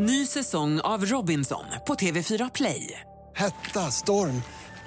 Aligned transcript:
Ny 0.00 0.26
säsong 0.26 0.80
av 0.80 1.06
Robinson 1.06 1.64
på 1.86 1.94
TV4 1.94 2.50
Play. 2.54 3.00
Hetta, 3.36 3.90
storm, 3.90 4.42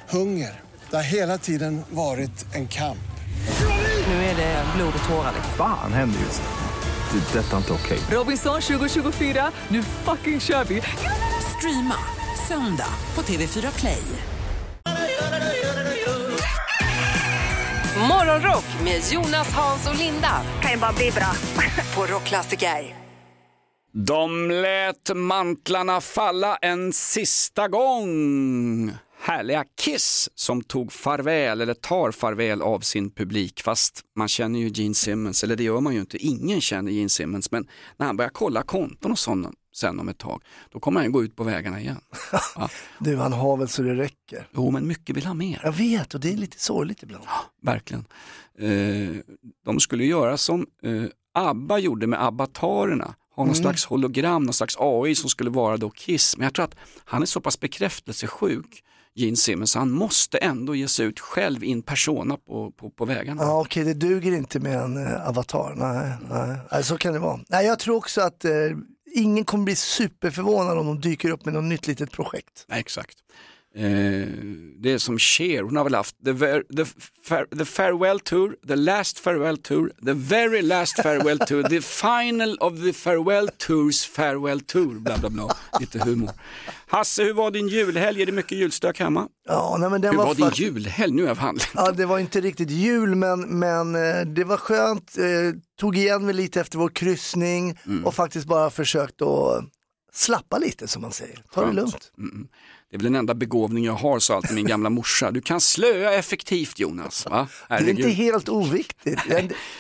hunger. 0.09 0.59
Det 0.89 0.95
har 0.95 1.03
hela 1.03 1.37
tiden 1.37 1.81
varit 1.89 2.55
en 2.55 2.67
kamp. 2.67 3.11
Nu 4.07 4.13
är 4.13 4.35
det 4.35 4.65
blod 4.75 4.93
och 5.03 5.09
tårar. 5.09 5.33
Fan 5.57 5.93
händer 5.93 6.19
just 6.19 6.41
nu. 6.41 7.19
Det. 7.19 7.39
är 7.39 7.43
Detta 7.43 7.53
är 7.53 7.57
inte 7.57 7.73
okej. 7.73 7.99
Robinson 8.11 8.61
2024, 8.61 9.51
nu 9.67 9.83
fucking 9.83 10.39
kör 10.39 10.63
vi! 10.63 10.81
Streama 11.57 11.97
söndag 12.47 12.93
på 13.13 13.21
TV4 13.21 13.79
Play. 13.79 14.03
Morgonrock 18.09 18.65
med 18.83 19.01
Jonas, 19.11 19.53
Hans 19.53 19.87
och 19.89 19.95
Linda 19.95 20.41
kan 20.61 20.71
ju 20.71 20.77
bara 20.77 20.93
bli 20.93 21.11
bra. 21.11 21.31
på 21.95 22.05
Rockklassiker. 22.05 23.00
De 23.93 24.51
lät 24.51 25.15
mantlarna 25.15 26.01
falla 26.01 26.55
en 26.55 26.93
sista 26.93 27.67
gång. 27.67 28.91
Härliga 29.19 29.65
Kiss 29.81 30.29
som 30.35 30.63
tog 30.63 30.91
farväl 30.91 31.61
eller 31.61 31.73
tar 31.73 32.11
farväl 32.11 32.61
av 32.61 32.79
sin 32.79 33.11
publik. 33.11 33.61
Fast 33.61 34.01
man 34.15 34.27
känner 34.27 34.59
ju 34.59 34.67
Gene 34.67 34.95
Simmons, 34.95 35.43
eller 35.43 35.55
det 35.55 35.63
gör 35.63 35.79
man 35.79 35.93
ju 35.93 35.99
inte. 35.99 36.17
Ingen 36.17 36.61
känner 36.61 36.91
Gene 36.91 37.09
Simmons, 37.09 37.51
men 37.51 37.67
när 37.97 38.05
han 38.05 38.17
börjar 38.17 38.29
kolla 38.29 38.63
konton 38.63 39.11
och 39.11 39.19
sånt 39.19 39.47
sen 39.75 39.99
om 39.99 40.09
ett 40.09 40.17
tag, 40.17 40.43
då 40.71 40.79
kommer 40.79 41.01
han 41.01 41.11
gå 41.11 41.23
ut 41.23 41.35
på 41.35 41.43
vägarna 41.43 41.79
igen. 41.79 42.01
Ja. 42.55 42.69
Du, 42.99 43.17
han 43.17 43.33
har 43.33 43.57
väl 43.57 43.67
så 43.67 43.81
det 43.81 43.95
räcker. 43.95 44.47
Jo, 44.51 44.71
men 44.71 44.87
mycket 44.87 45.17
vill 45.17 45.25
ha 45.25 45.33
mer. 45.33 45.61
Jag 45.63 45.71
vet 45.71 46.13
och 46.13 46.19
det 46.19 46.33
är 46.33 46.37
lite 46.37 46.59
sorgligt 46.59 47.03
ibland. 47.03 47.23
Verkligen. 47.61 48.05
Eh, 48.59 49.15
de 49.65 49.79
skulle 49.79 50.05
göra 50.05 50.37
som 50.37 50.67
eh, 50.83 51.03
ABBA 51.33 51.79
gjorde 51.79 52.07
med 52.07 52.25
abbatarerna. 52.25 53.15
Ha 53.35 53.45
någon 53.45 53.55
slags 53.55 53.85
hologram, 53.85 54.43
någon 54.43 54.53
slags 54.53 54.75
AI 54.79 55.15
som 55.15 55.29
skulle 55.29 55.49
vara 55.49 55.77
då 55.77 55.89
Kiss. 55.89 56.37
Men 56.37 56.43
jag 56.43 56.53
tror 56.53 56.65
att 56.65 56.75
han 57.05 57.21
är 57.21 57.25
så 57.25 57.41
pass 57.41 57.59
bekräftelsesjuk, 57.59 58.83
Gene 59.15 59.37
Simmons, 59.37 59.75
han 59.75 59.91
måste 59.91 60.37
ändå 60.37 60.75
ge 60.75 60.87
sig 60.87 61.05
ut 61.05 61.19
själv 61.19 61.63
in 61.63 61.81
persona 61.81 62.37
på, 62.37 62.71
på, 62.71 62.89
på 62.89 63.05
vägarna. 63.05 63.43
Ja, 63.43 63.61
okej, 63.61 63.83
det 63.83 63.93
duger 63.93 64.31
inte 64.31 64.59
med 64.59 64.77
en 64.77 65.07
eh, 65.07 65.27
avatar. 65.27 65.73
Nej, 65.75 66.17
nej. 66.29 66.57
nej, 66.71 66.83
så 66.83 66.97
kan 66.97 67.13
det 67.13 67.19
vara. 67.19 67.39
Nej, 67.49 67.65
jag 67.65 67.79
tror 67.79 67.95
också 67.95 68.21
att 68.21 68.45
eh, 68.45 68.51
ingen 69.15 69.45
kommer 69.45 69.63
bli 69.63 69.75
superförvånad 69.75 70.77
om 70.77 70.85
de 70.85 70.99
dyker 71.01 71.29
upp 71.29 71.45
med 71.45 71.53
något 71.53 71.63
nytt 71.63 71.87
litet 71.87 72.11
projekt. 72.11 72.65
Nej, 72.67 72.79
exakt. 72.79 73.17
Eh, 73.75 74.27
det 74.81 74.91
är 74.91 74.97
som 74.97 75.19
Cher, 75.19 75.61
hon 75.63 75.75
har 75.75 75.83
väl 75.83 75.95
haft 75.95 76.15
the, 76.25 76.31
ver, 76.31 76.63
the, 76.77 76.85
far, 77.23 77.45
the 77.57 77.65
farewell 77.65 78.19
tour, 78.19 78.55
the 78.67 78.75
last 78.75 79.19
farewell 79.19 79.57
tour, 79.57 79.91
the 80.05 80.13
very 80.13 80.61
last 80.61 80.95
farewell 81.01 81.39
tour, 81.39 81.63
the 81.63 81.81
final 81.81 82.57
of 82.59 82.83
the 82.83 82.93
farewell 82.93 83.47
tours 83.57 84.05
farewell 84.05 84.59
tour, 84.61 84.93
bla 84.99 85.17
bla 85.17 85.29
bla. 85.29 85.55
Lite 85.79 85.99
humor. 85.99 86.29
Hasse, 86.87 87.23
hur 87.23 87.33
var 87.33 87.51
din 87.51 87.67
julhelg? 87.67 88.21
Är 88.21 88.25
det 88.25 88.31
mycket 88.31 88.57
julstök 88.57 88.99
hemma? 88.99 89.27
Ja, 89.47 89.77
nej, 89.79 89.89
men 89.89 90.01
den 90.01 90.11
Hur 90.11 90.17
var, 90.17 90.25
var 90.25 90.35
din 90.35 90.49
julhelg? 90.53 91.13
Nu 91.13 91.23
är 91.23 91.27
jag 91.27 91.35
handlat. 91.35 91.69
Ja, 91.75 91.91
det 91.91 92.05
var 92.05 92.19
inte 92.19 92.41
riktigt 92.41 92.69
jul 92.69 93.15
men, 93.15 93.59
men 93.59 93.95
eh, 93.95 94.25
det 94.25 94.43
var 94.43 94.57
skönt. 94.57 95.17
Eh, 95.17 95.23
tog 95.79 95.97
igen 95.97 96.25
mig 96.25 96.33
lite 96.35 96.61
efter 96.61 96.77
vår 96.77 96.89
kryssning 96.89 97.77
Mm. 97.85 98.05
och 98.05 98.15
faktiskt 98.15 98.45
bara 98.47 98.69
försökt 98.69 99.21
att 99.21 99.63
slappa 100.13 100.57
lite 100.57 100.87
som 100.87 101.01
man 101.01 101.11
säger. 101.11 101.43
Ta 101.53 101.65
det 101.65 101.71
lugnt. 101.73 102.11
Det 102.91 102.95
är 102.95 102.97
väl 102.97 103.03
den 103.03 103.15
enda 103.15 103.33
begåvning 103.33 103.85
jag 103.85 103.93
har, 103.93 104.19
sa 104.19 104.35
alltid 104.35 104.55
min 104.55 104.67
gamla 104.67 104.89
morsa. 104.89 105.31
Du 105.31 105.41
kan 105.41 105.61
slöa 105.61 106.13
effektivt 106.13 106.79
Jonas. 106.79 107.25
Va? 107.25 107.47
Det 107.69 107.75
är 107.75 107.89
inte 107.89 108.09
helt 108.09 108.49
oviktigt. 108.49 109.19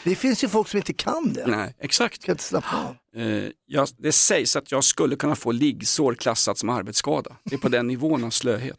Det, 0.03 0.15
finns 0.15 0.43
ju 0.43 0.47
folk 0.47 0.67
som 0.67 0.77
inte 0.77 0.93
kan 0.93 1.33
det. 1.33 1.47
Nej, 1.47 1.75
exakt. 1.79 2.21
Ska 2.21 2.31
inte 2.31 2.43
slappna 2.43 2.77
av. 2.87 2.95
Eh, 3.15 3.43
jag, 3.67 3.87
det 3.97 4.11
sägs 4.11 4.55
att 4.55 4.71
jag 4.71 4.83
skulle 4.83 5.15
kunna 5.15 5.35
få 5.35 5.51
liggsår 5.51 6.13
klassat 6.15 6.57
som 6.57 6.69
arbetsskada. 6.69 7.35
Det 7.43 7.55
är 7.55 7.59
på 7.59 7.69
den 7.69 7.87
nivån 7.87 8.23
av 8.23 8.29
slöhet. 8.29 8.77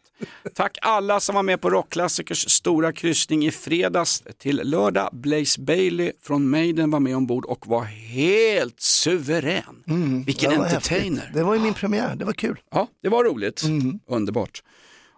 Tack 0.54 0.78
alla 0.82 1.20
som 1.20 1.34
var 1.34 1.42
med 1.42 1.60
på 1.60 1.70
Rockklassikers 1.70 2.50
stora 2.50 2.92
kryssning 2.92 3.46
i 3.46 3.50
fredags 3.50 4.22
till 4.38 4.60
lördag. 4.64 5.08
Blaze 5.12 5.60
Bailey 5.60 6.12
från 6.22 6.48
Maiden 6.50 6.90
var 6.90 7.00
med 7.00 7.16
ombord 7.16 7.44
och 7.44 7.66
var 7.66 7.84
helt 7.84 8.80
suverän. 8.80 9.82
Vilken 10.26 10.50
Det 10.50 10.56
var 10.58 10.64
entertainer. 10.64 11.16
häftigt. 11.16 11.34
Det 11.34 11.42
var 11.42 11.54
ju 11.54 11.60
min 11.60 11.74
premiär, 11.74 12.16
det 12.16 12.24
var 12.24 12.32
kul. 12.32 12.60
Ja, 12.70 12.88
det 13.02 13.08
var 13.08 13.24
roligt. 13.24 13.62
Underbart. 14.06 14.62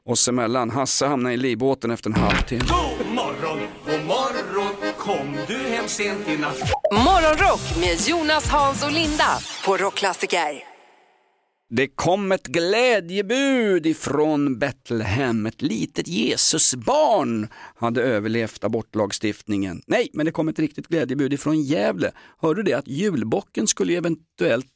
Oss 0.08 0.28
emellan, 0.28 0.70
Hasse 0.70 1.06
hamnade 1.06 1.34
i 1.34 1.36
livbåten 1.36 1.90
efter 1.90 2.10
en 2.10 2.16
halvtimme. 2.16 2.60
God 2.60 3.14
morgon, 3.14 3.58
god 3.86 4.04
morgon, 4.06 4.92
kom 4.98 5.36
du 5.48 5.56
hem 5.56 5.88
sent 5.88 6.28
i 6.28 6.36
natt? 6.36 6.60
Morgonrock 6.92 7.76
med 7.80 8.08
Jonas, 8.08 8.48
Hans 8.48 8.84
och 8.84 8.92
Linda 8.92 9.38
på 9.66 9.76
Rockklassiker. 9.76 10.62
Det 11.70 11.86
kom 11.88 12.32
ett 12.32 12.46
glädjebud 12.46 13.86
ifrån 13.86 14.58
Betlehem. 14.58 15.46
Ett 15.46 15.62
litet 15.62 16.08
Jesusbarn 16.08 17.48
hade 17.76 18.02
överlevt 18.02 18.64
abortlagstiftningen. 18.64 19.82
Nej, 19.86 20.10
men 20.12 20.26
det 20.26 20.32
kom 20.32 20.48
ett 20.48 20.58
riktigt 20.58 20.88
glädjebud 20.88 21.32
ifrån 21.32 21.62
Gävle. 21.62 22.12
Hörde 22.38 22.62
du 22.62 22.70
det 22.70 22.78
att 22.78 22.88
julbocken 22.88 23.66
skulle 23.66 23.96
eventuellt 23.96 24.66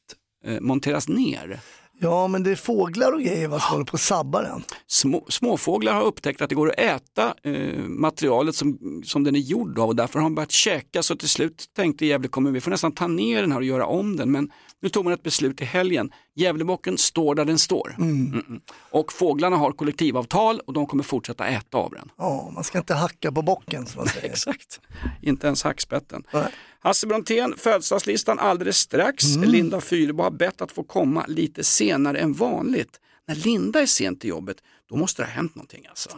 eh, 0.45 0.61
monteras 0.61 1.09
ner? 1.09 1.61
Ja, 2.01 2.29
men 2.29 2.43
det 2.43 2.51
är 2.51 2.57
fåglar 2.57 3.13
och 3.13 3.23
grejer 3.23 3.49
va, 3.49 3.61
som 3.61 3.73
håller 3.73 3.85
på 3.85 3.95
att 3.95 4.01
sabba 4.01 4.43
den. 4.43 4.63
Små, 4.87 5.27
småfåglar 5.29 5.95
har 5.95 6.03
upptäckt 6.03 6.43
att 6.43 6.49
det 6.49 6.55
går 6.55 6.69
att 6.69 6.79
äta 6.79 7.35
eh, 7.43 7.79
materialet 7.79 8.55
som, 8.55 8.79
som 9.05 9.25
den 9.25 9.37
är 9.37 9.41
gjord 9.41 9.79
av 9.79 9.89
och 9.89 9.97
därför 9.97 10.19
har 10.19 10.25
de 10.25 10.35
börjat 10.35 10.53
käka 10.53 11.03
så 11.03 11.17
till 11.17 11.29
slut 11.29 11.65
tänkte 11.77 12.07
Gävle 12.07 12.29
kommun 12.29 12.53
vi 12.53 12.61
får 12.61 12.71
nästan 12.71 12.93
ta 12.93 13.07
ner 13.07 13.41
den 13.41 13.53
här 13.53 13.59
och 13.59 13.65
göra 13.65 13.87
om 13.87 14.17
den 14.17 14.33
men 14.33 14.51
nu 14.83 14.89
tog 14.89 15.05
man 15.05 15.15
ett 15.15 15.23
beslut 15.23 15.61
i 15.61 15.65
helgen. 15.65 16.11
Gävlebocken 16.39 16.99
står 16.99 17.35
där 17.35 17.45
den 17.45 17.59
står. 17.59 17.95
Mm-mm. 17.99 18.61
Och 18.91 19.13
fåglarna 19.13 19.57
har 19.57 19.73
kollektivavtal 19.73 20.61
och 20.67 20.73
de 20.73 20.87
kommer 20.87 21.03
fortsätta 21.03 21.47
äta 21.47 21.79
av 21.79 21.91
den. 21.91 22.11
Ja, 22.17 22.51
man 22.55 22.65
ska 22.65 22.79
inte 22.79 22.95
hacka 22.95 23.33
på 23.33 23.43
bocken 23.43 23.87
som 23.87 23.99
man 23.99 24.09
säger. 24.15 24.31
Exakt, 24.31 24.81
inte 25.23 25.47
ens 25.47 25.63
hackspetten. 25.63 26.23
Nej. 26.33 26.47
Hasse 26.81 27.07
Brontén, 27.07 27.55
födelsedagslistan 27.57 28.39
alldeles 28.39 28.77
strax. 28.77 29.25
Linda 29.37 29.81
Fyrebo 29.81 30.23
har 30.23 30.31
bett 30.31 30.61
att 30.61 30.73
få 30.73 30.83
komma 30.83 31.25
lite 31.29 31.65
senare 31.65 32.19
än 32.19 32.33
vanligt. 32.33 33.01
När 33.29 33.35
Linda 33.35 33.81
är 33.81 33.87
sent 33.87 34.21
till 34.21 34.31
jobbet, 34.31 34.57
då 34.91 34.97
måste 34.97 35.23
det 35.23 35.27
ha 35.27 35.33
hänt 35.33 35.55
någonting 35.55 35.87
alltså. 35.89 36.11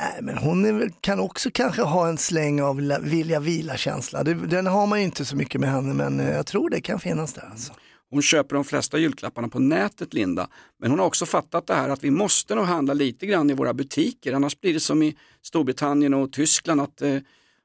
Nej, 0.00 0.18
men 0.22 0.38
hon 0.38 0.64
är 0.64 0.92
kan 1.00 1.20
också 1.20 1.50
kanske 1.54 1.82
ha 1.82 2.08
en 2.08 2.18
släng 2.18 2.62
av 2.62 2.76
vilja 3.02 3.40
vila-känsla. 3.40 4.24
Den 4.24 4.66
har 4.66 4.86
man 4.86 4.98
ju 4.98 5.04
inte 5.04 5.24
så 5.24 5.36
mycket 5.36 5.60
med 5.60 5.70
henne, 5.70 5.94
men 5.94 6.20
eh, 6.20 6.30
jag 6.30 6.46
tror 6.46 6.70
det 6.70 6.80
kan 6.80 7.00
finnas 7.00 7.32
där. 7.32 7.48
Alltså. 7.50 7.72
Hon 8.10 8.22
köper 8.22 8.54
de 8.54 8.64
flesta 8.64 8.98
julklapparna 8.98 9.48
på 9.48 9.58
nätet, 9.58 10.14
Linda. 10.14 10.48
Men 10.80 10.90
hon 10.90 10.98
har 10.98 11.06
också 11.06 11.26
fattat 11.26 11.66
det 11.66 11.74
här 11.74 11.88
att 11.88 12.04
vi 12.04 12.10
måste 12.10 12.54
nog 12.54 12.64
handla 12.64 12.94
lite 12.94 13.26
grann 13.26 13.50
i 13.50 13.54
våra 13.54 13.74
butiker. 13.74 14.32
Annars 14.32 14.60
blir 14.60 14.74
det 14.74 14.80
som 14.80 15.02
i 15.02 15.16
Storbritannien 15.42 16.14
och 16.14 16.32
Tyskland 16.32 16.80
att 16.80 17.02
eh, 17.02 17.16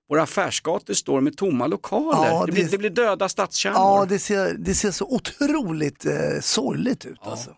våra 0.10 0.22
affärsgator 0.24 0.94
står 0.94 1.22
med 1.22 1.38
tomma 1.38 1.68
lokaler. 1.68 2.28
Ja, 2.30 2.46
det, 2.46 2.52
blir, 2.52 2.64
det- 2.64 2.70
det 2.72 2.78
blir 2.78 2.90
döda 2.90 3.30
stadskärnor. 3.30 3.78
Ja, 3.80 4.06
det 4.10 4.20
ser, 4.20 4.54
det 4.60 4.74
ser 4.76 4.92
så 4.92 5.06
otroligt 5.06 6.06
eh, 6.06 6.14
sorgligt 6.42 7.06
ut. 7.06 7.20
alltså. 7.24 7.52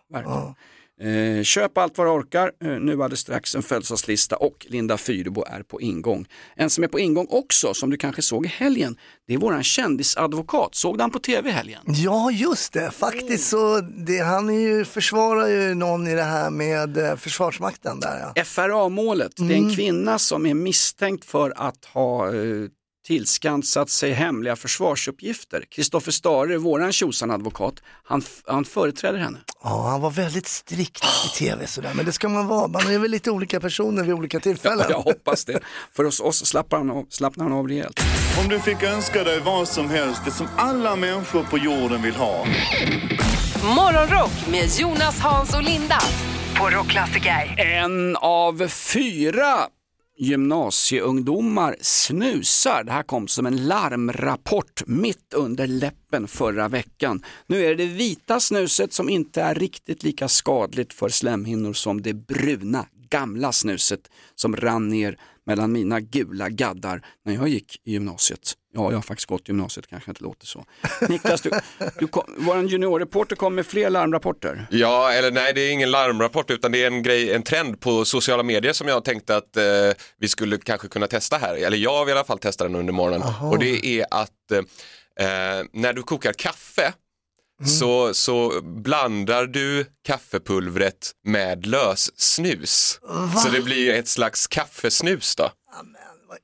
Eh, 1.00 1.42
köp 1.42 1.78
allt 1.78 1.98
vad 1.98 2.06
du 2.06 2.10
orkar. 2.10 2.52
Eh, 2.64 2.68
nu 2.68 2.96
det 3.08 3.16
strax 3.16 3.54
en 3.54 3.62
födelsedagslista 3.62 4.36
och 4.36 4.66
Linda 4.68 4.98
Fyrebo 4.98 5.44
är 5.46 5.62
på 5.62 5.80
ingång. 5.80 6.26
En 6.56 6.70
som 6.70 6.84
är 6.84 6.88
på 6.88 6.98
ingång 6.98 7.26
också, 7.30 7.74
som 7.74 7.90
du 7.90 7.96
kanske 7.96 8.22
såg 8.22 8.46
i 8.46 8.48
helgen, 8.48 8.96
det 9.26 9.34
är 9.34 9.38
våran 9.38 9.62
kändisadvokat. 9.62 10.74
Såg 10.74 10.98
du 10.98 11.02
han 11.02 11.10
på 11.10 11.18
tv 11.18 11.48
i 11.48 11.52
helgen? 11.52 11.82
Ja, 11.86 12.30
just 12.30 12.72
det. 12.72 12.90
Faktiskt 12.90 13.48
så, 13.48 13.80
det, 13.80 14.18
han 14.18 14.50
är 14.50 14.60
ju, 14.60 14.84
försvarar 14.84 15.48
ju 15.48 15.74
någon 15.74 16.06
i 16.08 16.14
det 16.14 16.22
här 16.22 16.50
med 16.50 16.98
eh, 16.98 17.16
Försvarsmakten 17.16 18.00
där 18.00 18.32
ja. 18.34 18.44
FRA-målet, 18.44 19.32
det 19.36 19.54
är 19.54 19.58
en 19.58 19.74
kvinna 19.74 20.18
som 20.18 20.46
är 20.46 20.54
misstänkt 20.54 21.24
för 21.24 21.52
att 21.56 21.84
ha 21.84 22.34
eh, 22.34 22.68
tillskansat 23.06 23.90
sig 23.90 24.12
hemliga 24.12 24.56
försvarsuppgifter. 24.56 25.64
Kristoffer 25.70 26.12
Stare, 26.12 26.58
våran 26.58 26.92
tjosan-advokat, 26.92 27.74
han, 28.04 28.22
han 28.46 28.64
företräder 28.64 29.18
henne. 29.18 29.38
Ja, 29.62 29.88
han 29.88 30.00
var 30.00 30.10
väldigt 30.10 30.46
strikt 30.46 31.04
i 31.04 31.28
tv 31.38 31.66
sådär, 31.66 31.92
men 31.94 32.04
det 32.04 32.12
ska 32.12 32.28
man 32.28 32.46
vara. 32.46 32.68
Man 32.68 32.86
är 32.86 32.98
väl 32.98 33.10
lite 33.10 33.30
olika 33.30 33.60
personer 33.60 34.02
vid 34.02 34.14
olika 34.14 34.40
tillfällen. 34.40 34.86
Jag 34.90 35.00
hoppas 35.00 35.44
det. 35.44 35.60
För 35.92 36.04
oss, 36.04 36.20
oss 36.20 36.46
slappnar, 36.46 36.78
han 36.78 36.90
av, 36.90 37.06
slappnar 37.10 37.44
han 37.44 37.52
av 37.52 37.68
rejält. 37.68 38.00
Om 38.42 38.48
du 38.48 38.60
fick 38.60 38.82
önska 38.82 39.24
dig 39.24 39.40
vad 39.40 39.68
som 39.68 39.90
helst, 39.90 40.20
det 40.24 40.30
som 40.30 40.46
alla 40.56 40.96
människor 40.96 41.42
på 41.42 41.58
jorden 41.58 42.02
vill 42.02 42.14
ha. 42.14 42.46
Morgonrock 43.76 44.46
med 44.50 44.70
Jonas, 44.78 45.18
Hans 45.20 45.54
och 45.54 45.62
Linda 45.62 45.98
på 46.58 46.70
Rockklassiker. 46.70 47.54
En 47.58 48.16
av 48.16 48.68
fyra 48.68 49.68
gymnasieungdomar 50.18 51.76
snusar. 51.80 52.84
Det 52.84 52.92
här 52.92 53.02
kom 53.02 53.28
som 53.28 53.46
en 53.46 53.66
larmrapport 53.66 54.82
mitt 54.86 55.34
under 55.34 55.66
läppen 55.66 56.28
förra 56.28 56.68
veckan. 56.68 57.22
Nu 57.46 57.64
är 57.64 57.68
det 57.68 57.74
det 57.74 57.86
vita 57.86 58.40
snuset 58.40 58.92
som 58.92 59.08
inte 59.08 59.42
är 59.42 59.54
riktigt 59.54 60.02
lika 60.02 60.28
skadligt 60.28 60.92
för 60.92 61.08
slemhinnor 61.08 61.72
som 61.72 62.02
det 62.02 62.14
bruna 62.14 62.86
gamla 63.10 63.52
snuset 63.52 64.10
som 64.34 64.56
rann 64.56 64.88
ner 64.88 65.18
mellan 65.46 65.72
mina 65.72 66.00
gula 66.00 66.48
gaddar 66.48 67.06
när 67.24 67.34
jag 67.34 67.48
gick 67.48 67.80
i 67.84 67.92
gymnasiet. 67.92 68.52
Ja, 68.74 68.90
jag 68.90 68.96
har 68.96 69.02
faktiskt 69.02 69.28
gått 69.28 69.40
i 69.40 69.44
gymnasiet, 69.52 69.86
kanske 69.86 70.10
inte 70.10 70.22
låter 70.22 70.46
så. 70.46 70.64
Niklas, 71.08 71.40
du, 71.40 71.50
du 71.98 72.06
kom, 72.06 72.24
vår 72.38 72.64
juniorreporter 72.64 73.36
kom 73.36 73.54
med 73.54 73.66
fler 73.66 73.90
larmrapporter. 73.90 74.66
Ja, 74.70 75.12
eller 75.12 75.30
nej, 75.30 75.52
det 75.54 75.60
är 75.60 75.70
ingen 75.72 75.90
larmrapport 75.90 76.50
utan 76.50 76.72
det 76.72 76.82
är 76.82 76.86
en 76.86 77.02
grej, 77.02 77.32
en 77.34 77.42
trend 77.42 77.80
på 77.80 78.04
sociala 78.04 78.42
medier 78.42 78.72
som 78.72 78.88
jag 78.88 79.04
tänkte 79.04 79.36
att 79.36 79.56
eh, 79.56 79.62
vi 80.18 80.28
skulle 80.28 80.58
kanske 80.58 80.88
kunna 80.88 81.06
testa 81.06 81.36
här. 81.36 81.54
Eller 81.56 81.76
jag 81.76 82.04
vill 82.04 82.12
i 82.12 82.18
alla 82.18 82.24
fall 82.26 82.38
testa 82.38 82.64
den 82.64 82.74
under 82.74 82.92
morgonen. 82.92 83.22
Och 83.42 83.58
det 83.58 83.86
är 83.86 84.06
att 84.10 84.52
eh, 84.52 84.62
när 85.72 85.92
du 85.92 86.02
kokar 86.02 86.32
kaffe 86.32 86.92
så, 87.64 88.14
så 88.14 88.60
blandar 88.62 89.46
du 89.46 89.86
kaffepulvret 90.06 91.12
med 91.24 91.66
lössnus. 91.66 93.00
Så 93.42 93.48
det 93.48 93.60
blir 93.60 93.92
ett 93.94 94.08
slags 94.08 94.46
kaffesnus 94.46 95.36
då. 95.36 95.50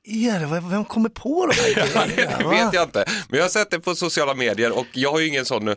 Vad 0.05 0.15
är 0.15 0.39
det? 0.39 0.69
Vem 0.69 0.85
kommer 0.85 1.09
på 1.09 1.45
de 1.47 1.53
här 1.61 1.73
grejerna? 2.05 2.37
Det 2.37 2.63
vet 2.63 2.73
jag 2.73 2.83
inte, 2.83 3.05
men 3.29 3.37
jag 3.37 3.43
har 3.43 3.49
sett 3.49 3.69
det 3.71 3.79
på 3.79 3.95
sociala 3.95 4.33
medier 4.33 4.71
och 4.71 4.85
jag 4.91 5.11
har 5.11 5.19
ju 5.19 5.27
ingen 5.27 5.45
sån 5.45 5.67
eh, 5.67 5.75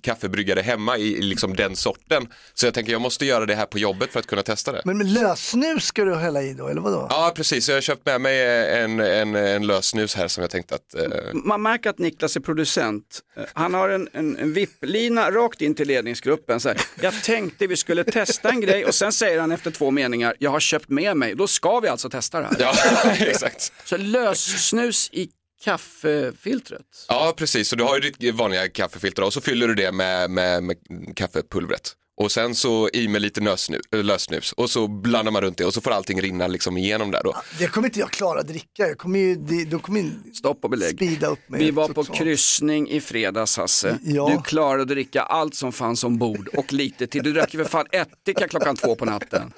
kaffebryggare 0.00 0.60
hemma 0.60 0.98
i, 0.98 1.20
liksom 1.22 1.56
den 1.56 1.76
sorten. 1.76 2.28
Så 2.54 2.66
jag 2.66 2.74
tänker 2.74 2.92
jag 2.92 3.00
måste 3.00 3.26
göra 3.26 3.46
det 3.46 3.54
här 3.54 3.66
på 3.66 3.78
jobbet 3.78 4.12
för 4.12 4.20
att 4.20 4.26
kunna 4.26 4.42
testa 4.42 4.72
det. 4.72 4.82
Men 4.84 4.98
med 4.98 5.06
lössnus 5.12 5.84
ska 5.84 6.04
du 6.04 6.14
hälla 6.14 6.42
i 6.42 6.54
då, 6.54 6.68
eller 6.68 6.80
vadå? 6.80 7.06
Ja 7.10 7.32
precis, 7.36 7.64
så 7.64 7.70
jag 7.72 7.76
har 7.76 7.80
köpt 7.82 8.06
med 8.06 8.20
mig 8.20 8.66
en, 8.82 9.00
en, 9.00 9.34
en 9.34 9.66
lössnus 9.66 10.14
här 10.14 10.28
som 10.28 10.40
jag 10.40 10.50
tänkte 10.50 10.74
att 10.74 10.94
eh, 10.94 11.34
Man 11.34 11.62
märker 11.62 11.90
att 11.90 11.98
Niklas 11.98 12.36
är 12.36 12.40
producent. 12.40 13.20
Eh, 13.36 13.42
Han 13.54 13.74
har 13.74 13.88
en, 13.88 14.08
en, 14.12 14.36
en 14.36 14.52
vipplina 14.52 15.30
rakt 15.30 15.60
in 15.60 15.74
till 15.74 15.88
ledningsgruppen. 15.88 16.60
Så 16.60 16.68
här, 16.68 16.80
jag 17.00 17.22
tänkte 17.22 17.66
vi 17.66 17.76
skulle 17.76 18.04
testa 18.04 18.48
en 18.48 18.60
grej 18.60 18.84
och 18.84 18.94
sen 18.94 19.12
säger 19.12 19.40
han 19.40 19.52
efter 19.52 19.70
två 19.70 19.90
meningar, 19.90 20.34
jag 20.38 20.50
har 20.50 20.60
köpt 20.60 20.88
med 20.88 21.16
mig. 21.16 21.34
Då 21.34 21.46
ska 21.46 21.80
vi 21.80 21.88
alltså 21.88 22.10
testa 22.10 22.40
det 22.40 22.46
här. 22.46 22.56
Ja, 22.58 22.74
exakt. 23.30 23.72
Så 23.84 23.96
lössnus 23.96 25.10
i 25.12 25.28
kaffefiltret. 25.64 26.80
Ja, 27.08 27.34
precis. 27.36 27.68
Så 27.68 27.76
du 27.76 27.84
har 27.84 28.00
ju 28.00 28.10
ditt 28.10 28.34
vanliga 28.34 28.68
kaffefilter 28.68 29.22
och 29.22 29.32
så 29.32 29.40
fyller 29.40 29.68
du 29.68 29.74
det 29.74 29.92
med, 29.92 30.30
med, 30.30 30.62
med 30.62 30.76
kaffepulvret. 31.16 31.96
Och 32.16 32.32
sen 32.32 32.54
så 32.54 32.88
i 32.92 33.08
med 33.08 33.22
lite 33.22 33.40
nösnu, 33.40 33.80
lössnus 33.92 34.52
och 34.52 34.70
så 34.70 34.88
blandar 34.88 35.32
man 35.32 35.42
runt 35.42 35.58
det 35.58 35.64
och 35.64 35.74
så 35.74 35.80
får 35.80 35.90
allting 35.90 36.20
rinna 36.22 36.46
liksom 36.46 36.76
igenom 36.76 37.10
där 37.10 37.22
då. 37.24 37.36
Det 37.58 37.66
kommer 37.66 37.88
inte 37.88 38.00
jag 38.00 38.10
klara 38.10 38.40
att 38.40 38.48
dricka. 38.48 38.86
Jag 38.88 38.98
kommer 38.98 39.18
ju, 39.18 39.34
det, 39.34 39.64
de 39.64 39.80
kommer 39.80 40.00
ju 40.00 40.10
Stopp 40.34 40.64
och 40.64 40.70
belägg. 40.70 40.96
speeda 40.96 41.26
upp 41.26 41.48
mig. 41.48 41.60
Vi 41.60 41.70
var 41.70 41.88
på 41.88 41.94
totalt. 41.94 42.18
kryssning 42.18 42.90
i 42.90 43.00
fredags 43.00 43.56
Hasse. 43.56 43.98
Ja. 44.02 44.32
Du 44.36 44.42
klarade 44.42 44.82
att 44.82 44.88
dricka 44.88 45.22
allt 45.22 45.54
som 45.54 45.72
fanns 45.72 46.04
ombord 46.04 46.48
och 46.48 46.72
lite 46.72 47.06
till. 47.06 47.22
Du 47.22 47.32
drack 47.32 47.54
ju 47.54 47.62
för 47.62 47.70
fan 47.70 47.86
ättika 47.92 48.48
klockan 48.48 48.76
två 48.76 48.94
på 48.94 49.04
natten. 49.04 49.52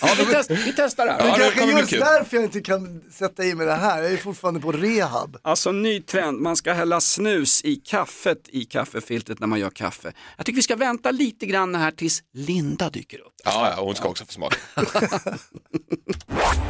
Ja, 0.00 0.08
vi, 0.18 0.24
test, 0.24 0.50
vi 0.50 0.72
testar 0.76 1.06
det 1.06 1.12
här. 1.12 1.18
Det 1.22 1.28
Ja, 1.28 1.36
det 1.36 1.50
kanske 1.50 1.78
just 1.78 1.90
kul. 1.90 2.00
därför 2.00 2.36
jag 2.36 2.44
inte 2.44 2.60
kan 2.60 3.02
sätta 3.12 3.44
i 3.44 3.54
mig 3.54 3.66
det 3.66 3.74
här. 3.74 4.02
Jag 4.02 4.12
är 4.12 4.16
fortfarande 4.16 4.60
på 4.60 4.72
rehab. 4.72 5.36
Alltså 5.42 5.72
ny 5.72 6.00
trend, 6.00 6.40
man 6.40 6.56
ska 6.56 6.72
hälla 6.72 7.00
snus 7.00 7.64
i 7.64 7.76
kaffet 7.76 8.38
i 8.48 8.64
kaffefiltret 8.64 9.40
när 9.40 9.46
man 9.46 9.58
gör 9.60 9.70
kaffe. 9.70 10.12
Jag 10.36 10.46
tycker 10.46 10.56
vi 10.56 10.62
ska 10.62 10.76
vänta 10.76 11.10
lite 11.10 11.46
grann 11.46 11.74
här 11.74 11.90
tills 11.90 12.22
Linda 12.34 12.90
dyker 12.90 13.18
upp. 13.18 13.35
Ja, 13.46 13.72
ja, 13.76 13.82
hon 13.82 13.94
ska 13.94 14.08
också 14.08 14.24
få 14.24 14.32
smaka. 14.32 14.56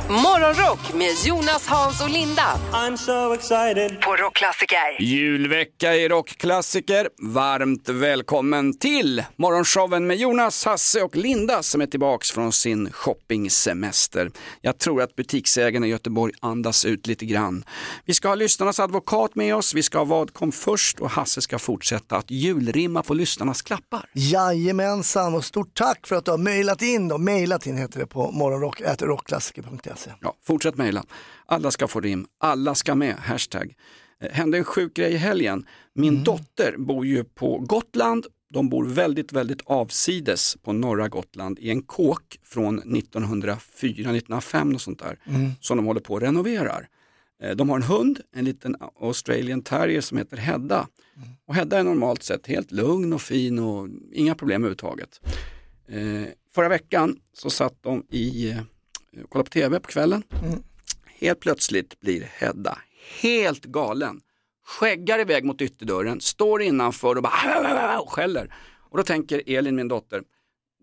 Morgonrock 0.09 0.95
med 0.95 1.15
Jonas, 1.25 1.67
Hans 1.67 2.01
och 2.01 2.11
Linda. 2.11 2.61
I'm 2.73 2.97
so 2.97 3.35
excited. 3.35 4.01
På 4.01 4.17
Rockklassiker. 4.17 5.01
Julvecka 5.03 5.95
i 5.95 6.09
rockklassiker. 6.09 7.09
Varmt 7.23 7.89
välkommen 7.89 8.79
till 8.79 9.25
morgonshowen 9.37 10.07
med 10.07 10.17
Jonas, 10.17 10.65
Hasse 10.65 11.03
och 11.03 11.17
Linda 11.17 11.63
som 11.63 11.81
är 11.81 11.87
tillbaks 11.87 12.31
från 12.31 12.53
sin 12.53 12.93
shoppingsemester. 12.93 14.31
Jag 14.61 14.79
tror 14.79 15.03
att 15.03 15.17
butiksägarna 15.17 15.87
i 15.87 15.91
Göteborg 15.91 16.33
andas 16.41 16.85
ut 16.85 17.07
lite 17.07 17.27
grann. 17.27 17.65
Vi 18.05 18.15
ska 18.15 18.29
ha 18.29 18.35
lyssnarnas 18.35 18.81
advokat 18.81 19.35
med 19.35 19.57
oss, 19.57 19.75
vi 19.75 19.83
ska 19.83 19.99
ha 19.99 20.05
Vad 20.05 20.33
kom 20.33 20.53
först 20.53 21.01
och 21.01 21.11
Hasse 21.11 21.43
ska 21.43 21.59
fortsätta 21.59 22.17
att 22.17 22.31
julrimma 22.31 23.03
på 23.03 23.15
lyssnarnas 23.15 23.63
klappar. 23.63 24.05
Jajamensan 24.13 25.35
och 25.35 25.45
stort 25.45 25.75
tack 25.75 26.07
för 26.07 26.17
att 26.17 26.25
du 26.25 26.31
har 26.31 26.39
mejlat 26.67 26.83
in 26.83 27.09
då. 27.09 27.19
Mejlat 27.19 27.67
in 27.67 27.77
heter 27.77 28.01
det 28.01 28.07
på 28.07 28.31
morgonrock.rockklassiker.se. 28.33 30.11
Ja, 30.21 30.35
fortsätt 30.45 30.77
mejla. 30.77 31.05
Alla 31.47 31.71
ska 31.71 31.89
få 31.89 32.01
rim, 32.01 32.27
alla 32.39 32.75
ska 32.75 32.95
med, 32.95 33.15
hashtag. 33.17 33.75
Eh, 34.21 34.31
Hände 34.31 34.59
en 34.59 34.65
sjuk 34.65 34.95
grej 34.95 35.13
i 35.13 35.17
helgen. 35.17 35.67
Min 35.95 36.25
dotter 36.25 36.75
bor 36.79 37.07
ju 37.07 37.25
på 37.25 37.59
Gotland. 37.59 38.27
De 38.51 38.69
bor 38.69 38.85
väldigt, 38.87 39.33
väldigt 39.33 39.63
avsides 39.67 40.57
på 40.63 40.73
norra 40.73 41.09
Gotland 41.09 41.59
i 41.59 41.71
en 41.71 41.83
kåk 41.83 42.39
från 42.45 42.79
1904, 42.79 43.93
1905 43.93 44.75
och 44.75 44.81
sånt 44.81 44.99
där. 44.99 45.19
Som 45.61 45.77
de 45.77 45.87
håller 45.87 46.01
på 46.01 46.15
och 46.15 46.21
renoverar. 46.21 46.89
Eh, 47.43 47.51
De 47.51 47.69
har 47.69 47.77
en 47.77 47.83
hund, 47.83 48.21
en 48.33 48.45
liten 48.45 48.77
Australian 49.01 49.63
terrier 49.63 50.01
som 50.01 50.19
heter 50.19 50.37
Hedda. 50.37 50.89
Och 51.47 51.55
Hedda 51.55 51.79
är 51.79 51.83
normalt 51.85 52.23
sett 52.23 52.47
helt 52.47 52.73
lugn 52.73 53.13
och 53.13 53.23
fin 53.23 53.59
och 53.59 53.89
inga 54.13 54.35
problem 54.35 54.63
överhuvudtaget. 54.63 55.21
Eh, 55.89 56.29
förra 56.57 56.69
veckan 56.69 57.21
så 57.33 57.51
satt 57.51 57.83
de 57.83 58.07
i, 58.11 58.51
eh, 58.51 58.61
kollade 59.29 59.51
på 59.51 59.53
tv 59.53 59.81
på 59.81 59.89
kvällen. 59.89 60.23
Helt 61.05 61.41
plötsligt 61.41 62.01
blir 62.01 62.23
Hedda 62.23 62.79
helt 63.23 63.65
galen. 63.65 64.21
Skäggar 64.65 65.19
iväg 65.19 65.45
mot 65.45 65.61
ytterdörren, 65.61 66.21
står 66.21 66.63
innanför 66.63 67.17
och 67.17 67.23
bara 67.23 68.01
och 68.01 68.13
skäller. 68.13 68.55
Och 68.91 68.97
då 68.97 69.03
tänker 69.03 69.43
Elin, 69.47 69.77
min 69.77 69.89
dotter, 69.89 70.23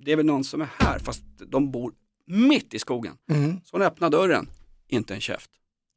det 0.06 0.12
är 0.12 0.16
väl 0.16 0.26
någon 0.26 0.44
som 0.44 0.62
är 0.62 0.70
här 0.80 1.00
fast 1.00 1.24
de 1.38 1.72
bor 1.72 1.94
mitt 2.26 2.74
i 2.74 2.80
skogen. 2.80 3.18
Så 3.66 3.76
hon 3.76 3.82
öppnar 3.82 4.10
dörren, 4.10 4.50
inte 4.88 5.14
en 5.14 5.22
käft. 5.22 5.50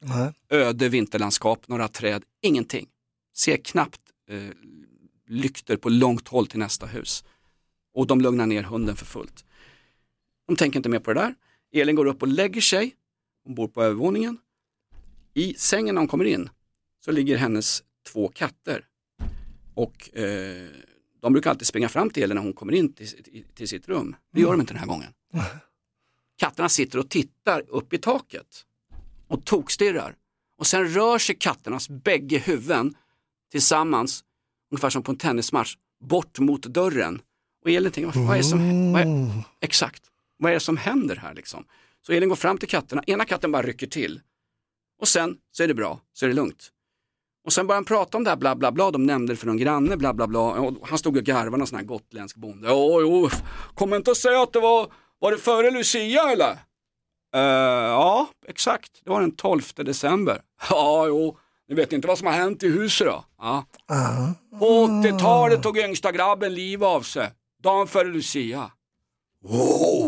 Nej. 0.02 0.32
Öde 0.50 0.88
vinterlandskap, 0.88 1.68
några 1.68 1.88
träd, 1.88 2.22
ingenting. 2.42 2.88
Ser 3.36 3.56
knappt 3.56 4.00
eh, 4.30 4.50
lykter 5.28 5.76
på 5.76 5.88
långt 5.88 6.28
håll 6.28 6.46
till 6.46 6.58
nästa 6.58 6.86
hus. 6.86 7.24
Och 7.94 8.06
de 8.06 8.20
lugnar 8.20 8.46
ner 8.46 8.62
hunden 8.62 8.96
för 8.96 9.06
fullt. 9.06 9.45
De 10.46 10.56
tänker 10.56 10.78
inte 10.78 10.88
mer 10.88 10.98
på 10.98 11.12
det 11.12 11.20
där. 11.20 11.34
Elin 11.72 11.96
går 11.96 12.06
upp 12.06 12.22
och 12.22 12.28
lägger 12.28 12.60
sig. 12.60 12.94
Hon 13.44 13.54
bor 13.54 13.68
på 13.68 13.82
övervåningen. 13.82 14.38
I 15.34 15.54
sängen 15.54 15.94
när 15.94 16.00
hon 16.00 16.08
kommer 16.08 16.24
in 16.24 16.48
så 17.04 17.12
ligger 17.12 17.36
hennes 17.36 17.82
två 18.06 18.28
katter. 18.28 18.84
Och 19.74 20.18
eh, 20.18 20.68
de 21.20 21.32
brukar 21.32 21.50
alltid 21.50 21.66
springa 21.66 21.88
fram 21.88 22.10
till 22.10 22.22
Elin 22.22 22.34
när 22.34 22.42
hon 22.42 22.52
kommer 22.52 22.72
in 22.72 22.92
till, 22.92 23.08
till, 23.08 23.44
till 23.54 23.68
sitt 23.68 23.88
rum. 23.88 24.16
Det 24.32 24.40
gör 24.40 24.50
de 24.50 24.60
inte 24.60 24.72
den 24.72 24.80
här 24.80 24.86
gången. 24.86 25.12
Katterna 26.38 26.68
sitter 26.68 26.98
och 26.98 27.08
tittar 27.08 27.62
upp 27.68 27.92
i 27.92 27.98
taket 27.98 28.64
och 29.28 29.44
tokstirrar. 29.44 30.16
Och 30.58 30.66
sen 30.66 30.88
rör 30.88 31.18
sig 31.18 31.34
katternas 31.34 31.88
bägge 31.88 32.38
huvuden 32.38 32.94
tillsammans, 33.50 34.24
ungefär 34.70 34.90
som 34.90 35.02
på 35.02 35.10
en 35.10 35.18
tennismatch, 35.18 35.76
bort 36.04 36.38
mot 36.38 36.62
dörren. 36.62 37.22
Och 37.64 37.70
Elin 37.70 37.92
tänker, 37.92 38.20
vad 38.20 38.34
är 38.34 38.38
det 38.38 38.44
som, 38.44 38.92
vad 38.92 39.02
är, 39.02 39.42
exakt, 39.60 40.02
vad 40.38 40.50
är 40.50 40.54
det 40.54 40.60
som 40.60 40.76
händer 40.76 41.16
här 41.16 41.34
liksom? 41.34 41.64
Så 42.06 42.12
Elin 42.12 42.28
går 42.28 42.36
fram 42.36 42.58
till 42.58 42.68
katterna, 42.68 43.02
ena 43.06 43.24
katten 43.24 43.52
bara 43.52 43.62
rycker 43.62 43.86
till. 43.86 44.20
Och 45.00 45.08
sen 45.08 45.36
så 45.52 45.62
är 45.62 45.68
det 45.68 45.74
bra, 45.74 46.00
så 46.12 46.24
är 46.24 46.28
det 46.28 46.34
lugnt. 46.34 46.72
Och 47.44 47.52
sen 47.52 47.66
började 47.66 47.78
han 47.78 47.84
prata 47.84 48.18
om 48.18 48.24
det 48.24 48.30
här 48.30 48.36
bla 48.36 48.56
bla 48.56 48.72
bla, 48.72 48.90
de 48.90 49.06
nämnde 49.06 49.32
det 49.32 49.36
för 49.36 49.46
någon 49.46 49.56
granne 49.56 49.96
bla 49.96 50.14
bla 50.14 50.26
bla. 50.26 50.40
Och 50.40 50.88
han 50.88 50.98
stod 50.98 51.16
och 51.16 51.22
garvade, 51.22 51.56
någon 51.56 51.66
sån 51.66 51.78
här 51.78 51.86
gotländsk 51.86 52.36
bonde. 52.36 52.68
Jo, 52.68 53.00
jo, 53.00 53.28
kom 53.74 53.94
inte 53.94 54.10
och 54.10 54.16
säga 54.16 54.42
att 54.42 54.52
det 54.52 54.60
var, 54.60 54.92
var 55.18 55.32
det 55.32 55.38
före 55.38 55.70
Lucia 55.70 56.30
eller? 56.32 56.50
Eh, 57.34 57.40
ja, 57.90 58.28
exakt. 58.46 59.00
Det 59.04 59.10
var 59.10 59.20
den 59.20 59.36
12 59.36 59.62
december. 59.76 60.42
Ja, 60.70 61.06
jo. 61.06 61.38
Ni 61.68 61.74
vet 61.74 61.92
inte 61.92 62.08
vad 62.08 62.18
som 62.18 62.26
har 62.26 62.34
hänt 62.34 62.62
i 62.62 62.68
huset 62.68 63.06
då? 63.06 63.24
Ja. 63.38 63.64
På 64.58 64.64
80-talet 64.66 65.62
tog 65.62 65.78
yngsta 65.78 66.12
grabben 66.12 66.54
liv 66.54 66.84
av 66.84 67.02
sig. 67.02 67.30
Dagen 67.62 67.86
före 67.86 68.08
Lucia. 68.08 68.70
Wow! 69.42 70.05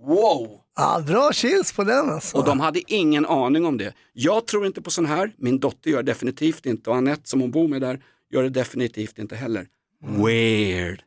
Wow! 0.00 0.60
Ja, 0.76 1.02
bra 1.06 1.32
chills 1.32 1.72
på 1.72 1.84
den 1.84 2.10
alltså. 2.10 2.36
Och 2.36 2.44
de 2.44 2.60
hade 2.60 2.92
ingen 2.92 3.26
aning 3.26 3.66
om 3.66 3.78
det. 3.78 3.94
Jag 4.12 4.46
tror 4.46 4.66
inte 4.66 4.82
på 4.82 4.90
sån 4.90 5.06
här, 5.06 5.32
min 5.36 5.58
dotter 5.58 5.90
gör 5.90 6.02
definitivt 6.02 6.66
inte 6.66 6.90
och 6.90 6.96
Anette 6.96 7.28
som 7.28 7.40
hon 7.40 7.50
bor 7.50 7.68
med 7.68 7.80
där 7.80 8.02
gör 8.30 8.42
det 8.42 8.50
definitivt 8.50 9.18
inte 9.18 9.36
heller. 9.36 9.66
Weird. 10.04 11.02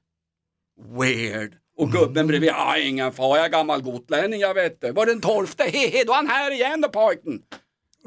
Weird. 0.99 1.53
Och 1.77 1.91
gubben 1.91 2.27
bredvid, 2.27 2.49
ja 2.49 2.77
ingen 2.77 3.13
fara, 3.13 3.37
jag 3.37 3.45
är 3.45 3.49
gammal 3.49 3.81
gotlänning, 3.81 4.39
jag 4.39 4.53
vet 4.53 4.81
det. 4.81 4.91
Var 4.91 5.05
den 5.05 5.21
tolfte, 5.21 5.63
hehe, 5.73 6.03
då 6.03 6.11
är 6.11 6.15
han 6.15 6.27
här 6.27 6.51
igen 6.51 6.81
då 6.81 6.89
pojken. 6.89 7.41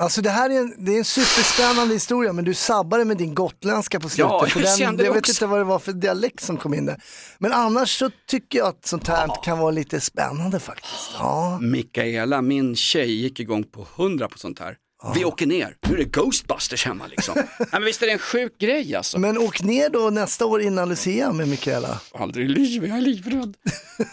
Alltså 0.02 0.22
det 0.22 0.30
här 0.30 0.50
är 0.50 0.58
en, 0.58 0.74
det 0.78 0.94
är 0.94 0.98
en 0.98 1.04
superspännande 1.04 1.94
historia 1.94 2.32
men 2.32 2.44
du 2.44 2.54
sabbade 2.54 3.04
med 3.04 3.16
din 3.16 3.34
gotländska 3.34 4.00
på 4.00 4.08
slutet. 4.08 4.30
Ja, 4.30 4.46
jag 4.54 4.64
den, 4.64 4.76
kände 4.76 5.04
jag 5.04 5.14
vet 5.14 5.28
inte 5.28 5.46
vad 5.46 5.60
det 5.60 5.64
var 5.64 5.78
för 5.78 5.92
dialekt 5.92 6.40
som 6.40 6.56
kom 6.56 6.74
in 6.74 6.86
där. 6.86 7.02
Men 7.38 7.52
annars 7.52 7.98
så 7.98 8.10
tycker 8.26 8.58
jag 8.58 8.68
att 8.68 8.86
sånt 8.86 9.08
här 9.08 9.44
kan 9.44 9.58
vara 9.58 9.70
lite 9.70 10.00
spännande 10.00 10.60
faktiskt. 10.60 11.10
Ja. 11.18 11.58
Mikaela, 11.60 12.42
min 12.42 12.76
tjej, 12.76 13.12
gick 13.12 13.40
igång 13.40 13.64
på 13.64 13.86
hundra 13.96 14.28
på 14.28 14.38
sånt 14.38 14.58
här. 14.58 14.76
Vi 15.14 15.24
åker 15.24 15.46
ner, 15.46 15.76
nu 15.88 15.94
är 15.94 15.98
det 15.98 16.04
Ghostbusters 16.04 16.86
hemma 16.86 17.06
liksom. 17.06 17.34
Nej, 17.58 17.68
men 17.72 17.84
visst 17.84 18.02
är 18.02 18.06
det 18.06 18.12
en 18.12 18.18
sjuk 18.18 18.58
grej 18.58 18.94
alltså. 18.94 19.18
Men 19.18 19.38
åk 19.38 19.62
ner 19.62 19.90
då 19.90 20.10
nästa 20.10 20.46
år 20.46 20.62
innan 20.62 20.88
Lucia 20.88 21.32
med 21.32 21.48
Mikaela. 21.48 22.00
Aldrig 22.14 22.46
i 22.46 22.48
livet, 22.48 22.88
jag 22.88 22.98
är 22.98 23.02
livrädd. 23.02 23.56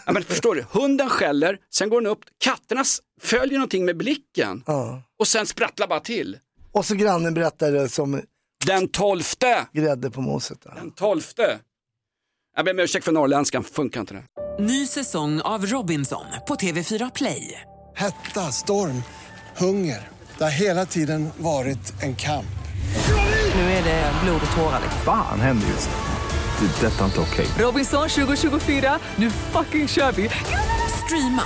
Ja, 0.06 0.12
men 0.12 0.22
förstår 0.24 0.54
du, 0.54 0.64
hunden 0.70 1.08
skäller, 1.08 1.58
sen 1.74 1.88
går 1.88 2.00
den 2.00 2.10
upp, 2.10 2.20
katterna 2.44 2.84
följer 3.20 3.58
någonting 3.58 3.84
med 3.84 3.96
blicken 3.96 4.62
Ja. 4.66 5.02
Och 5.20 5.28
sen 5.28 5.46
sprattlar 5.46 5.86
bara 5.86 6.00
till. 6.00 6.38
Och 6.72 6.86
så 6.86 6.94
grannen 6.94 7.34
berättade 7.34 7.88
som 7.88 8.22
Den 8.66 8.88
tolfte, 8.88 9.66
grädde 9.72 10.10
på 10.10 10.20
moset. 10.20 10.62
Där. 10.62 10.74
den 10.74 10.90
tolfte. 10.90 11.58
Jag 12.56 12.64
ber 12.64 12.72
om 12.72 12.78
ursäkt 12.78 13.04
för 13.04 13.12
norrländskan, 13.12 13.64
funkar 13.64 14.00
inte 14.00 14.14
det. 14.14 14.22
Ny 14.62 14.86
säsong 14.86 15.40
av 15.40 15.66
Robinson 15.66 16.24
på 16.48 16.54
TV4 16.54 17.10
Play. 17.14 17.60
Hetta, 17.96 18.40
storm, 18.52 19.02
hunger. 19.56 20.08
Det 20.38 20.44
har 20.44 20.50
hela 20.50 20.86
tiden 20.86 21.30
varit 21.38 22.02
en 22.02 22.16
kamp. 22.16 22.46
Nu 23.54 23.60
är 23.60 23.84
det 23.84 24.12
blod 24.24 24.40
och 24.50 24.56
tårar. 24.56 24.80
liksom. 24.82 25.00
Fan 25.04 25.40
händer 25.40 25.68
just 25.68 25.88
nu. 25.88 26.66
Det. 26.66 26.86
är 26.86 26.90
Detta 26.90 27.00
är 27.00 27.06
inte 27.06 27.20
okej. 27.20 27.46
Robinson 27.58 28.08
2024, 28.08 28.98
nu 29.16 29.30
fucking 29.30 29.88
kör 29.88 30.12
vi! 30.12 30.30
Streama 31.04 31.42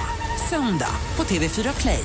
söndag 0.50 0.90
på 1.16 1.22
TV4 1.22 1.80
Play. 1.80 2.04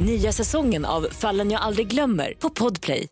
Nya 0.00 0.32
säsongen 0.32 0.84
av 0.84 1.06
Fallen 1.10 1.50
jag 1.50 1.62
aldrig 1.62 1.86
glömmer 1.86 2.32
på 2.38 2.50
Podplay. 2.50 3.08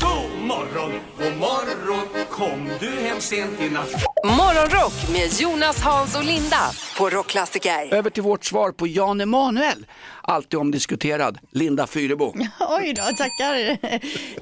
God 0.00 0.46
morgon, 0.48 0.92
god 1.18 1.36
morgon 1.38 2.06
Kom 2.30 2.68
du 2.80 2.90
hem 2.90 3.20
sent 3.20 3.60
i 3.60 3.68
natt 3.70 3.88
Morgonrock 4.24 4.92
med 5.12 5.40
Jonas, 5.40 5.80
Hans 5.82 6.16
och 6.16 6.24
Linda 6.24 6.56
på 6.98 7.10
Rockklassiker. 7.10 7.94
Över 7.94 8.10
till 8.10 8.22
vårt 8.22 8.44
svar 8.44 8.72
på 8.72 8.86
Jan 8.86 9.20
Emanuel, 9.20 9.86
alltid 10.22 10.58
omdiskuterad, 10.58 11.38
Linda 11.50 11.86
Fyrebo. 11.86 12.34
Oj 12.60 12.94
då, 12.96 13.02
tackar. 13.16 13.54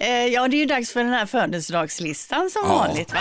Eh, 0.01 0.27
Ja, 0.27 0.49
det 0.49 0.57
är 0.57 0.61
ju 0.61 0.67
dags 0.67 0.93
för 0.93 1.01
den 1.05 1.13
här 1.13 1.27
födelsedagslistan 1.27 2.51
som 2.51 2.63
Ja. 2.65 2.69
vanligt. 2.79 3.13
Va? 3.13 3.21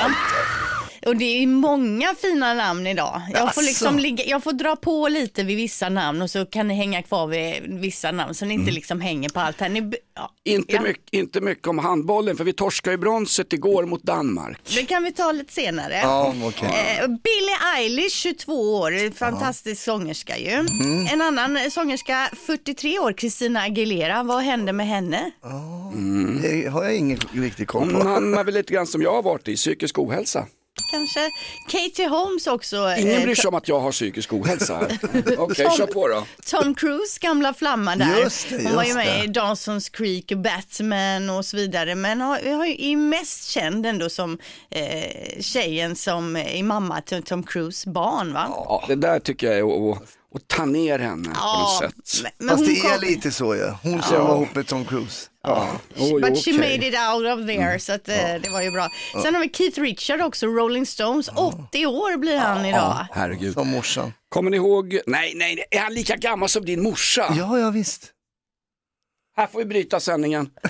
Och 1.06 1.16
det 1.18 1.44
är 1.44 1.48
många 1.48 2.16
fina 2.22 2.54
namn 2.54 2.88
idag. 2.88 3.22
Jag 3.34 3.56
får, 3.56 3.62
liksom 3.62 3.88
Asså. 3.88 3.98
ligga, 3.98 4.24
jag 4.26 4.44
får 4.44 4.54
dra 4.54 4.76
på 4.76 5.08
lite 5.08 5.44
vid 5.44 5.58
vissa 5.58 5.90
namn 5.90 6.22
och 6.22 6.30
så 6.30 6.46
kan 6.46 6.68
ni 6.68 6.74
hänga 6.74 7.02
kvar 7.04 7.28
vid 7.28 7.80
vissa 7.80 8.12
namn 8.12 8.34
så 8.36 8.46
ni 8.46 8.54
inte 8.54 8.72
liksom 8.72 9.02
hänger 9.02 9.30
på 9.30 9.40
allt 9.40 9.62
här. 9.62 9.70
Ni, 9.70 9.94
ja, 10.16 10.32
Inte, 10.46 10.74
ja, 10.74 10.82
mycket, 10.82 11.04
inte 11.14 11.42
mycket 11.42 11.68
om 11.68 11.80
handbollen, 11.80 12.38
för 12.38 12.44
vi 12.44 12.54
torskade 12.54 12.94
ju 12.94 12.98
bronset 12.98 13.54
igår 13.54 13.86
mot 13.86 14.04
Danmark. 14.04 14.60
Det 14.76 14.86
kan 14.86 15.04
vi 15.04 15.12
ta 15.12 15.32
lite 15.32 15.54
senare. 15.54 16.00
Ja, 16.04 16.34
okej. 16.44 16.70
Eh, 17.00 17.08
Billie 17.08 17.58
Eilish, 17.78 18.12
22 18.14 18.54
år, 18.76 19.14
fantastisk 19.16 19.84
sångerska 19.84 20.38
ju. 20.38 20.52
Mm. 20.52 21.08
En 21.08 21.22
annan 21.22 21.72
sångerska, 21.72 22.30
43 22.48 23.00
år, 23.00 23.14
Christina 23.14 23.62
Aguilera. 23.62 24.24
Vad 24.24 24.44
hände 24.44 24.74
med 24.74 24.88
henne? 24.88 25.32
Det 26.42 26.68
har 26.70 26.84
jag 26.84 26.96
ingen 26.96 27.20
riktig 27.34 27.68
koll 27.68 27.92
Hon 27.94 28.02
på. 28.02 28.08
hamnar 28.08 28.44
väl 28.44 28.54
lite 28.54 28.74
grann 28.74 28.88
som 28.88 29.02
jag 29.02 29.14
har 29.14 29.24
varit 29.24 29.48
i, 29.48 29.56
psykisk 29.56 30.00
ohälsa. 30.00 30.46
Kanske. 30.92 31.32
Katie 31.68 32.08
Holmes 32.08 32.48
också. 32.48 32.94
Ingen 32.98 33.18
eh, 33.18 33.24
bryr 33.24 33.36
sig 33.36 33.48
om 33.48 33.56
att 33.56 33.68
jag 33.68 33.80
har 33.80 33.92
psykisk 33.92 34.34
ohälsa 34.34 34.76
här. 34.76 34.98
Okej, 35.38 35.66
Tom- 35.66 35.78
kör 35.78 35.86
på 35.88 36.08
då. 36.08 36.26
Tom 36.46 36.76
Cruise 36.76 37.20
gamla 37.22 37.54
flamma 37.54 37.96
där. 37.96 38.20
Just 38.20 38.50
det, 38.50 38.64
Hon 38.64 38.76
var 38.76 38.84
ju 38.84 38.88
just 38.90 38.96
med 38.98 39.20
det. 39.20 39.24
i 39.24 39.28
Dawson's 39.28 39.92
Creek, 39.92 40.32
Batman 40.34 41.30
och 41.30 41.46
så 41.46 41.58
vidare. 41.58 41.96
Men 41.96 42.22
har, 42.22 42.56
har 42.58 42.66
ju, 42.66 42.92
är 42.92 42.96
mest 42.96 43.48
känd 43.50 43.86
ändå 43.86 44.10
som 44.10 44.38
eh, 44.70 45.42
tjejen 45.42 45.96
som 45.96 46.36
är 46.36 46.64
mamma 46.64 47.02
till 47.02 47.24
Tom 47.24 47.44
Cruise 47.44 47.90
barn 47.90 48.34
va? 48.34 48.46
Ja, 48.50 48.86
det 48.88 48.96
där 48.96 49.20
tycker 49.20 49.48
jag 49.48 49.58
är 49.58 49.98
att 50.36 50.48
ta 50.48 50.66
ner 50.66 51.00
henne 51.00 51.30
på 51.30 51.60
något 51.60 51.78
sätt. 52.08 52.24
men, 52.24 52.32
men 52.38 52.50
Fast 52.50 52.60
hon 52.66 52.74
det 52.74 52.80
är 52.80 52.98
kom- 53.00 53.08
lite 53.08 53.32
så 53.32 53.56
ju. 53.56 53.64
Hon 53.84 54.02
som 54.02 54.18
var 54.28 54.36
ihop 54.36 54.56
med 54.56 54.68
Tom 54.68 54.86
Cruise. 54.86 55.30
Ja. 55.44 55.68
Oj, 55.98 56.22
But 56.22 56.44
she 56.46 56.54
made 56.54 56.88
it 56.88 56.96
out 57.14 57.40
of 57.40 57.48
there, 57.48 57.80
så 57.80 57.94
att, 57.94 58.10
eh, 58.10 58.16
det 58.16 58.50
var 58.54 58.62
ju 58.62 58.72
bra. 58.72 58.90
Sen 59.24 59.36
har 59.36 59.42
vi 59.42 59.50
Keith 59.50 59.82
Richard 59.82 60.22
också, 60.22 60.46
Rolling 60.48 60.86
Stones. 60.86 61.30
80 61.36 61.86
år 61.86 62.18
blir 62.18 62.38
han 62.38 62.66
idag. 62.66 63.06
Herregud. 63.12 63.54
Som 63.54 63.68
morsan. 63.68 64.14
Kommer 64.30 64.52
ni 64.52 64.58
ihåg, 64.58 65.00
nej, 65.08 65.34
nej, 65.36 65.56
nej, 65.56 65.66
är 65.72 65.80
han 65.80 65.94
lika 65.94 66.16
gammal 66.16 66.50
som 66.50 66.66
din 66.66 66.84
morsa? 66.84 67.34
Ja, 67.38 67.60
ja 67.60 67.70
visst. 67.72 68.12
Här 69.38 69.48
får 69.48 69.60
vi 69.60 69.66
bryta 69.66 70.00
sändningen. 70.00 70.50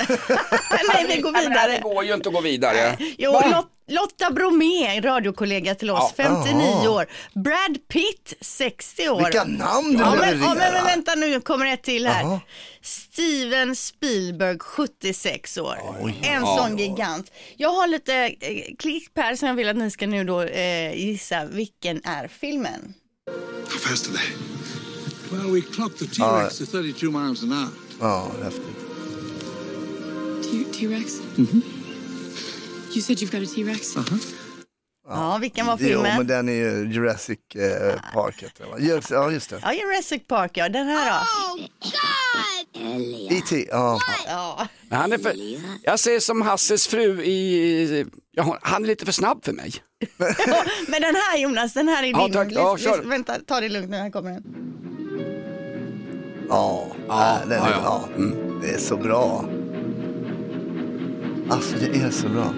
Nej, 0.93 1.05
vi 1.15 1.21
går 1.21 1.31
Det 1.31 1.39
vidare. 1.39 1.71
här 1.71 1.81
går 1.81 2.03
ju 2.05 2.13
inte 2.13 2.29
att 2.29 2.35
gå 2.35 2.41
vidare. 2.41 2.97
Jo, 3.17 3.31
Va? 3.31 3.63
Lot- 3.89 3.99
Lotta 4.19 4.31
Bromé, 4.33 5.01
radiokollega 5.01 5.75
till 5.75 5.89
oss, 5.89 6.13
Ja. 6.17 6.23
59 6.23 6.61
Jaha. 6.83 6.89
år. 6.89 7.05
Brad 7.43 7.77
Pitt, 7.87 8.33
60 8.41 9.09
år. 9.09 9.17
Vilka 9.23 9.43
namn 9.43 9.93
du 9.93 9.99
Ja 10.03 10.15
men, 10.19 10.41
ja, 10.41 10.55
men, 10.55 10.73
men 10.73 10.83
vänta 10.85 11.15
nu 11.15 11.41
kommer 11.41 11.65
ett 11.65 11.83
till 11.83 12.07
här. 12.07 12.21
Jaha. 12.23 12.39
Steven 12.81 13.75
Spielberg, 13.75 14.59
76 14.59 15.57
år. 15.57 15.77
En 16.21 16.41
Ja. 16.41 16.57
sån 16.57 16.77
gigant. 16.77 17.31
Jag 17.57 17.69
har 17.69 17.87
lite 17.87 18.13
eh, 18.15 18.75
klipp 18.79 19.17
här 19.17 19.35
som 19.35 19.47
jag 19.47 19.55
vill 19.55 19.69
att 19.69 19.75
ni 19.77 19.91
ska 19.91 20.07
nu 20.07 20.23
då 20.23 20.41
eh, 20.41 20.93
gissa 20.97 21.45
vilken 21.45 22.01
är 22.05 22.27
filmen. 22.27 22.93
How 23.71 23.79
fast 23.79 24.07
are 24.07 24.17
they? 24.17 24.27
Well, 25.37 25.51
we 25.51 25.61
clocked 25.61 25.97
the 25.99 26.05
T-Rex 26.15 26.61
at 26.61 26.71
32 26.71 27.05
miles 27.11 27.43
an 27.43 27.51
hour. 27.51 27.67
Ja, 27.99 28.31
häftigt. 28.43 28.63
T-Rex? 30.79 31.13
You 32.93 33.01
said 33.01 33.17
you've 33.17 33.31
got 33.39 33.49
a 33.49 33.51
T-Rex? 33.55 33.95
Ja, 35.07 35.37
vilken 35.41 35.65
var 35.65 35.77
Jo, 35.79 35.87
filmen? 35.87 36.17
men 36.17 36.27
den 36.27 36.49
är 36.49 36.53
ju 36.53 36.91
Jurassic 36.93 37.39
eh, 37.55 38.01
Park 38.13 38.43
heter 38.43 38.63
den, 38.63 38.69
va? 38.71 38.77
Jurassic- 38.79 39.13
Ja, 39.13 39.31
just 39.31 39.49
det. 39.49 39.59
Ja, 39.63 39.73
Jurassic 39.73 40.21
Park 40.27 40.51
ja, 40.57 40.69
den 40.69 40.87
här 40.87 41.23
då. 41.57 41.63
E.T. 43.29 43.67
Ja. 43.71 43.99
Ja. 44.27 44.67
Men 44.89 44.99
Han 44.99 45.11
är 45.13 45.17
för, 45.17 45.33
jag 45.83 45.99
säger 45.99 46.19
som 46.19 46.41
Hasses 46.41 46.87
fru 46.87 47.21
i, 47.23 48.05
ja, 48.31 48.57
han 48.61 48.83
är 48.83 48.87
lite 48.87 49.05
för 49.05 49.11
snabb 49.11 49.45
för 49.45 49.53
mig. 49.53 49.73
Men 50.87 51.01
den 51.01 51.15
här 51.15 51.37
Jonas, 51.37 51.73
den 51.73 51.87
här 51.87 52.03
är 52.03 52.07
Ja, 52.11 52.23
din. 52.23 52.33
tack. 52.33 52.47
Ja, 52.51 52.77
kör. 52.77 53.01
Vänta, 53.03 53.35
ta 53.47 53.59
det 53.59 53.69
lugnt 53.69 53.89
nu, 53.89 53.97
här 53.97 54.09
kommer 54.09 54.31
den. 54.31 54.43
Ja, 56.49 56.87
Ja, 57.07 57.37
den 57.43 57.51
är, 57.51 57.57
ja, 57.57 57.69
ja. 57.71 57.81
ja. 57.83 58.15
Mm. 58.15 58.59
det 58.61 58.69
är 58.69 58.77
så 58.79 58.97
bra. 58.97 59.45
Alltså 61.49 61.75
det 61.79 61.99
är 61.99 62.11
så 62.11 62.29
bra. 62.29 62.53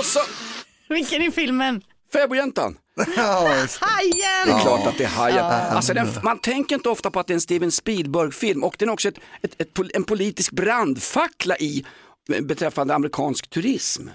Och 0.00 0.06
så 0.06 0.20
Vilken 0.88 1.22
är 1.22 1.30
filmen? 1.30 1.82
Fäbodjäntan. 2.12 2.76
Hajen! 3.80 4.46
Det 4.46 4.52
är 4.52 4.60
klart 4.60 4.86
att 4.86 4.98
det 4.98 5.04
är 5.04 5.08
Hajen. 5.08 5.44
Alltså 5.44 5.94
den, 5.94 6.08
man 6.22 6.38
tänker 6.38 6.74
inte 6.74 6.88
ofta 6.88 7.10
på 7.10 7.20
att 7.20 7.26
det 7.26 7.32
är 7.32 7.34
en 7.34 7.40
Steven 7.40 7.72
Spielberg-film 7.72 8.64
och 8.64 8.74
den 8.78 8.88
är 8.88 8.92
också 8.92 9.08
ett, 9.08 9.14
ett, 9.42 9.60
ett, 9.60 9.78
en 9.94 10.04
politisk 10.04 10.52
brandfackla 10.52 11.56
i 11.58 11.84
beträffande 12.42 12.94
amerikansk 12.94 13.50
turism. 13.50 14.08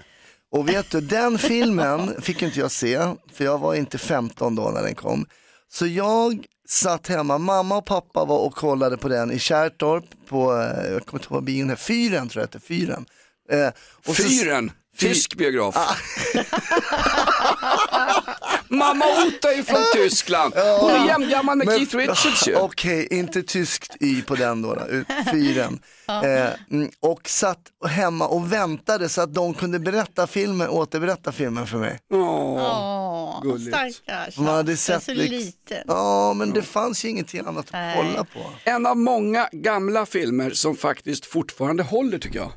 Och 0.52 0.68
vet 0.68 0.90
du, 0.90 1.00
den 1.00 1.38
filmen 1.38 2.22
fick 2.22 2.42
inte 2.42 2.60
jag 2.60 2.70
se, 2.70 2.98
för 3.32 3.44
jag 3.44 3.58
var 3.58 3.74
inte 3.74 3.98
15 3.98 4.54
då 4.54 4.70
när 4.74 4.82
den 4.82 4.94
kom. 4.94 5.26
Så 5.68 5.86
jag 5.86 6.44
satt 6.68 7.06
hemma, 7.06 7.38
mamma 7.38 7.76
och 7.76 7.86
pappa 7.86 8.24
var 8.24 8.38
och 8.38 8.54
kollade 8.54 8.96
på 8.96 9.08
den 9.08 9.30
i 9.32 9.38
Kärrtorp 9.38 10.04
på, 10.28 10.52
eh, 10.52 10.92
jag 10.92 11.06
kommer 11.06 11.20
inte 11.20 11.26
ihåg 11.26 11.34
vad 11.34 11.44
bion 11.44 11.70
är, 11.70 11.76
Fyren 11.76 12.28
tror 12.28 12.42
jag 12.42 12.48
det 12.50 12.56
heter, 12.56 12.66
Fyren. 12.66 13.06
Eh, 13.52 13.68
och 14.08 14.16
så- 14.16 14.22
Fyren, 14.22 14.68
Fy- 14.70 14.74
tysk 14.98 15.36
biograf. 15.36 15.76
Mamma 18.68 19.04
Ota 19.26 19.52
är 19.52 19.62
från 19.62 19.82
Tyskland. 19.94 20.54
Hon 20.80 20.90
är 20.90 21.06
jämngammal 21.08 21.56
med 21.58 21.66
Men- 21.66 21.76
Keith 21.78 21.96
Richards 21.96 22.48
ju. 22.48 22.56
Okej, 22.56 23.08
inte 23.10 23.42
tyskt 23.42 23.96
y 24.00 24.22
på 24.22 24.34
den 24.34 24.62
då, 24.62 24.74
då 24.74 24.86
ut- 24.86 25.06
fyren. 25.32 25.78
eh, 26.08 26.50
mm, 26.70 26.90
och 27.00 27.28
satt 27.28 27.58
hemma 27.88 28.26
och 28.26 28.52
väntade 28.52 29.08
så 29.08 29.20
att 29.22 29.34
de 29.34 29.54
kunde 29.54 29.78
berätta 29.78 30.26
filmen, 30.26 30.68
återberätta 30.68 31.32
filmen 31.32 31.66
för 31.66 31.78
mig. 31.78 31.98
Åh, 32.12 33.42
gulligt. 33.42 33.76
stackars. 33.76 34.36
Man 34.38 34.54
hade 34.54 34.76
sett 34.76 35.02
så 35.02 35.14
liten. 35.14 35.78
Ja, 35.86 36.34
men 36.34 36.50
det 36.52 36.62
fanns 36.62 37.04
ju 37.04 37.08
ingenting 37.08 37.40
annat 37.40 37.58
att 37.66 37.72
Nej. 37.72 37.96
kolla 37.96 38.24
på. 38.24 38.50
En 38.64 38.86
av 38.86 38.96
många 38.96 39.48
gamla 39.52 40.06
filmer 40.06 40.50
som 40.50 40.76
faktiskt 40.76 41.26
fortfarande 41.26 41.82
håller 41.82 42.18
tycker 42.18 42.38
jag. 42.38 42.52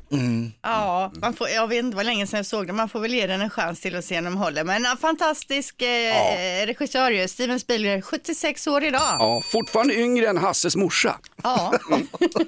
Ja, 0.62 1.12
man 1.20 1.34
får, 1.34 1.48
jag 1.48 1.68
vet 1.68 1.78
inte 1.84 1.96
vad 1.96 2.06
länge 2.06 2.26
sedan 2.26 2.36
jag 2.36 2.46
såg 2.46 2.66
den, 2.66 2.76
man 2.76 2.88
får 2.88 3.00
väl 3.00 3.14
ge 3.14 3.26
den 3.26 3.40
en 3.40 3.50
chans 3.50 3.80
till 3.80 3.96
att 3.96 4.04
se 4.04 4.18
om 4.18 4.24
de 4.24 4.36
håller. 4.36 4.64
Men 4.64 4.86
en 4.86 4.96
fantastisk 4.96 5.82
eh, 5.82 5.88
regissör 6.66 7.10
ju, 7.10 7.28
Steven 7.28 7.60
Spielberg, 7.60 8.02
76 8.02 8.66
år 8.66 8.84
idag. 8.84 9.00
Ja, 9.18 9.42
fortfarande 9.52 9.94
yngre 9.94 10.28
än 10.28 10.36
Hasses 10.38 10.76
morsa. 10.76 11.16
Ja, 11.42 11.72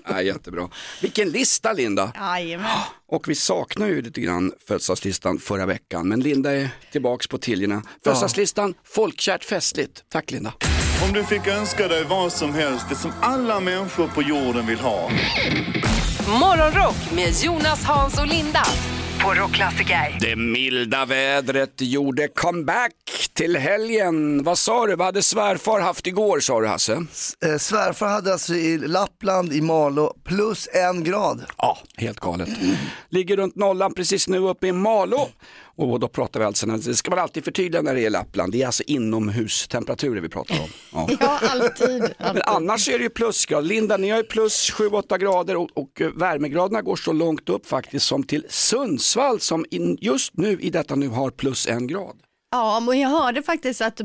Ja, 0.09 0.23
jättebra. 0.23 0.69
Vilken 1.03 1.29
lista 1.31 1.73
Linda! 1.73 2.13
jajamän. 2.15 2.79
Och 3.09 3.29
vi 3.29 3.35
saknar 3.35 3.87
ju 3.87 4.03
lite 4.03 4.21
grann 4.21 4.53
födelsedagslistan 4.69 5.39
förra 5.39 5.67
veckan, 5.67 6.09
men 6.09 6.21
Linda 6.21 6.53
är 6.53 6.69
tillbaks 6.93 7.27
på 7.27 7.39
tiljorna. 7.39 7.83
Födelsedagslistan, 8.05 8.75
folkkärt 8.85 9.45
festligt. 9.45 10.05
Tack 10.13 10.31
Linda. 10.31 10.53
Om 11.07 11.13
du 11.13 11.25
fick 11.25 11.47
önska 11.47 11.89
dig 11.89 12.05
vad 12.05 12.33
som 12.33 12.55
helst, 12.55 12.87
det 12.89 12.95
som 12.97 13.13
alla 13.21 13.61
människor 13.61 14.09
på 14.09 14.23
jorden 14.23 14.67
vill 14.67 14.79
ha. 14.81 15.11
Morgonrock 16.41 16.97
med 17.15 17.35
Jonas, 17.43 17.85
Hans 17.85 18.19
och 18.21 18.27
Linda 18.27 18.63
på 19.25 19.35
Rockklassiker. 19.35 20.17
Det 20.21 20.37
milda 20.37 21.05
vädret 21.05 21.73
gjorde 21.79 22.29
comeback 22.29 22.93
till 23.33 23.57
helgen. 23.57 24.43
Vad 24.45 24.59
sa 24.59 24.87
du, 24.87 24.97
vad 24.97 25.07
hade 25.07 25.23
svärfar 25.23 25.81
haft 25.81 26.07
igår 26.07 26.41
sa 26.41 26.61
du 26.61 26.67
Hasse? 26.67 26.93
Eh, 27.45 27.57
svärfar 27.59 28.09
hade 28.09 28.33
alltså 28.33 28.55
i 28.55 28.79
Lappland, 28.79 29.53
i 29.53 29.61
Malå, 29.61 30.15
plus 30.25 30.69
en 30.73 31.05
grad. 31.05 31.45
Ja, 31.59 31.79
helt 31.97 32.21
galet. 32.21 32.49
Ligger 33.11 33.37
runt 33.37 33.57
nollan 33.57 33.95
precis 33.95 34.29
nu 34.29 34.39
uppe 34.39 34.67
i 34.67 34.73
Malå. 34.73 35.29
Och 35.77 36.01
då 36.01 36.09
pratar 36.09 36.41
vi 36.41 36.47
alltså, 36.47 36.67
det 36.67 36.95
ska 36.95 37.11
man 37.11 37.19
alltid 37.19 37.45
förtydliga 37.45 37.83
när 37.83 37.95
det 37.95 38.01
är 38.01 38.11
Lappland, 38.11 38.53
det 38.53 38.63
är 38.63 38.67
alltså 38.67 38.83
inomhustemperaturer 38.83 40.21
vi 40.21 40.29
pratar 40.29 40.55
om. 40.61 40.69
Ja. 40.93 41.09
Ja, 41.21 41.41
alltid. 41.51 42.15
Men 42.19 42.43
annars 42.47 42.89
är 42.89 42.99
det 42.99 43.05
ju 43.05 43.11
plusgrad. 43.11 43.67
Linda, 43.67 43.97
ni 43.97 44.11
har 44.11 44.17
ju 44.17 44.25
plus 44.25 44.73
7-8 44.73 45.19
grader 45.19 45.57
och, 45.57 45.69
och 45.75 46.01
eh, 46.01 46.11
värmegraderna 46.11 46.83
går 46.83 46.97
så 46.97 47.13
långt 47.13 47.49
upp 47.49 47.67
faktiskt 47.67 48.07
som 48.07 48.23
till 48.23 48.47
Sundsvall 48.49 49.41
som 49.41 49.67
in, 49.71 49.99
just 50.01 50.37
nu 50.37 50.61
i 50.61 50.71
detta 50.71 50.95
nu 50.95 51.09
har 51.09 51.31
plus 51.31 51.67
en 51.67 51.87
grad. 51.87 52.17
Ja, 52.55 52.81
men 52.81 53.01
jag 53.01 53.09
hörde 53.09 53.43
faktiskt 53.43 53.81
att 53.81 53.97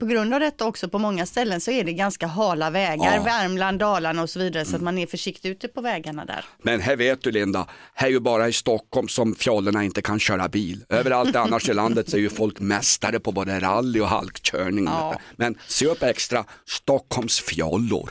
på 0.00 0.06
grund 0.06 0.34
av 0.34 0.40
detta 0.40 0.66
också 0.66 0.88
på 0.88 0.98
många 0.98 1.26
ställen 1.26 1.60
så 1.60 1.70
är 1.70 1.84
det 1.84 1.92
ganska 1.92 2.26
hala 2.26 2.70
vägar, 2.70 3.14
Ja. 3.16 3.22
Värmland, 3.22 3.78
Dalarna 3.78 4.22
och 4.22 4.30
så 4.30 4.38
vidare, 4.38 4.64
så 4.64 4.76
att 4.76 4.82
man 4.82 4.98
är 4.98 5.06
försiktig 5.06 5.48
ute 5.48 5.68
på 5.68 5.80
vägarna 5.80 6.24
där. 6.24 6.44
Men 6.62 6.80
här 6.80 6.96
vet 6.96 7.22
du 7.22 7.30
Linda, 7.30 7.66
här 7.94 8.06
är 8.06 8.10
ju 8.10 8.20
bara 8.20 8.48
i 8.48 8.52
Stockholm 8.52 9.08
som 9.08 9.34
fjollorna 9.34 9.84
inte 9.84 10.02
kan 10.02 10.18
köra 10.20 10.48
bil. 10.48 10.84
Överallt 10.88 11.36
annars 11.36 11.68
i 11.68 11.74
landet 11.74 12.10
så 12.10 12.16
är 12.16 12.20
ju 12.20 12.30
folk 12.30 12.60
mästare 12.60 13.20
på 13.20 13.32
både 13.32 13.60
rally 13.60 14.00
och 14.00 14.08
halkkörning. 14.08 14.84
Ja. 14.84 15.20
Men 15.36 15.58
se 15.66 15.86
upp 15.86 16.02
extra, 16.02 16.44
Stockholms 16.68 17.40
fjollor. 17.40 18.10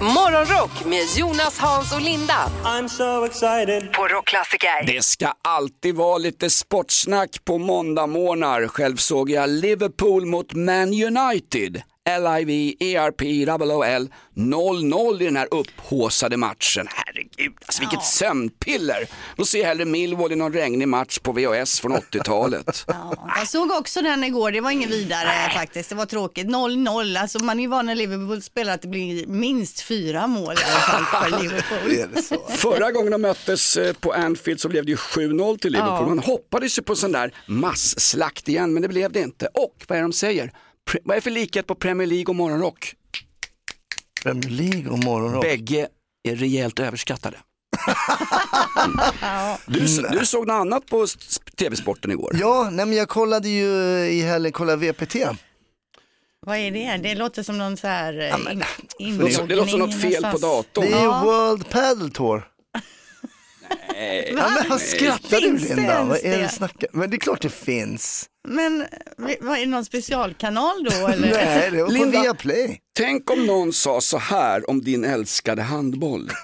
Morgonrock 0.00 0.84
med 0.84 1.04
Jonas, 1.16 1.58
Hans 1.58 1.92
och 1.94 2.00
Linda. 2.00 2.50
I'm 2.64 2.88
so 2.88 3.24
excited. 3.24 3.92
På 3.92 4.08
Rockklassiker. 4.08 4.86
Det 4.86 5.04
ska 5.04 5.32
alltid 5.42 5.94
vara 5.94 6.18
lite 6.18 6.50
sportsnack 6.50 7.44
på 7.44 7.58
måndagmorgnar. 7.58 8.66
Själv 8.68 8.96
såg 8.96 9.27
jag 9.30 9.50
Liverpool 9.50 10.26
mot 10.26 10.54
Man 10.54 10.88
United. 10.88 11.82
L-I-V-E-R-P-O-O-L 12.08 14.08
0-0 14.34 15.22
i 15.22 15.24
den 15.24 15.36
här 15.36 15.48
upphåsade 15.50 16.36
matchen. 16.36 16.86
Herregud, 16.90 17.52
alltså 17.66 17.80
vilket 17.80 18.04
sömnpiller. 18.04 19.08
Då 19.36 19.44
ser 19.44 19.58
jag 19.58 19.66
hellre 19.66 19.84
Millwall 19.84 20.32
i 20.32 20.36
någon 20.36 20.52
regnig 20.52 20.88
match 20.88 21.18
på 21.18 21.32
VHS 21.32 21.80
från 21.80 21.92
80-talet. 21.92 22.86
Jag 23.38 23.48
såg 23.48 23.70
också 23.70 24.02
den 24.02 24.24
igår, 24.24 24.50
det 24.50 24.60
var 24.60 24.70
inget 24.70 24.90
vidare 24.90 25.50
faktiskt, 25.54 25.88
det 25.88 25.94
var 25.94 26.06
tråkigt. 26.06 26.46
0-0, 26.46 27.20
alltså 27.20 27.38
man 27.38 27.58
är 27.58 27.62
ju 27.62 27.68
van 27.68 27.86
när 27.86 27.94
Liverpool 27.94 28.42
spelar 28.42 28.74
att 28.74 28.82
det 28.82 28.88
blir 28.88 29.26
minst 29.26 29.80
fyra 29.80 30.26
mål 30.26 30.54
i 30.54 30.70
alla 30.70 30.80
fall 30.80 31.04
för 31.30 31.38
Liverpool. 31.42 32.56
Förra 32.56 32.92
gången 32.92 33.12
de 33.12 33.22
möttes 33.22 33.76
eh, 33.76 33.92
på 33.92 34.12
Anfield 34.12 34.60
så 34.60 34.68
blev 34.68 34.84
det 34.84 34.90
ju 34.90 34.96
7-0 34.96 35.58
till 35.58 35.72
Liverpool. 35.72 35.96
Ja. 36.00 36.08
Man 36.08 36.18
hoppades 36.18 36.78
ju 36.78 36.82
på 36.82 36.96
sån 36.96 37.12
där 37.12 37.34
massslakt 37.46 38.48
igen, 38.48 38.74
men 38.74 38.82
det 38.82 38.88
blev 38.88 39.12
det 39.12 39.20
inte. 39.20 39.48
Och 39.54 39.84
vad 39.88 39.98
är 39.98 40.02
det 40.02 40.08
de 40.08 40.12
säger? 40.12 40.52
Vad 41.04 41.16
är 41.16 41.20
för 41.20 41.30
likhet 41.30 41.66
på 41.66 41.74
Premier 41.74 42.06
League 42.06 42.24
och 42.26 42.36
morgonrock? 42.36 42.94
Premier 44.22 44.50
League 44.50 44.88
och 44.90 44.98
morgonrock? 45.04 45.42
Bägge 45.44 45.88
är 46.28 46.36
rejält 46.36 46.78
överskattade. 46.80 47.36
Du, 49.66 49.80
du 50.12 50.26
såg 50.26 50.46
något 50.46 50.54
annat 50.54 50.86
på 50.86 51.06
tv-sporten 51.58 52.10
igår? 52.10 52.36
Ja, 52.40 52.68
nej 52.72 52.86
men 52.86 52.96
jag 52.96 53.08
kollade 53.08 53.48
ju 53.48 53.66
i 54.06 54.20
helgen, 54.22 54.52
kollade 54.52 54.92
VPT. 54.92 55.16
Vad 56.46 56.56
är 56.56 56.70
det? 56.70 57.08
Det 57.08 57.14
låter 57.14 57.42
som 57.42 57.58
någon 57.58 57.76
så 57.76 57.86
här 57.86 58.20
eh, 58.20 58.34
in, 58.98 59.18
Det 59.18 59.54
låter 59.54 59.66
som 59.70 59.80
något 59.80 60.00
fel 60.00 60.22
på 60.22 60.38
datorn. 60.38 60.84
Det 60.84 60.92
är 60.92 61.04
Ja. 61.04 61.22
World 61.24 61.70
Padel 61.70 62.10
Tour. 62.10 62.48
Nej. 63.92 64.34
Ja, 64.36 64.50
men 64.68 64.78
skrattar 64.78 65.40
du 65.40 65.58
Linda? 65.58 66.04
Vad 66.04 66.24
är 66.24 66.38
det 66.38 66.48
snackar? 66.48 66.88
Men 66.92 67.10
det 67.10 67.16
är 67.16 67.18
klart 67.18 67.42
det 67.42 67.50
finns. 67.50 68.26
Men 68.48 68.86
vad 69.40 69.56
är 69.56 69.60
det 69.60 69.66
någon 69.66 69.84
specialkanal 69.84 70.84
då 70.84 71.06
eller? 71.08 71.30
Nej, 71.32 71.70
det 71.70 71.78
var 71.80 71.86
på 71.86 71.92
Linda, 71.92 72.22
Viaplay. 72.22 72.80
Tänk 72.98 73.30
om 73.30 73.46
någon 73.46 73.72
sa 73.72 74.00
så 74.00 74.18
här 74.18 74.70
om 74.70 74.80
din 74.84 75.04
älskade 75.04 75.62
handboll. 75.62 76.30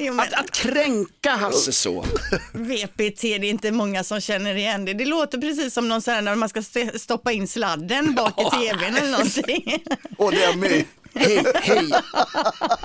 Jo, 0.00 0.14
men, 0.14 0.20
Att, 0.20 0.32
att 0.32 0.50
kränka 0.50 1.30
Hasse 1.30 1.72
så. 1.72 2.04
VPT, 2.52 3.20
det 3.20 3.34
är 3.34 3.44
inte 3.44 3.70
många 3.72 4.04
som 4.04 4.20
känner 4.20 4.54
igen 4.54 4.84
det. 4.84 4.94
Det 4.94 5.04
låter 5.04 5.38
precis 5.38 5.74
som 5.74 5.88
någon 5.88 6.02
sån 6.02 6.14
här 6.14 6.22
när 6.22 6.34
man 6.34 6.48
ska 6.48 6.60
st- 6.60 6.98
stoppa 6.98 7.32
in 7.32 7.48
sladden 7.48 8.14
bak 8.14 8.40
i 8.40 8.44
tvn 8.56 8.96
eller 8.96 9.10
någonting. 9.10 9.84
Och 10.18 10.30
det 10.32 10.44
är 10.44 10.56
my. 10.56 10.84
Hej, 11.18 11.44
hej. 11.54 11.90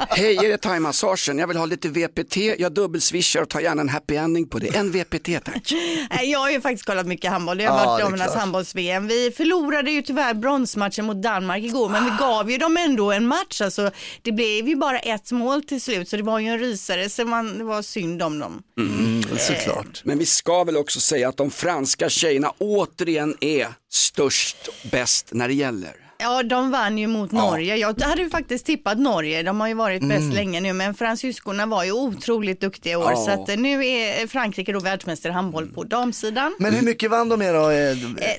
Hej, 0.09 0.35
är 0.37 0.49
det 0.49 0.57
thaimassagen? 0.57 1.37
Jag 1.39 1.47
vill 1.47 1.57
ha 1.57 1.65
lite 1.65 1.89
VPT, 1.89 2.37
jag 2.59 2.73
dubbelswishar 2.73 3.41
och 3.41 3.49
tar 3.49 3.59
gärna 3.59 3.81
en 3.81 3.89
happy 3.89 4.15
ending 4.15 4.47
på 4.47 4.59
det. 4.59 4.75
En 4.75 4.91
VPT 4.91 5.43
tack. 5.45 5.71
Nej, 6.09 6.31
Jag 6.31 6.39
har 6.39 6.49
ju 6.49 6.61
faktiskt 6.61 6.85
kollat 6.85 7.07
mycket 7.07 7.31
handboll. 7.31 7.57
Det 7.57 7.65
har 7.65 7.79
Ja, 7.79 7.85
varit 7.85 8.01
damernas 8.03 8.35
handbolls-VM. 8.35 9.07
Vi 9.07 9.31
förlorade 9.37 9.91
ju 9.91 10.01
tyvärr 10.01 10.33
bronsmatchen 10.33 11.05
mot 11.05 11.21
Danmark 11.23 11.63
igår, 11.63 11.89
men 11.89 12.05
vi 12.05 12.11
gav 12.19 12.51
ju 12.51 12.57
dem 12.57 12.77
ändå 12.77 13.11
en 13.11 13.27
match. 13.27 13.61
Alltså, 13.61 13.91
det 14.21 14.31
blev 14.31 14.67
ju 14.67 14.75
bara 14.75 14.99
ett 14.99 15.31
mål 15.31 15.63
till 15.63 15.81
slut, 15.81 16.09
så 16.09 16.17
det 16.17 16.23
var 16.23 16.39
ju 16.39 16.47
en 16.47 16.59
rysare, 16.59 17.09
så 17.09 17.25
man, 17.25 17.57
det 17.57 17.63
var 17.63 17.81
synd 17.81 18.21
om 18.23 18.39
dem. 18.39 18.61
Mm, 18.79 19.23
såklart. 19.37 20.01
Men 20.03 20.17
vi 20.17 20.25
ska 20.25 20.63
väl 20.63 20.77
också 20.77 20.99
säga 20.99 21.29
att 21.29 21.37
de 21.37 21.51
franska 21.51 22.09
tjejerna 22.09 22.53
återigen 22.57 23.35
är 23.41 23.67
störst, 23.91 24.57
bäst 24.91 25.27
när 25.31 25.47
det 25.47 25.53
gäller. 25.53 25.91
Ja, 26.23 26.43
de 26.43 26.71
vann 26.71 26.97
ju 26.97 27.07
mot 27.07 27.31
Norge. 27.31 27.75
Jag 27.77 28.01
hade 28.01 28.21
ju 28.21 28.29
faktiskt 28.29 28.65
tippat 28.65 28.97
Norge. 28.97 29.43
De 29.43 29.59
har 29.59 29.67
ju 29.67 29.73
varit 29.73 30.09
bäst 30.09 30.33
länge 30.33 30.61
nu, 30.61 30.73
men 30.73 30.93
fransyskorna 30.93 31.65
var 31.65 31.83
ju 31.83 31.91
otroligt 31.91 32.61
duktiga 32.61 32.93
i 32.93 32.95
år. 32.95 33.11
Ja. 33.11 33.15
Så 33.15 33.31
att 33.31 33.49
eh, 33.49 33.57
nu 33.57 33.85
är 33.85 34.27
Frankrike 34.27 34.71
då 34.71 34.79
världsmästare 34.79 35.31
i 35.31 35.33
handboll 35.33 35.67
på 35.67 35.83
damsidan. 35.83 36.55
Men 36.59 36.73
hur 36.73 36.81
mycket 36.81 37.11
vann 37.11 37.29
de 37.29 37.39
med 37.39 37.55
då? 37.55 37.69
Eh, 37.69 37.93
Eh, 37.93 38.37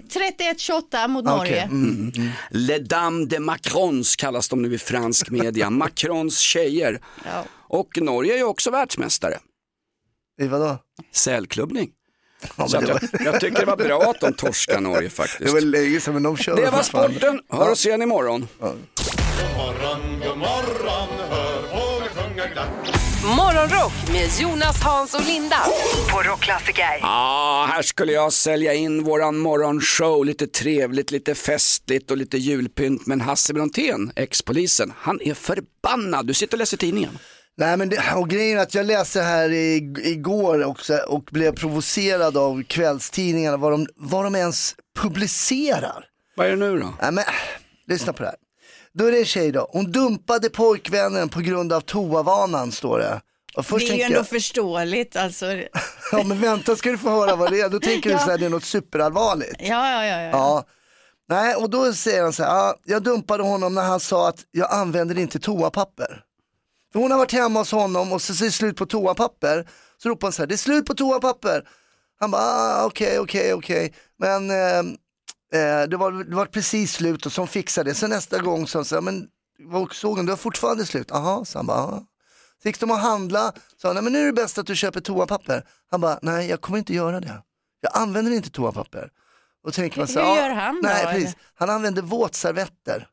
31-28 0.56 1.08
mot 1.08 1.24
okej. 1.24 1.36
Norge. 1.36 1.62
Mm, 1.62 2.12
mm. 2.16 2.30
Les 2.50 2.88
dames 2.88 3.28
de 3.28 3.40
Macrons 3.40 4.16
kallas 4.16 4.48
de 4.48 4.62
nu 4.62 4.74
i 4.74 4.78
fransk 4.78 5.30
media. 5.30 5.70
Macrons 5.84 6.38
tjejer. 6.38 7.00
Ja. 7.24 7.44
Och 7.68 7.98
Norge 8.00 8.32
är 8.32 8.36
ju 8.36 8.44
också 8.44 8.70
världsmästare. 8.70 9.38
I 10.40 10.46
vadå? 10.46 10.78
Sälklubbning. 11.12 11.90
Ja, 12.56 12.68
Så 12.68 12.80
det, 12.80 12.86
jag, 12.88 12.94
var, 12.94 13.24
jag 13.32 13.40
tycker 13.40 13.58
det 13.60 13.66
var 13.66 13.76
bra 13.76 14.02
att 14.02 14.20
de 14.20 14.32
torskar 14.32 14.80
Norge 14.80 15.00
det 15.08 15.10
faktiskt. 15.10 15.52
var 15.52 15.60
länge 15.60 16.00
sedan 16.00 16.14
men 16.14 16.22
de 16.22 16.36
kör 16.36 16.56
Det 16.56 16.70
var 16.70 16.82
sporten. 16.82 17.40
Hör 17.50 17.70
oss 17.70 17.86
igen 17.86 18.02
imorgon. 18.02 18.48
Morgonrock 23.36 23.92
med 24.12 24.28
Jonas, 24.40 24.82
Hans 24.82 25.14
och 25.14 25.24
Linda 25.26 25.56
på 26.12 26.22
Rockklassiker. 26.22 26.98
Ja, 27.00 27.68
här 27.72 27.82
skulle 27.82 28.12
jag 28.12 28.32
sälja 28.32 28.74
in 28.74 29.04
våran 29.04 29.38
morgonshow. 29.38 30.24
Lite 30.24 30.46
trevligt, 30.46 31.10
lite 31.10 31.34
festligt 31.34 32.10
och 32.10 32.16
lite 32.16 32.38
julpynt. 32.38 33.06
Men 33.06 33.20
Hasse 33.20 33.52
Brontén, 33.54 34.12
ex-polisen, 34.16 34.92
han 34.98 35.20
är 35.20 35.34
förbannad. 35.34 36.26
Du 36.26 36.34
sitter 36.34 36.54
och 36.54 36.58
läser 36.58 36.76
tidningen. 36.76 37.18
Nej 37.56 37.76
men 37.76 37.88
det, 37.88 38.12
och 38.16 38.28
grejen 38.30 38.58
är 38.58 38.62
att 38.62 38.74
jag 38.74 38.86
läste 38.86 39.20
här 39.20 39.50
i, 39.52 39.94
igår 40.02 40.64
också 40.64 40.96
och 40.96 41.24
blev 41.24 41.54
provocerad 41.56 42.36
av 42.36 42.62
kvällstidningarna 42.62 43.56
vad 43.56 43.72
de, 43.72 43.86
vad 43.96 44.24
de 44.24 44.34
ens 44.36 44.74
publicerar. 44.98 46.04
Vad 46.36 46.46
är 46.46 46.50
det 46.50 46.56
nu 46.56 46.78
då? 46.78 46.94
Nej 47.02 47.12
men, 47.12 47.24
lyssna 47.86 48.12
på 48.12 48.22
det 48.22 48.28
här. 48.28 48.36
Då 48.92 49.06
är 49.06 49.12
det 49.12 49.18
en 49.18 49.24
tjej 49.24 49.52
då, 49.52 49.68
hon 49.72 49.92
dumpade 49.92 50.50
pojkvännen 50.50 51.28
på 51.28 51.40
grund 51.40 51.72
av 51.72 51.80
toavanan 51.80 52.72
står 52.72 52.98
det. 52.98 53.20
Och 53.56 53.66
först 53.66 53.86
det 53.88 53.92
är 53.94 53.96
ju 53.96 54.02
ändå 54.02 54.18
jag, 54.18 54.28
förståeligt. 54.28 55.16
Alltså. 55.16 55.46
Ja, 55.52 55.68
ja 56.12 56.22
men 56.24 56.40
vänta 56.40 56.76
ska 56.76 56.90
du 56.90 56.98
få 56.98 57.10
höra 57.10 57.36
vad 57.36 57.50
det 57.52 57.60
är, 57.60 57.68
då 57.68 57.80
tänker 57.80 58.10
du 58.10 58.16
Ja. 58.16 58.24
så 58.24 58.30
här, 58.30 58.38
det 58.38 58.46
är 58.46 58.50
något 58.50 58.64
superallvarligt. 58.64 59.56
ja, 59.58 59.92
ja. 59.92 60.04
ja. 60.06 60.22
Ja. 60.32 60.64
Nej, 61.28 61.54
och 61.54 61.70
då 61.70 61.92
säger 61.92 62.22
han 62.22 62.32
så 62.32 62.42
här, 62.42 62.50
ja, 62.50 62.76
jag 62.84 63.02
dumpade 63.02 63.42
honom 63.42 63.74
när 63.74 63.82
han 63.82 64.00
sa 64.00 64.28
att 64.28 64.38
jag 64.50 64.72
använder 64.72 65.18
inte 65.18 65.38
toapapper. 65.38 66.20
För 66.94 67.00
hon 67.00 67.10
har 67.10 67.18
varit 67.18 67.32
hemma 67.32 67.58
hos 67.58 67.72
honom 67.72 68.12
och 68.12 68.22
så 68.22 68.34
säger 68.34 68.50
det 68.50 68.54
slut 68.56 68.76
på 68.76 68.86
toapapper. 68.86 69.68
Så 70.02 70.08
ropar 70.08 70.26
han 70.26 70.32
så 70.32 70.42
här, 70.42 70.46
det 70.46 70.54
är 70.54 70.56
slut 70.56 70.86
på 70.86 70.94
toapapper. 70.94 71.68
Han 72.20 72.30
bara, 72.30 72.42
ah, 72.42 72.84
okej, 72.86 73.18
okej, 73.18 73.54
okej. 73.54 73.94
Men 74.18 74.50
eh, 74.50 74.78
eh, 75.60 75.88
det, 75.88 75.96
var, 75.96 76.24
det 76.24 76.36
var 76.36 76.46
precis 76.46 76.92
slut 76.92 77.26
och 77.26 77.32
så 77.32 77.40
hon 77.40 77.48
fixade 77.48 77.90
det. 77.90 77.94
Sen 77.94 78.10
nästa 78.10 78.38
gång 78.38 78.66
så 78.66 78.84
sa 78.84 78.96
han, 78.96 79.04
men 79.04 79.26
vad 79.58 79.92
såg 79.92 80.16
hon, 80.16 80.26
det 80.26 80.32
var 80.32 80.36
fortfarande 80.36 80.86
slut. 80.86 81.06
Jaha, 81.10 81.44
så 81.44 81.58
han 81.58 81.66
bara, 81.66 81.76
"Ja." 81.78 82.04
Så 82.62 82.68
gick 82.68 82.80
de 82.80 82.90
och 82.90 82.96
handla, 82.96 83.52
sa 83.76 83.88
han, 83.88 83.94
nej 83.94 84.04
men 84.04 84.12
nu 84.12 84.22
är 84.22 84.26
det 84.26 84.32
bäst 84.32 84.58
att 84.58 84.66
du 84.66 84.76
köper 84.76 85.00
toapapper. 85.00 85.64
Han 85.90 86.00
bara, 86.00 86.18
nej 86.22 86.48
jag 86.48 86.60
kommer 86.60 86.78
inte 86.78 86.94
göra 86.94 87.20
det. 87.20 87.42
Jag 87.80 87.92
använder 87.94 88.32
inte 88.32 88.50
toapapper. 88.50 89.10
Och 89.64 89.72
tänker 89.74 89.98
man 89.98 90.08
så 90.08 90.18
Hur 90.20 90.26
här, 90.26 90.36
gör 90.36 90.48
"Ja, 90.48 90.54
han 90.60 90.74
då, 90.74 90.80
Nej, 90.88 91.02
eller?" 91.02 91.12
precis. 91.12 91.36
Han 91.54 91.70
använder 91.70 92.02
våtservetter. 92.02 93.08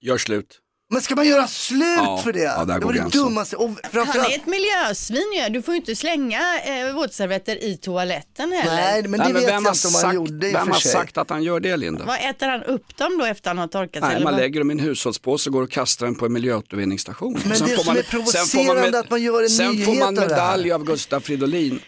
Gör 0.00 0.18
slut. 0.18 0.60
Men 0.94 1.02
ska 1.02 1.14
man 1.16 1.26
göra 1.28 1.46
slut 1.48 1.82
Ja, 1.96 2.20
för 2.24 2.32
det? 2.32 2.40
ja, 2.40 2.64
det 2.64 2.78
var 2.78 2.92
det 2.92 3.08
dummaste. 3.12 3.56
Och 3.56 3.68
Han 3.68 3.76
framförallt, 3.92 4.30
är 4.30 4.36
ett 4.36 4.46
miljösvin 4.46 5.32
ju. 5.42 5.48
Du 5.48 5.62
får 5.62 5.74
ju 5.74 5.80
inte 5.80 5.96
slänga 5.96 6.40
eh, 6.64 6.92
våtservetter 6.94 7.64
i 7.64 7.76
toaletten 7.76 8.52
heller. 8.52 8.74
Nej, 8.76 9.02
men 9.02 9.10
det 9.12 9.18
Nej, 9.18 9.26
men 9.32 9.34
vet 9.34 9.42
jag 9.42 9.52
har 9.52 9.58
inte 9.58 9.86
om 9.88 9.92
han 9.94 10.02
sagt- 10.02 10.14
gjorde 10.14 10.48
i 10.48 10.52
Vem 10.52 10.68
har 10.70 10.80
sig. 10.80 10.92
sagt 10.92 11.18
att 11.18 11.30
han 11.30 11.42
gör 11.42 11.60
det 11.60 11.76
Linda? 11.76 12.04
Vad 12.04 12.18
äter 12.30 12.48
han 12.48 12.62
upp 12.62 12.96
dem 12.96 13.18
då 13.18 13.24
efter 13.24 13.50
han 13.50 13.58
har 13.58 13.68
torkat 13.68 13.92
sig? 13.92 14.00
Nej, 14.00 14.10
eller 14.14 14.24
man 14.24 14.32
vad? 14.32 14.40
lägger 14.42 14.60
dem 14.60 14.70
i 14.70 14.74
en 14.74 14.78
hushållspåse 14.80 15.48
och 15.50 15.52
går 15.54 15.62
och 15.62 15.70
kastar 15.70 16.06
den 16.06 16.14
på 16.14 16.26
en 16.26 16.32
miljöåtervinningsstation. 16.32 17.40
Men 17.44 17.48
det 17.50 17.56
som 17.56 17.66
är 17.66 17.68
sen 17.68 17.78
får 17.84 17.92
man 17.94 18.02
provocerande 18.10 18.98
att 18.98 19.10
man 19.10 19.22
gör 19.22 19.42
en 19.42 19.50
Sen 19.50 19.70
nyhet 19.72 19.84
får 19.86 19.94
man 19.94 20.08
av 20.08 20.14
det 20.14 20.20
här. 20.20 20.28
medalj 20.28 20.72
av 20.72 20.84
Gustaf 20.84 21.24
Fridolin. 21.24 21.80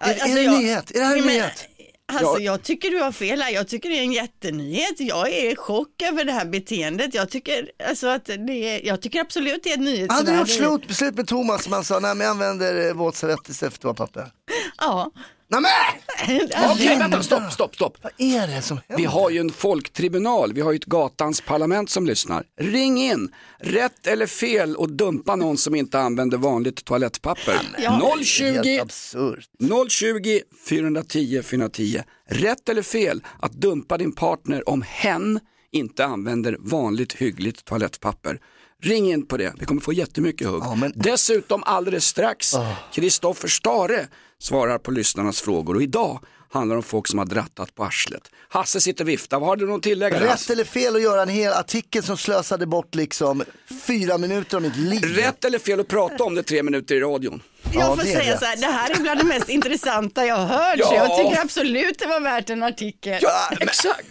Är, 0.00 0.30
är 0.30 0.34
det 0.34 0.44
en 0.44 0.52
nyhet? 0.60 0.90
Är 0.90 1.00
det 1.00 1.04
här 1.06 1.16
en 1.16 1.26
nyhet? 1.26 1.64
Alltså 2.10 2.38
Ja. 2.38 2.40
jag 2.40 2.62
tycker 2.62 2.90
du 2.90 2.98
har 2.98 3.12
fel 3.12 3.42
här. 3.42 3.50
Jag 3.50 3.68
tycker 3.68 3.88
det 3.88 3.98
är 3.98 4.02
en 4.02 4.12
jättenyhet. 4.12 4.94
Jag 5.00 5.28
är 5.32 5.52
i 5.52 5.56
chock 5.56 6.02
över 6.02 6.24
det 6.24 6.32
här 6.32 6.44
beteendet. 6.44 7.14
Jag 7.14 7.30
tycker, 7.30 7.70
alltså 7.88 8.06
att 8.06 8.24
det 8.24 8.52
är, 8.52 8.86
jag 8.86 9.00
tycker 9.02 9.20
absolut 9.20 9.62
det 9.62 9.70
är 9.70 9.74
ett 9.74 9.80
nyhetsvärde. 9.80 10.14
Hade 10.14 10.32
du 10.32 10.38
gjort 10.38 10.80
slut, 10.80 10.96
slut 10.96 11.14
med 11.16 11.26
Thomas 11.26 11.64
som 11.64 11.72
han 11.72 11.84
sa, 11.84 11.98
nej 12.00 12.14
men 12.14 12.24
jag 12.24 12.30
använder 12.30 12.94
våtservett 12.94 13.48
istället 13.48 13.72
för 13.74 13.80
toapapper? 13.80 14.30
Ja. 14.78 15.10
Nej 15.50 15.60
men! 15.60 16.40
Okej, 16.72 16.98
vänta, 16.98 17.22
stopp, 17.22 17.52
stopp, 17.52 17.74
stopp. 17.74 17.98
Vad 18.02 18.12
är 18.18 18.46
det 18.46 18.62
som 18.62 18.80
händer? 18.88 18.96
Vi 18.96 19.04
har 19.04 19.30
ju 19.30 19.38
en 19.38 19.52
folktribunal, 19.52 20.52
vi 20.52 20.60
har 20.60 20.72
ju 20.72 20.76
ett 20.76 20.84
gatans 20.84 21.40
parlament 21.40 21.90
som 21.90 22.06
lyssnar. 22.06 22.44
Ring 22.60 22.98
in, 22.98 23.34
rätt 23.58 24.06
eller 24.06 24.26
fel 24.26 24.76
och 24.76 24.90
dumpa 24.90 25.36
någon 25.36 25.56
som 25.56 25.74
inte 25.74 26.00
använder 26.00 26.38
vanligt 26.38 26.84
toalettpapper. 26.84 27.54
Ja. 27.78 28.16
020 28.24 28.44
Helt 28.44 28.82
absurt. 28.82 29.48
020 29.88 30.40
410 30.68 31.42
410. 31.42 32.02
Rätt 32.28 32.68
eller 32.68 32.82
fel 32.82 33.22
att 33.40 33.52
dumpa 33.52 33.98
din 33.98 34.12
partner 34.12 34.68
om 34.68 34.82
hen 34.82 35.40
inte 35.72 36.04
använder 36.04 36.56
vanligt 36.60 37.12
hyggligt 37.12 37.64
toalettpapper. 37.64 38.40
Ring 38.82 39.12
in 39.12 39.26
på 39.26 39.36
det, 39.36 39.52
vi 39.58 39.66
kommer 39.66 39.80
få 39.80 39.92
jättemycket 39.92 40.48
hugg. 40.48 40.62
Dessutom 40.94 41.62
alldeles 41.66 42.04
strax, 42.04 42.52
Kristoffer 42.92 43.48
Stare 43.48 44.08
svarar 44.40 44.78
på 44.78 44.90
lyssnarnas 44.90 45.40
frågor 45.40 45.74
och 45.76 45.82
idag 45.82 46.20
handlar 46.50 46.76
om 46.76 46.82
folk 46.82 47.08
som 47.08 47.18
har 47.18 47.26
drattat 47.26 47.74
på 47.74 47.84
arslet. 47.84 48.30
Hasse 48.48 48.80
sitter 48.80 49.04
och 49.04 49.08
viftar, 49.08 49.40
har 49.40 49.56
du 49.56 49.66
någon 49.66 49.80
tillägg? 49.80 50.14
Rätt 50.14 50.50
eller 50.50 50.64
fel 50.64 50.96
att 50.96 51.02
göra 51.02 51.22
en 51.22 51.28
hel 51.28 51.52
artikel 51.52 52.02
som 52.02 52.16
slösade 52.16 52.66
bort 52.66 52.94
liksom 52.94 53.42
fyra 53.86 54.18
minuter 54.18 54.56
av 54.56 54.62
mitt 54.62 54.76
liv? 54.76 55.04
Rätt 55.04 55.44
eller 55.44 55.58
fel 55.58 55.80
att 55.80 55.88
prata 55.88 56.24
om 56.24 56.34
det 56.34 56.42
tre 56.42 56.62
minuter 56.62 56.94
i 56.94 57.00
radion? 57.00 57.42
Jag 57.72 57.98
får 57.98 58.04
säga 58.04 58.38
så 58.38 58.44
här, 58.44 58.56
det 58.56 58.66
här 58.66 58.90
är 58.90 59.00
bland 59.00 59.20
det 59.20 59.24
mest 59.26 59.48
intressanta 59.48 60.26
jag 60.26 60.36
har 60.36 60.46
hört. 60.46 60.78
Så 60.78 60.94
Ja. 60.94 60.94
jag 60.94 61.16
tycker 61.16 61.42
absolut 61.42 61.98
det 61.98 62.06
var 62.06 62.20
värt 62.20 62.50
en 62.50 62.62
artikel. 62.62 63.18
Ja, 63.22 63.48
exakt. 63.60 64.04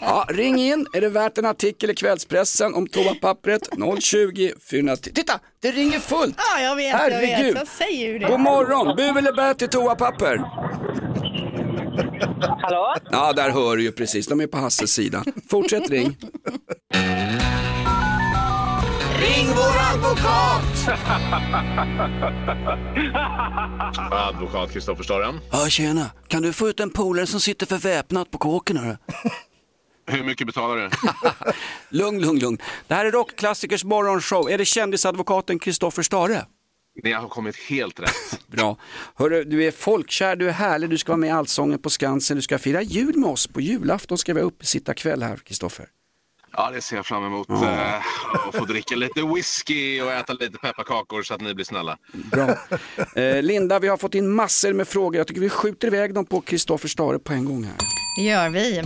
Ja, 0.00 0.26
ring 0.28 0.58
in, 0.60 0.86
är 0.92 1.00
det 1.00 1.08
värt 1.08 1.38
en 1.38 1.46
artikel 1.46 1.90
i 1.90 1.94
kvällspressen 1.94 2.74
om 2.74 2.86
toapappret 2.86 3.68
020 4.00 4.52
410. 4.70 5.10
Titta, 5.14 5.40
det 5.62 5.70
ringer 5.70 5.98
fullt. 6.00 6.34
Ja, 6.38 6.60
jag 6.62 6.76
vet, 6.76 6.86
jag 6.90 6.98
vet. 7.10 7.12
Herregud. 7.30 7.56
Jag 7.56 7.66
säger 7.68 8.06
ju 8.12 8.18
det. 8.18 8.26
God 8.26 8.40
morgon, 8.40 8.96
bu 8.96 9.18
eller 9.18 9.32
bä 9.32 9.54
till 9.54 9.68
toapapper? 9.68 10.36
Hallå? 12.62 12.94
Ja, 13.10 13.32
där 13.32 13.50
hör 13.50 13.76
du 13.76 13.82
ju 13.82 13.92
precis, 13.92 14.26
de 14.26 14.40
är 14.40 14.46
på 14.46 14.58
Hasses 14.58 14.92
sida. 14.92 15.24
Fortsätt 15.50 15.90
ring. 15.90 16.16
Ring 19.20 19.46
vår 19.46 19.76
advokat! 19.94 20.88
Advokat 24.12 24.72
Kristoffer 24.72 25.02
Staren. 25.04 25.40
Ja, 25.52 25.66
tjena. 25.68 26.10
Kan 26.28 26.42
du 26.42 26.52
få 26.52 26.68
ut 26.68 26.80
en 26.80 26.90
polare 26.90 27.26
som 27.26 27.40
sitter 27.40 27.66
för 27.66 27.78
väpnat 27.78 28.30
på 28.30 28.38
kåken? 28.38 28.76
Hörru? 28.76 28.96
Hur 30.06 30.24
mycket 30.24 30.46
betalar 30.46 30.76
du? 30.76 30.90
Lugn, 31.98 32.20
lugn, 32.20 32.38
lugn. 32.38 32.58
Det 32.88 32.94
här 32.94 33.04
är 33.04 33.10
Rockklassikers 33.10 33.84
morgonshow. 33.84 34.50
Är 34.50 34.58
det 34.58 34.64
kändisadvokaten 34.64 35.58
Kristoffer 35.58 36.02
Stare? 36.02 36.46
Ni 37.02 37.12
har 37.12 37.28
kommit 37.28 37.56
helt 37.56 38.00
rätt. 38.00 38.46
Bra. 38.46 38.76
Hörru, 39.14 39.44
du 39.44 39.64
är 39.64 39.70
folkkär, 39.70 40.36
du 40.36 40.48
är 40.48 40.52
härlig, 40.52 40.90
du 40.90 40.98
ska 40.98 41.12
vara 41.12 41.20
med 41.20 41.28
i 41.28 41.30
Allsången 41.30 41.78
på 41.78 41.90
Skansen, 41.90 42.36
du 42.36 42.42
ska 42.42 42.58
fira 42.58 42.82
jul 42.82 43.16
med 43.16 43.30
oss. 43.30 43.46
På 43.46 43.60
julafton 43.60 44.18
ska 44.18 44.34
vi 44.34 44.40
ha 44.40 44.46
uppesittarkväll 44.46 45.22
här, 45.22 45.36
Kristoffer. 45.36 45.86
Ja, 46.52 46.70
det 46.70 46.82
ser 46.82 46.96
jag 46.96 47.06
fram 47.06 47.24
emot. 47.24 47.46
Ja. 47.48 47.64
Eh, 47.64 48.52
få 48.52 48.64
dricka 48.64 48.96
lite 48.96 49.22
whisky 49.34 50.00
och 50.02 50.12
äta 50.12 50.32
lite 50.32 50.58
pepparkakor 50.58 51.22
så 51.22 51.34
att 51.34 51.40
ni 51.40 51.54
blir 51.54 51.64
snälla. 51.64 51.98
Bra. 52.12 52.48
Eh, 53.14 53.42
Linda, 53.42 53.78
vi 53.78 53.88
har 53.88 53.96
fått 53.96 54.14
in 54.14 54.30
massor 54.34 54.72
med 54.72 54.88
frågor. 54.88 55.16
Jag 55.16 55.26
tycker 55.26 55.40
vi 55.40 55.50
skjuter 55.50 55.88
iväg 55.88 56.14
dem 56.14 56.26
på 56.26 56.40
Kristoffer 56.40 56.88
Stare 56.88 57.18
på 57.18 57.32
en 57.32 57.44
gång 57.44 57.64
här. 57.64 57.76
Det 58.20 58.24
gör 58.24 58.48
vi. 58.48 58.78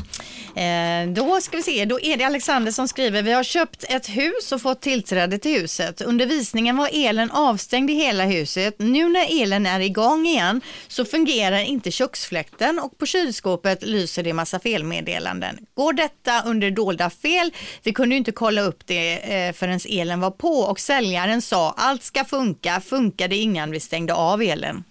Eh, 0.56 1.12
då 1.12 1.40
ska 1.40 1.56
vi 1.56 1.62
se, 1.62 1.84
då 1.84 2.00
är 2.00 2.16
det 2.16 2.24
Alexander 2.24 2.72
som 2.72 2.88
skriver, 2.88 3.22
vi 3.22 3.32
har 3.32 3.42
köpt 3.42 3.84
ett 3.88 4.08
hus 4.08 4.52
och 4.52 4.62
fått 4.62 4.80
tillträde 4.80 5.38
till 5.38 5.60
huset. 5.60 6.00
Under 6.00 6.26
visningen 6.26 6.76
var 6.76 6.90
elen 6.92 7.30
avstängd 7.30 7.90
i 7.90 7.94
hela 7.94 8.24
huset. 8.24 8.74
Nu 8.78 9.08
när 9.08 9.42
elen 9.42 9.66
är 9.66 9.80
igång 9.80 10.26
igen 10.26 10.60
så 10.88 11.04
fungerar 11.04 11.58
inte 11.58 11.90
köksfläkten 11.90 12.78
och 12.78 12.98
på 12.98 13.06
kylskåpet 13.06 13.82
lyser 13.82 14.22
det 14.22 14.32
massa 14.32 14.58
felmeddelanden. 14.58 15.58
Går 15.74 15.92
detta 15.92 16.42
under 16.46 16.70
dolda 16.70 17.10
fel? 17.10 17.50
Vi 17.82 17.92
kunde 17.92 18.14
ju 18.14 18.18
inte 18.18 18.32
kolla 18.32 18.62
upp 18.62 18.86
det 18.86 19.34
eh, 19.34 19.52
förrän 19.52 19.80
elen 19.88 20.20
var 20.20 20.30
på 20.30 20.58
och 20.58 20.80
säljaren 20.80 21.42
sa 21.42 21.74
allt 21.76 22.02
ska 22.02 22.24
funka, 22.24 22.80
funkade 22.80 23.36
innan 23.36 23.70
vi 23.70 23.80
stängde 23.80 24.14
av 24.14 24.42
elen. 24.42 24.84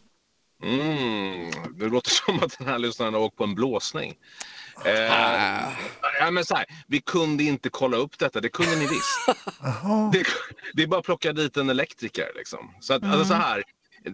Mm, 0.63 1.51
det 1.75 1.85
låter 1.85 2.09
som 2.25 2.43
att 2.43 2.57
den 2.57 2.67
här 2.67 2.79
lyssnaren 2.79 3.13
har 3.13 3.21
åkt 3.21 3.37
på 3.37 3.43
en 3.43 3.55
blåsning. 3.55 4.15
Eh, 4.85 4.93
ja, 6.19 6.31
men 6.31 6.45
så 6.45 6.55
här, 6.55 6.65
vi 6.87 7.01
kunde 7.01 7.43
inte 7.43 7.69
kolla 7.69 7.97
upp 7.97 8.19
detta, 8.19 8.41
det 8.41 8.49
kunde 8.49 8.75
ni 8.75 8.87
visst. 8.87 9.25
det, 10.13 10.25
det 10.73 10.83
är 10.83 10.87
bara 10.87 10.99
att 10.99 11.05
plocka 11.05 11.33
dit 11.33 11.57
en 11.57 11.69
elektriker. 11.69 12.31
Liksom. 12.35 12.75
Så 12.79 12.93
att, 12.93 13.03
alltså 13.03 13.25
så 13.25 13.33
här, 13.33 13.63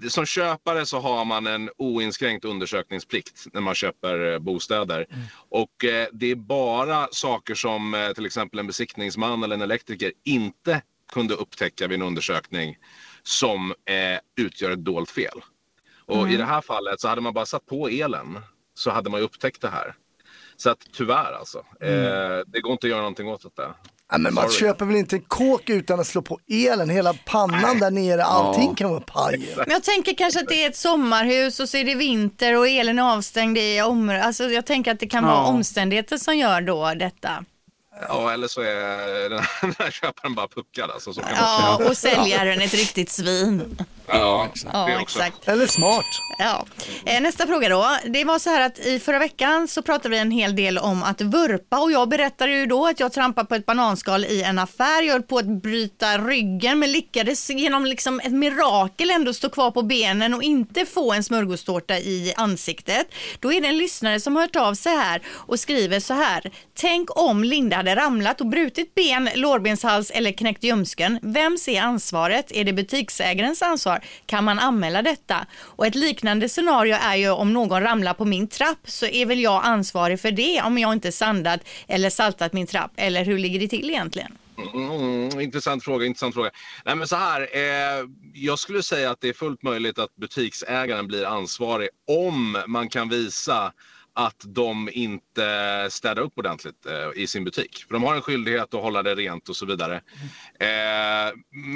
som 0.10 0.26
köpare 0.26 0.86
så 0.86 1.00
har 1.00 1.26
man 1.26 1.48
en 1.48 1.70
oinskränkt 1.78 2.46
undersökningsplikt 2.46 3.46
när 3.54 3.62
man 3.62 3.76
köper 3.76 4.34
eh, 4.34 4.40
bostäder. 4.40 5.06
Och 5.50 5.86
eh, 5.86 6.08
det 6.12 6.32
är 6.32 6.36
bara 6.36 7.08
saker 7.12 7.56
som 7.56 7.94
eh, 7.94 8.12
till 8.12 8.26
exempel 8.26 8.60
en 8.60 8.68
besiktningsman 8.68 9.44
eller 9.44 9.56
en 9.56 9.62
elektriker 9.62 10.12
inte 10.24 10.82
kunde 11.14 11.34
upptäcka 11.34 11.88
vid 11.88 11.96
en 12.02 12.08
undersökning 12.08 12.78
som 13.24 13.72
eh, 13.72 14.20
utgör 14.44 14.72
ett 14.72 14.86
dolt 14.86 15.12
fel. 15.12 15.42
Och 16.10 16.18
Mm. 16.18 16.30
i 16.32 16.38
det 16.38 16.46
här 16.46 16.62
fallet 16.62 17.02
så 17.02 17.08
hade 17.08 17.22
man 17.22 17.34
bara 17.34 17.46
satt 17.46 17.66
på 17.66 17.88
elen 17.90 18.40
så 18.74 18.92
hade 18.92 19.10
man 19.10 19.20
ju 19.20 19.26
upptäckt 19.26 19.62
det 19.62 19.70
här. 19.70 19.94
Så 20.58 20.70
att 20.70 20.78
tyvärr 20.94 21.34
alltså, 21.40 21.58
eh, 21.82 21.90
det 22.48 22.62
går 22.62 22.72
inte 22.72 22.88
att 22.88 22.92
göra 22.92 23.00
någonting 23.02 23.28
åt 23.28 23.44
detta. 23.44 23.76
Ja, 24.12 24.18
men 24.18 24.34
man 24.34 24.44
Sorry. 24.50 24.60
köper 24.60 24.86
väl 24.86 24.96
inte 24.96 25.16
en 25.16 25.22
kåk 25.22 25.70
utan 25.70 26.00
att 26.00 26.08
slå 26.08 26.22
på 26.22 26.40
elen, 26.52 26.90
hela 26.90 27.14
pannan 27.26 27.80
där 27.80 27.92
nere, 27.92 28.24
allting 28.24 28.76
kan 28.76 28.90
vara 28.90 29.02
paj. 29.02 29.54
Men 29.58 29.66
jag 29.70 29.84
tänker 29.84 30.14
kanske 30.14 30.40
att 30.40 30.48
det 30.48 30.64
är 30.64 30.70
ett 30.70 30.76
sommarhus 30.76 31.60
och 31.60 31.70
så 31.70 31.78
är 31.78 31.84
det 31.86 31.96
vinter 31.96 32.58
och 32.58 32.68
elen 32.68 33.00
är 33.00 33.14
avstängd 33.14 33.58
i 33.58 33.82
området. 33.82 34.26
Alltså 34.26 34.44
jag 34.44 34.66
tänker 34.66 34.92
att 34.92 35.00
det 35.00 35.08
kan 35.08 35.24
vara 35.24 35.36
Ja. 35.36 35.46
omständigheter 35.46 36.18
som 36.18 36.38
gör 36.38 36.62
då 36.62 36.94
detta. 36.94 37.46
Ja, 38.08 38.32
eller 38.34 38.48
så 38.48 38.62
är 38.62 39.30
den 39.30 39.40
här, 39.40 39.50
den 39.62 39.76
här 39.80 39.92
köparen 39.92 40.36
bara 40.36 40.48
puckad. 40.48 40.92
Alltså, 40.92 41.14
så 41.14 41.22
kan 41.22 41.30
Ja, 41.36 41.80
och 41.90 41.98
säljaren 41.98 42.62
ett 42.62 42.74
riktigt 42.74 43.10
svin. 43.10 43.78
Ja, 44.08 44.48
exakt. 44.54 44.74
Ja, 44.74 45.02
exakt. 45.02 45.48
Eller 45.48 45.68
smart. 45.68 46.06
Ja. 46.40 46.66
Eh, 47.06 47.22
Nästa 47.22 47.48
fråga 47.48 47.70
då. 47.70 47.98
Det 48.06 48.24
var 48.24 48.40
så 48.40 48.50
här 48.50 48.62
att 48.62 48.80
i 48.80 49.00
förra 49.00 49.20
veckan 49.20 49.68
så 49.68 49.82
pratade 49.82 50.10
vi 50.10 50.18
en 50.18 50.32
hel 50.32 50.56
del 50.56 50.78
om 50.78 51.04
att 51.04 51.22
vurpa 51.22 51.80
och 51.80 51.92
jag 51.92 52.10
berättade 52.10 52.52
ju 52.52 52.66
då 52.66 52.88
att 52.88 53.00
jag 53.00 53.14
trampade 53.14 53.48
på 53.48 53.56
ett 53.56 53.66
bananskal 53.66 54.26
i 54.26 54.44
en 54.44 54.60
affär. 54.60 55.02
Jag 55.04 55.14
höll 55.14 55.24
på 55.24 55.38
att 55.38 55.46
bryta 55.62 56.18
ryggen 56.18 56.80
men 56.80 56.92
lyckades 56.92 57.50
genom 57.50 57.86
liksom 57.86 58.20
ett 58.20 58.32
mirakel 58.32 59.12
ändå 59.12 59.34
stå 59.34 59.50
kvar 59.50 59.72
på 59.72 59.82
benen 59.82 60.34
och 60.34 60.44
inte 60.44 60.86
få 60.86 61.14
en 61.14 61.24
smörgåstårta 61.24 61.98
i 61.98 62.34
ansiktet. 62.38 63.08
Då 63.40 63.54
är 63.54 63.62
det 63.62 63.68
en 63.68 63.78
lyssnare 63.78 64.20
som 64.20 64.36
har 64.36 64.44
hört 64.44 64.56
av 64.56 64.74
sig 64.74 64.96
här 64.96 65.22
och 65.28 65.60
skriver 65.60 66.00
så 66.00 66.14
här. 66.14 66.52
Tänk 66.74 67.18
om 67.20 67.44
Linda 67.44 67.76
hade 67.76 67.89
ramlat 67.96 68.42
och 68.42 68.48
brutit 68.48 68.96
ben, 68.96 69.30
lårbenshals 69.36 70.12
eller 70.12 70.32
knäckt 70.32 70.64
ljumsken. 70.64 71.20
Vems 71.22 71.68
är 71.68 71.82
ansvaret? 71.82 72.52
Är 72.52 72.64
det 72.64 72.74
butiksägarens 72.74 73.62
ansvar? 73.62 74.04
Kan 74.26 74.44
man 74.44 74.60
anmäla 74.60 75.02
detta? 75.02 75.46
Och 75.62 75.88
ett 75.88 75.96
liknande 75.96 76.50
scenario 76.50 76.96
är 76.96 77.16
ju 77.16 77.30
om 77.30 77.54
någon 77.54 77.82
ramlar 77.82 78.14
på 78.14 78.26
min 78.26 78.48
trapp 78.48 78.80
så 78.84 79.06
är 79.06 79.26
väl 79.26 79.40
jag 79.40 79.66
ansvarig 79.66 80.20
för 80.20 80.32
det 80.32 80.62
om 80.62 80.78
jag 80.78 80.94
inte 80.94 81.12
sandat 81.12 81.60
eller 81.88 82.10
saltat 82.10 82.54
min 82.54 82.68
trapp. 82.68 82.92
Eller 82.96 83.26
hur 83.26 83.40
ligger 83.40 83.60
det 83.60 83.68
till 83.68 83.90
egentligen? 83.90 84.38
Mm, 84.74 85.40
intressant 85.40 85.84
fråga, 85.84 86.06
intressant 86.06 86.34
fråga. 86.34 86.52
Nej, 86.86 86.96
men 86.96 87.08
så 87.08 87.16
här, 87.16 87.42
eh, 87.42 88.06
jag 88.34 88.60
skulle 88.60 88.84
säga 88.84 89.12
att 89.12 89.22
det 89.22 89.30
är 89.30 89.34
fullt 89.34 89.64
möjligt 89.64 90.00
att 90.00 90.16
butiksägaren 90.16 91.08
blir 91.08 91.26
ansvarig 91.26 91.90
om 92.08 92.64
man 92.68 92.90
kan 92.90 93.10
visa 93.10 93.74
att 94.14 94.44
de 94.46 94.90
inte 94.94 95.88
städar 95.90 96.22
upp 96.22 96.34
ordentligt 96.36 96.86
eh, 96.86 97.22
i 97.22 97.28
sin 97.28 97.44
butik. 97.44 97.86
För 97.88 97.94
de 97.94 98.04
har 98.04 98.16
en 98.16 98.22
skyldighet 98.22 98.74
att 98.74 98.82
hålla 98.82 99.04
det 99.04 99.16
rent 99.16 99.50
och 99.50 99.56
så 99.56 99.66
vidare. 99.66 99.96
Eh, 100.60 101.34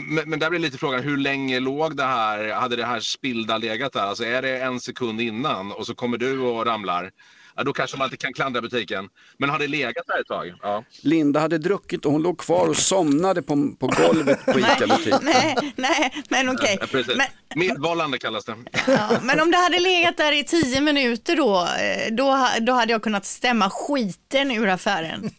men, 0.08 0.30
men 0.30 0.40
där 0.40 0.50
blir 0.50 0.60
lite 0.60 0.78
frågan, 0.78 1.04
hur 1.04 1.18
länge 1.18 1.60
låg 1.60 1.98
det 1.98 2.04
här, 2.04 2.52
hade 2.52 2.76
det 2.76 2.86
här 2.86 3.00
spillda 3.00 3.58
legat 3.58 3.94
där? 3.94 4.02
Alltså 4.02 4.24
är 4.24 4.42
det 4.42 4.60
en 4.60 4.80
sekund 4.80 5.22
innan 5.22 5.72
och 5.72 5.86
så 5.86 5.96
kommer 5.96 6.18
du 6.18 6.40
och 6.40 6.66
ramlar 6.66 7.12
ja, 7.56 7.64
då 7.64 7.74
kanske 7.74 7.98
man 7.98 8.06
inte 8.06 8.18
kan 8.18 8.34
klandra 8.34 8.62
butiken. 8.62 9.10
Men 9.38 9.50
har 9.50 9.60
det 9.60 9.68
legat 9.68 10.08
där 10.08 10.22
ett 10.22 10.28
tag? 10.28 10.54
Ja. 10.62 10.84
Linda 11.02 11.40
hade 11.40 11.58
druckit 11.58 12.06
och 12.06 12.12
hon 12.12 12.22
låg 12.24 12.38
kvar 12.40 12.68
och 12.68 12.78
somnade 12.78 13.42
på, 13.42 13.76
på 13.80 13.88
golvet 13.88 14.46
på 14.46 14.60
ICA-butiken. 14.60 15.20
Nej, 15.22 15.56
nej, 15.76 16.14
men 16.30 16.50
okej. 16.50 16.78
Ja, 16.82 16.88
precis. 16.92 17.16
Men, 17.18 17.28
Medvållande 17.56 18.18
kallas 18.20 18.46
det. 18.46 18.56
ja, 18.88 19.10
men 19.22 19.40
om 19.40 19.52
det 19.52 19.58
hade 19.58 19.80
legat 19.80 20.18
där 20.18 20.32
i 20.32 20.44
tio 20.44 20.82
minuter 20.82 21.36
då, 21.36 21.62
eh, 21.62 22.14
då, 22.14 22.48
då 22.62 22.74
hade 22.74 22.92
jag 22.92 23.04
kunnat 23.04 23.26
stämma 23.26 23.70
skiten 23.70 24.52
ur 24.52 24.68
affären. 24.70 25.30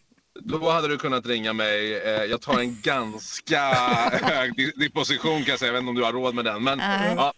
Då 0.41 0.71
hade 0.71 0.89
du 0.89 0.99
kunnat 0.99 1.27
ringa 1.27 1.53
mig. 1.53 1.95
Eh, 1.99 2.25
Jag 2.25 2.41
tar 2.41 2.59
en 2.61 2.81
ganska 2.83 3.61
hög 4.23 4.57
di- 4.57 4.73
disposition 4.77 5.39
kan 5.45 5.51
jag 5.51 5.59
säga. 5.59 5.69
Jag 5.69 5.73
vet 5.73 5.81
inte 5.81 5.89
om 5.91 5.95
du 5.97 6.03
har 6.05 6.13
råd 6.13 6.35
med 6.35 6.45
den. 6.45 6.65
Men 6.65 6.79
ja, 7.17 7.33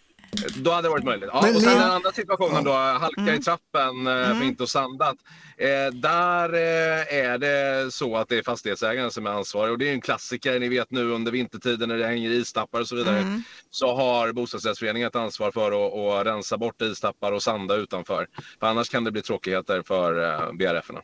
då 0.57 0.71
hade 0.71 0.89
det 0.89 0.91
varit 0.91 1.05
möjligt. 1.05 1.29
Ja, 1.33 1.39
och 1.39 1.63
sen 1.63 1.79
den 1.79 1.91
andra 1.91 2.13
situationen 2.13 2.65
då, 2.65 2.73
halka 2.73 3.35
i 3.35 3.39
trappen 3.39 4.07
eh, 4.07 4.39
för 4.39 4.43
inte 4.43 4.63
att 4.63 4.69
sandat. 4.69 5.17
Eh, 5.59 5.93
där 5.93 6.55
eh, 6.55 7.19
är 7.19 7.39
det 7.39 7.93
så 7.93 8.17
att 8.17 8.29
det 8.29 8.39
är 8.39 8.43
fastighetsägaren 8.43 9.11
som 9.11 9.27
är 9.27 9.31
ansvarig 9.31 9.73
och 9.73 9.79
det 9.79 9.89
är 9.89 9.93
en 9.93 10.01
klassiker. 10.01 10.61
Ni 10.61 10.69
vet 10.69 10.91
nu 10.91 11.11
under 11.11 11.33
vintertiden 11.33 11.89
när 11.89 11.97
det 11.97 12.07
hänger 12.07 12.31
istappar 12.31 12.81
och 12.81 12.89
så 12.89 12.97
vidare 12.97 13.43
så 13.71 13.95
har 13.95 14.33
bostadsrättsföreningen 14.33 15.09
ett 15.09 15.17
ansvar 15.17 15.51
för 15.51 15.67
att, 15.87 16.21
att 16.21 16.27
rensa 16.27 16.59
bort 16.59 16.83
istappar 16.83 17.33
och 17.33 17.43
sanda 17.43 17.75
utanför. 17.75 18.27
För 18.61 18.67
annars 18.67 18.89
kan 18.89 19.05
det 19.05 19.11
bli 19.11 19.23
tråkigheter 19.23 19.83
för 19.87 20.25
eh, 20.25 20.53
BRF-erna. 20.53 21.01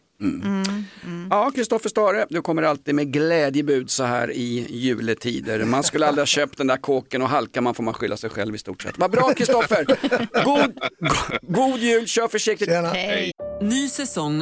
Ja, 1.30 1.50
Kristoffer 1.54 1.88
Stare, 1.88 2.26
du 2.30 2.42
kommer 2.42 2.62
alltid 2.62 2.94
med 2.94 3.12
glädjebud 3.12 3.90
så 3.90 4.04
här 4.04 4.30
i 4.30 4.66
juletider. 4.70 5.64
Man 5.64 5.82
skulle 5.82 6.06
aldrig 6.06 6.20
ha 6.20 6.26
köpt 6.40 6.58
den 6.58 6.66
där 6.66 6.76
kåken 6.76 7.22
och 7.22 7.28
halkar 7.28 7.60
man 7.60 7.74
får 7.74 7.82
man 7.82 7.94
skylla 7.94 8.16
sig 8.16 8.30
själv 8.30 8.54
i 8.54 8.58
stort 8.58 8.82
sett. 8.82 8.98
Vad 8.98 9.10
bra 9.10 9.34
Kristoffer! 9.34 9.84
God, 10.44 10.74
go, 11.00 11.36
god 11.40 11.80
jul, 11.80 12.06
kör 12.06 12.28
försiktigt. 12.28 12.70
Hej. 12.70 13.32
Ny 13.62 13.88
säsong 13.88 14.41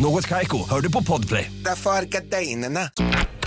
Något 0.00 0.26
Kaiko, 0.26 0.68
hör 0.68 0.80
du 0.80 0.92
på 0.92 1.02
Podplay. 1.02 1.52
Därför 1.64 1.90
är. 1.90 2.90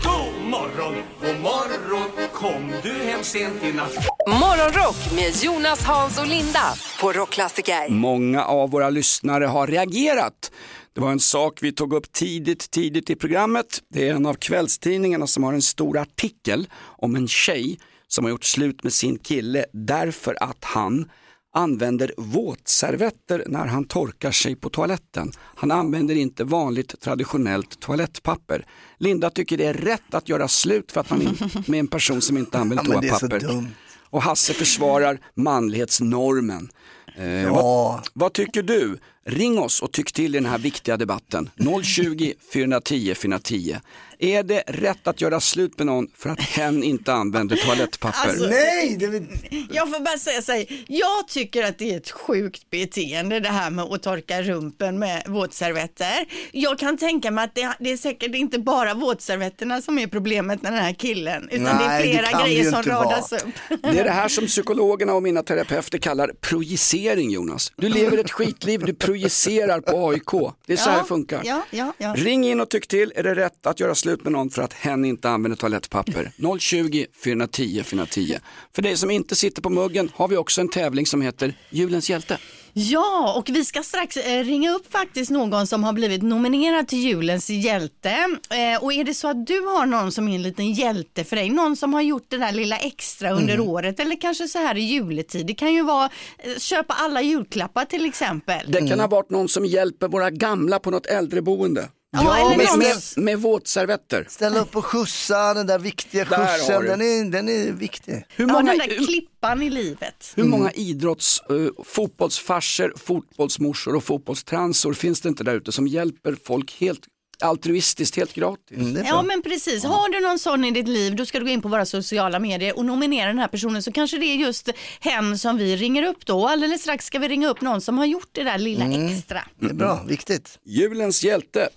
God 0.04 0.50
morgon, 0.50 0.96
god 1.22 1.42
morgon 1.42 2.30
Kom 2.34 2.74
du 2.84 2.90
hem 2.90 3.24
sent 3.24 3.64
i 3.64 3.74
natt 3.74 4.08
Morgonrock 4.28 5.16
med 5.16 5.44
Jonas, 5.44 5.84
Hans 5.84 6.20
och 6.20 6.28
Linda 6.28 6.60
på 7.02 7.12
Rockklassiker. 7.12 7.90
Många 7.90 8.44
av 8.46 8.72
våra 8.72 8.90
lyssnare 8.90 9.46
har 9.46 9.68
reagerat. 9.68 10.52
Det 10.94 11.02
var 11.02 11.12
en 11.12 11.20
sak 11.20 11.60
vi 11.62 11.72
tog 11.72 11.94
upp 11.94 12.12
tidigt, 12.12 12.72
tidigt 12.72 13.10
i 13.10 13.16
programmet. 13.16 13.82
Det 13.94 14.10
är 14.10 14.14
en 14.14 14.26
av 14.26 14.34
kvällstidningarna 14.34 15.28
som 15.28 15.44
har 15.44 15.54
en 15.54 15.62
stor 15.62 15.98
artikel 15.98 16.68
om 16.84 17.16
en 17.16 17.28
tjej 17.28 17.80
som 18.08 18.26
har 18.26 18.30
gjort 18.32 18.44
slut 18.46 18.84
med 18.84 18.94
sin 18.94 19.20
kille 19.20 19.66
därför 19.72 20.44
att 20.44 20.64
han 20.64 21.10
använder 21.54 22.14
våtservetter 22.18 23.44
när 23.48 23.66
han 23.66 23.86
torkar 23.86 24.32
sig 24.32 24.56
på 24.56 24.70
toaletten. 24.70 25.32
Han 25.56 25.72
använder 25.72 26.16
inte 26.16 26.44
vanligt 26.44 27.00
traditionellt 27.02 27.80
toalettpapper. 27.80 28.66
Linda 28.98 29.30
tycker 29.30 29.58
det 29.58 29.66
är 29.66 29.74
rätt 29.74 30.14
att 30.14 30.30
göra 30.30 30.48
slut 30.48 30.92
för 30.92 31.02
att 31.02 31.10
man 31.10 31.22
in, 31.22 31.38
med 31.68 31.80
en 31.80 31.88
person 31.88 32.22
som 32.22 32.38
inte 32.38 32.60
använder 32.60 32.94
Ja, 32.94 33.04
är 33.04 33.10
toapapper. 33.10 33.68
Och 34.10 34.22
Hasse 34.22 34.54
försvarar 34.54 35.20
manlighetsnormen. 35.36 36.70
Eh, 37.18 37.26
Ja. 37.26 37.54
vad, 37.54 38.08
vad 38.14 38.34
tycker 38.34 38.64
du? 38.64 38.98
Ring 39.26 39.60
oss 39.60 39.82
och 39.82 39.92
tyck 39.92 40.12
till 40.14 40.36
i 40.36 40.38
den 40.38 40.46
här 40.50 40.58
viktiga 40.58 40.98
debatten. 40.98 41.50
020 41.84 42.34
410 42.54 43.14
410. 43.16 43.76
Är 44.20 44.44
det 44.44 44.64
rätt 44.68 45.08
att 45.08 45.22
göra 45.22 45.40
slut 45.40 45.78
med 45.78 45.88
någon 45.88 46.08
för 46.18 46.30
att 46.30 46.42
hen 46.42 46.84
inte 46.84 47.14
använder 47.14 47.56
toalettpapper? 47.56 48.30
Alltså, 48.30 48.48
Nej! 48.48 48.96
Det 49.00 49.08
vill... 49.08 49.26
Jag 49.72 49.90
får 49.94 50.00
bara 50.00 50.18
säga 50.18 50.42
så 50.42 50.52
här, 50.52 50.66
jag 50.88 51.28
tycker 51.28 51.64
att 51.64 51.78
det 51.78 51.94
är 51.94 51.98
ett 51.98 52.12
sjukt 52.12 52.70
beteende 52.70 53.40
det 53.40 53.50
här 53.50 53.70
med 53.70 53.86
att 53.86 54.04
torka 54.04 54.42
rumpen 54.42 55.00
med 55.00 55.24
våtservetter. 55.28 56.26
Jag 56.52 56.80
kan 56.80 56.98
tänka 56.98 57.32
mig 57.32 57.44
att 57.44 57.56
det, 57.56 57.74
det 57.80 57.92
är 57.92 57.98
säkert 57.98 58.36
inte 58.36 58.60
bara 58.60 58.94
våtservetterna 58.94 59.82
som 59.82 60.00
är 60.00 60.08
problemet 60.08 60.62
med 60.62 60.74
den 60.74 60.84
här 60.84 60.94
killen, 60.94 61.50
utan 61.52 61.64
Nej, 61.64 61.74
det 61.78 61.84
är 61.84 62.02
flera 62.02 62.38
det 62.38 62.46
grejer 62.46 62.72
som 62.72 62.84
radas 62.84 63.32
vara. 63.32 63.42
upp. 63.42 63.82
Det 63.84 64.00
är 64.00 64.04
det 64.04 64.12
här 64.12 64.28
som 64.28 64.46
psykologerna 64.46 65.14
och 65.14 65.24
mina 65.24 65.44
terapeuter 65.44 65.98
kallar 65.98 66.28
projicering 66.42 67.32
Jonas. 67.32 67.72
Du 67.76 67.90
lever 67.90 68.18
ett 68.18 68.32
skitliv, 68.32 68.80
du 68.86 68.94
projicerar 68.94 69.82
på 69.82 70.10
AIK. 70.10 70.54
Det 70.66 70.74
är 70.74 70.78
så 70.78 70.90
här 70.90 71.00
det 71.02 71.08
funkar. 71.08 71.42
Ja, 71.44 71.62
ja, 71.72 71.94
ja. 71.98 72.14
Ring 72.18 72.48
in 72.48 72.62
och 72.62 72.70
tyck 72.70 72.88
till, 72.88 73.14
är 73.16 73.24
det 73.24 73.36
rätt 73.36 73.68
att 73.68 73.80
göra 73.80 73.96
slut 74.04 74.24
med 74.24 74.32
någon 74.34 74.50
för 74.50 74.62
att 74.62 74.74
hen 74.74 75.06
inte 75.06 75.30
använder 75.30 75.58
toalettpapper? 75.58 76.32
020 76.60 77.06
410 77.24 77.84
410. 77.86 78.38
För 78.76 78.82
dig 78.82 78.98
som 78.98 79.12
inte 79.12 79.36
sitter 79.36 79.62
på 79.62 79.70
muggen 79.70 80.12
har 80.16 80.28
vi 80.28 80.38
också 80.38 80.62
en 80.62 80.70
tävling 80.70 81.06
som 81.06 81.22
heter 81.22 81.54
Julens 81.70 82.10
hjälte. 82.10 82.38
Ja, 82.76 83.34
och 83.38 83.50
vi 83.56 83.66
ska 83.66 83.84
strax 83.84 84.18
eh, 84.18 84.44
ringa 84.44 84.72
upp 84.72 84.92
faktiskt 84.92 85.32
någon 85.32 85.68
som 85.68 85.84
har 85.84 85.94
blivit 85.94 86.22
nominerad 86.22 86.88
till 86.88 87.00
julens 87.00 87.50
hjälte. 87.50 88.10
Eh, 88.50 88.84
och 88.84 88.94
är 88.94 89.04
det 89.04 89.14
så 89.14 89.28
att 89.28 89.48
du 89.48 89.60
har 89.62 89.86
någon 89.86 90.12
som 90.12 90.28
är 90.28 90.36
en 90.36 90.42
liten 90.44 90.72
hjälte 90.72 91.24
för 91.24 91.36
dig, 91.36 91.50
någon 91.50 91.76
som 91.76 91.94
har 91.94 92.02
gjort 92.02 92.26
det 92.28 92.38
där 92.38 92.52
lilla 92.52 92.78
extra 92.78 93.32
under 93.32 93.54
Mm. 93.54 93.68
året 93.68 94.00
eller 94.00 94.22
kanske 94.22 94.48
så 94.48 94.60
här 94.60 94.78
i 94.78 94.82
juletid. 94.82 95.46
Det 95.48 95.54
kan 95.54 95.74
ju 95.74 95.84
vara 95.84 96.10
eh, 96.40 96.58
köpa 96.60 96.94
alla 96.94 97.22
julklappar 97.22 97.86
till 97.86 98.06
exempel. 98.06 98.72
Det 98.72 98.88
kan 98.88 99.00
ha 99.00 99.08
varit 99.08 99.30
någon 99.30 99.50
som 99.50 99.66
hjälper 99.66 100.08
våra 100.08 100.30
gamla 100.30 100.80
på 100.80 100.92
något 100.92 101.06
äldreboende. 101.06 101.90
Ja, 102.14 102.38
eller 102.38 102.58
med, 102.58 102.78
med, 102.78 103.24
med 103.24 103.40
våtservetter. 103.40 104.28
Ställa 104.30 104.60
upp 104.60 104.76
och 104.76 104.86
skjutsa, 104.86 105.54
den 105.54 105.68
där 105.68 105.80
viktiga 105.80 106.26
Där 106.26 106.38
har 106.38 106.46
skjutsen, 106.48 106.82
du. 106.82 106.88
den 106.88 107.02
är, 107.02 107.32
den 107.32 107.50
är 107.50 107.72
viktig. 107.72 108.26
Hur 108.30 108.48
Ja, 108.48 108.54
många, 108.54 108.72
den 108.72 108.78
där 108.78 109.06
klippan 109.06 109.62
i 109.62 109.70
livet. 109.70 110.34
hur 110.36 110.44
många 110.44 110.72
idrotts, 110.72 111.42
uh, 111.52 111.70
fotbollsfarser, 111.86 112.94
fotbollsmorsor 113.06 113.96
och 113.96 114.04
fotbollstransor 114.04 114.94
finns 114.94 115.22
det 115.22 115.30
inte 115.30 115.44
där 115.44 115.56
ute 115.56 115.72
som 115.72 115.88
hjälper 115.88 116.36
folk 116.46 116.76
helt 116.80 117.00
altruistiskt, 117.42 118.16
helt 118.16 118.34
gratis? 118.34 118.78
Ja 119.06 119.22
men 119.22 119.42
precis, 119.42 119.84
har 119.84 120.10
du 120.10 120.20
någon 120.28 120.40
sån 120.40 120.66
i 120.66 120.72
ditt 120.72 120.88
liv 120.88 121.16
då 121.16 121.26
ska 121.26 121.40
du 121.40 121.46
gå 121.46 121.52
in 121.52 121.62
på 121.62 121.68
våra 121.68 121.86
sociala 121.86 122.40
medier 122.40 122.78
och 122.78 122.86
nominera 122.86 123.28
den 123.28 123.40
här 123.40 123.48
personen 123.48 123.84
så 123.84 123.92
kanske 123.92 124.18
det 124.18 124.26
är 124.26 124.36
just 124.36 124.70
hen 125.00 125.38
som 125.40 125.58
vi 125.58 125.76
ringer 125.76 126.04
upp 126.08 126.26
då. 126.26 126.48
Alldeles 126.48 126.82
strax 126.82 127.06
ska 127.06 127.20
vi 127.20 127.28
ringa 127.28 127.48
upp 127.50 127.62
någon 127.62 127.82
som 127.82 127.98
har 127.98 128.06
gjort 128.06 128.30
det 128.32 128.44
där 128.44 128.58
lilla 128.58 128.86
extra. 128.86 129.42
Det 129.60 129.66
är 129.70 129.74
bra, 129.74 130.04
viktigt. 130.08 130.60
Julens 130.66 131.24
hjälte. 131.24 131.70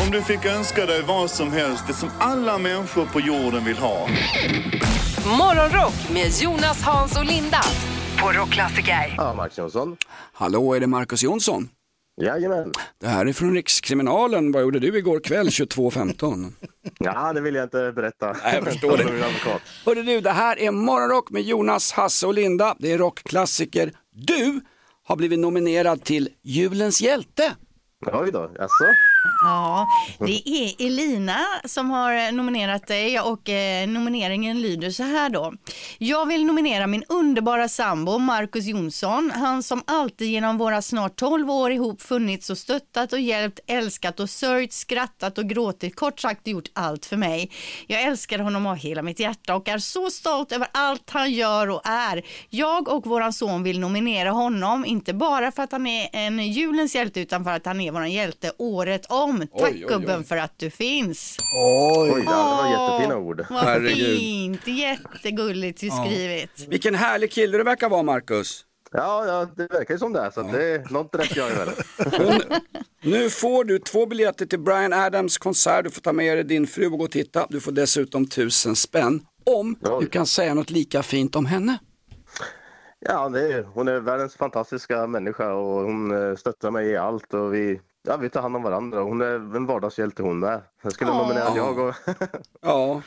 Om 0.00 0.10
du 0.10 0.22
fick 0.22 0.44
önska 0.44 0.86
dig 0.86 1.02
vad 1.02 1.30
som 1.30 1.52
helst, 1.52 1.84
det 1.86 1.92
som 1.92 2.08
alla 2.18 2.58
människor 2.58 3.06
på 3.06 3.20
jorden 3.20 3.64
vill 3.64 3.76
ha. 3.76 4.08
Morgonrock 5.38 6.10
med 6.14 6.30
Jonas, 6.42 6.82
Hans 6.82 7.16
och 7.18 7.24
Linda 7.24 7.60
på 8.22 8.32
Rockklassiker. 8.32 9.14
Ja, 9.16 9.34
Max 9.34 9.58
Jonsson. 9.58 9.96
Hallå, 10.32 10.74
är 10.74 10.80
det 10.80 10.86
Marcus 10.86 11.22
Jonsson? 11.22 11.68
Jajamän. 12.20 12.72
Det 13.00 13.08
här 13.08 13.26
är 13.26 13.32
från 13.32 13.54
Rikskriminalen. 13.54 14.52
Vad 14.52 14.62
gjorde 14.62 14.78
du 14.78 14.98
igår 14.98 15.20
kväll 15.20 15.46
22.15? 15.48 16.52
Ja, 16.98 17.32
det 17.32 17.40
vill 17.40 17.54
jag 17.54 17.64
inte 17.64 17.92
berätta. 17.92 18.36
Nej, 18.44 18.54
jag 18.54 18.64
förstår 18.64 18.96
det. 18.96 19.04
Hörru 19.86 20.02
du, 20.02 20.20
det 20.20 20.30
här 20.30 20.58
är 20.58 20.70
Morgonrock 20.70 21.30
med 21.30 21.42
Jonas, 21.42 21.92
Hasse 21.92 22.26
och 22.26 22.34
Linda. 22.34 22.76
Det 22.78 22.92
är 22.92 22.98
rockklassiker. 22.98 23.92
Du 24.14 24.60
har 25.04 25.16
blivit 25.16 25.38
nominerad 25.38 26.04
till 26.04 26.28
Julens 26.42 27.00
hjälte. 27.00 27.52
Oj 28.06 28.32
då, 28.32 28.50
jaså? 28.58 28.84
Ja, 29.42 29.86
det 30.18 30.48
är 30.48 30.86
Elina 30.86 31.40
som 31.64 31.90
har 31.90 32.32
nominerat 32.32 32.86
dig 32.86 33.20
och 33.20 33.48
eh, 33.48 33.88
nomineringen 33.88 34.62
lyder 34.62 34.90
så 34.90 35.02
här 35.02 35.30
då. 35.30 35.52
Jag 35.98 36.26
vill 36.26 36.44
nominera 36.44 36.86
min 36.86 37.04
underbara 37.08 37.68
sambo 37.68 38.18
Marcus 38.18 38.64
Jonsson. 38.64 39.32
Han 39.34 39.62
som 39.62 39.82
alltid 39.86 40.28
genom 40.28 40.58
våra 40.58 40.82
snart 40.82 41.16
12 41.16 41.50
år 41.50 41.72
ihop 41.72 42.02
funnits 42.02 42.50
och 42.50 42.58
stöttat 42.58 43.12
och 43.12 43.20
hjälpt, 43.20 43.60
älskat 43.66 44.20
och 44.20 44.30
sörjt, 44.30 44.72
skrattat 44.72 45.38
och 45.38 45.48
gråtit. 45.48 45.96
Kort 45.96 46.20
sagt 46.20 46.46
gjort 46.46 46.70
allt 46.72 47.06
för 47.06 47.16
mig. 47.16 47.50
Jag 47.86 48.02
älskar 48.02 48.38
honom 48.38 48.66
av 48.66 48.76
hela 48.76 49.02
mitt 49.02 49.20
hjärta 49.20 49.54
och 49.54 49.68
är 49.68 49.78
så 49.78 50.10
stolt 50.10 50.52
över 50.52 50.68
allt 50.72 51.10
han 51.10 51.32
gör 51.32 51.70
och 51.70 51.80
är. 51.84 52.22
Jag 52.50 52.88
och 52.88 53.06
våran 53.06 53.32
son 53.32 53.62
vill 53.62 53.80
nominera 53.80 54.30
honom, 54.30 54.84
inte 54.84 55.14
bara 55.14 55.52
för 55.52 55.62
att 55.62 55.72
han 55.72 55.86
är 55.86 56.08
en 56.12 56.38
julens 56.38 56.94
hjälte 56.94 57.20
utan 57.20 57.44
för 57.44 57.50
att 57.50 57.66
han 57.66 57.80
är 57.80 57.92
våran 57.92 58.12
hjälte 58.12 58.52
året 58.58 59.11
om. 59.12 59.38
Tack 59.38 59.48
Oj, 59.52 59.62
oj, 59.64 59.84
oj. 59.84 59.88
gubben 59.88 60.24
för 60.24 60.36
att 60.36 60.58
du 60.58 60.70
finns. 60.70 61.36
Oj, 61.56 62.08
det 62.20 62.26
var 62.26 62.60
Åh, 62.62 62.70
jättefina 62.70 63.16
ord. 63.16 63.46
Vad 63.50 63.64
Herregud. 63.64 64.18
fint, 64.18 64.66
jättegulligt 64.66 65.82
Ja. 65.82 66.04
skrivet. 66.04 66.50
Vilken 66.68 66.94
härlig 66.94 67.32
kille 67.32 67.58
du 67.58 67.64
verkar 67.64 67.88
vara 67.88 68.02
Marcus. 68.02 68.64
Ja, 68.94 69.26
ja, 69.26 69.48
det 69.56 69.72
verkar 69.72 69.94
ju 69.94 69.98
som 69.98 70.12
det. 70.12 70.30
Så 70.34 70.40
att 70.40 70.52
det 70.52 70.64
är 70.64 70.92
något 70.92 71.14
rätt 71.14 71.36
jag 71.36 71.50
väl. 71.50 71.68
Nu 73.02 73.30
får 73.30 73.64
du 73.64 73.78
två 73.78 74.06
biljetter 74.06 74.46
till 74.46 74.60
Brian 74.60 74.92
Adams 74.92 75.38
konsert. 75.38 75.84
Du 75.84 75.90
får 75.90 76.00
ta 76.00 76.12
med 76.12 76.36
dig 76.36 76.44
din 76.44 76.66
fru 76.66 76.86
och 76.86 76.98
gå 76.98 77.04
och 77.04 77.10
titta. 77.10 77.46
Du 77.50 77.60
får 77.60 77.72
dessutom 77.72 78.26
tusen 78.26 78.76
spänn 78.76 79.20
om 79.46 79.76
du 80.00 80.06
kan 80.06 80.26
säga 80.26 80.54
något 80.54 80.70
lika 80.70 81.02
fint 81.02 81.36
om 81.36 81.46
henne. 81.46 81.78
Ja, 83.00 83.28
det 83.28 83.52
är, 83.52 83.62
hon 83.62 83.88
är 83.88 84.00
världens 84.00 84.36
fantastiska 84.36 85.06
människa 85.06 85.52
och 85.52 85.82
hon 85.84 86.28
eh, 86.30 86.36
stöttar 86.36 86.70
mig 86.70 86.86
i 86.90 86.96
allt 86.96 87.34
och 87.34 87.54
vi, 87.54 87.80
ja, 88.08 88.16
vi 88.16 88.30
tar 88.30 88.42
hand 88.42 88.56
om 88.56 88.62
varandra. 88.62 89.00
Hon 89.02 89.20
är 89.20 89.56
en 89.56 89.66
vardagshjälte 89.66 90.22
hon 90.22 90.38
med. 90.38 90.62
Jag 90.82 90.92
skulle 90.92 91.10
nominera 91.10 91.56
jag 91.56 91.78
och... 91.78 91.94
Ja. 92.62 93.02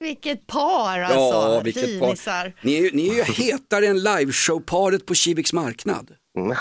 Vilket 0.00 0.46
par 0.46 1.00
alltså, 1.00 1.18
Ja, 1.18 1.60
vilket 1.64 2.00
par. 2.00 2.52
Ni 2.66 2.74
är, 2.78 2.82
ju- 2.82 2.90
ni 2.92 3.08
är 3.08 3.14
ju 3.14 3.22
hetare 3.22 3.86
än 3.86 3.98
liveshow-paret 3.98 5.06
på 5.06 5.14
Kiviks 5.14 5.52
marknad. 5.52 6.10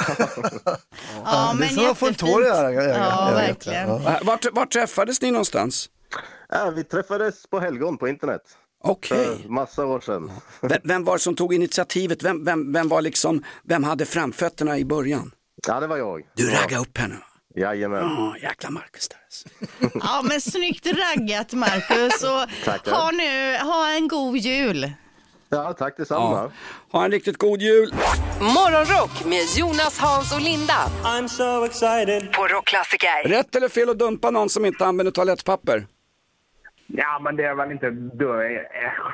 Ja, 1.26 1.50
det 1.54 1.60
men 1.60 1.64
är 1.64 1.68
så 1.74 1.82
man 1.82 1.96
får 1.96 2.08
en 2.08 2.14
tår 2.14 2.44
i 2.44 2.48
ögat. 2.48 2.96
Ja, 2.98 3.32
verkligen. 3.34 3.90
Äh, 3.90 4.18
vart 4.54 4.72
träffades 4.72 5.22
ni 5.22 5.32
någonstans? 5.32 5.90
Ja, 6.50 6.70
vi 6.76 6.84
träffades 6.84 7.48
på 7.48 7.60
helgon 7.60 7.98
på 7.98 8.08
internet. 8.08 8.42
Okej. 8.84 9.26
För 9.44 9.50
massa 9.50 9.86
år 9.86 10.00
sedan. 10.00 10.32
Vem, 10.62 10.80
vem 10.84 11.04
var 11.04 11.14
det 11.14 11.20
som 11.20 11.36
tog 11.36 11.54
initiativet? 11.54 12.24
Vem, 12.24 12.46
vem, 12.46 12.74
vem 12.74 12.88
var 12.90 13.02
liksom, 13.02 13.44
vem 13.64 13.84
hade 13.84 14.06
framfötterna 14.06 14.78
i 14.78 14.86
början? 14.86 15.32
Ja, 15.68 15.80
det 15.80 15.88
var 15.88 15.98
jag. 15.98 16.22
Du 16.36 16.50
raggade 16.50 16.82
upp 16.82 16.98
henne? 16.98 17.16
Jajamän. 17.56 18.02
Ja, 18.02 18.36
jäkla 18.42 18.70
Marcus 18.70 19.10
där. 19.10 19.20
Ja, 20.04 20.22
men 20.24 20.42
snyggt 20.42 20.86
raggat 20.86 21.54
Marcus 21.54 22.24
och 22.24 22.92
ha 22.96 23.12
nu, 23.12 23.58
ha 23.58 23.90
en 23.96 24.08
god 24.08 24.38
jul. 24.38 24.92
Ja, 25.50 25.74
tack 25.74 25.98
detsamma. 25.98 26.32
Ja. 26.38 26.52
Ha 26.92 27.06
en 27.06 27.12
riktigt 27.12 27.38
god 27.38 27.62
jul. 27.62 27.94
Morgonrock 28.42 29.26
med 29.26 29.44
Jonas, 29.58 30.00
Hans 30.00 30.34
och 30.36 30.42
Linda. 30.42 30.74
I'm 31.04 31.28
so 31.28 31.66
excited. 31.66 32.34
På 32.34 32.48
Rockklassiker. 32.48 33.24
Rätt 33.30 33.56
eller 33.56 33.70
fel 33.70 33.90
att 33.90 34.00
dumpa 34.00 34.32
någon 34.32 34.50
som 34.50 34.66
inte 34.66 34.86
använder 34.86 35.12
toalettpapper? 35.12 35.88
Ja, 36.88 37.20
men 37.24 37.36
det 37.36 37.44
är 37.46 37.56
väl 37.56 37.72
inte... 37.72 37.90
Du, 37.90 38.46
eh, 38.46 38.62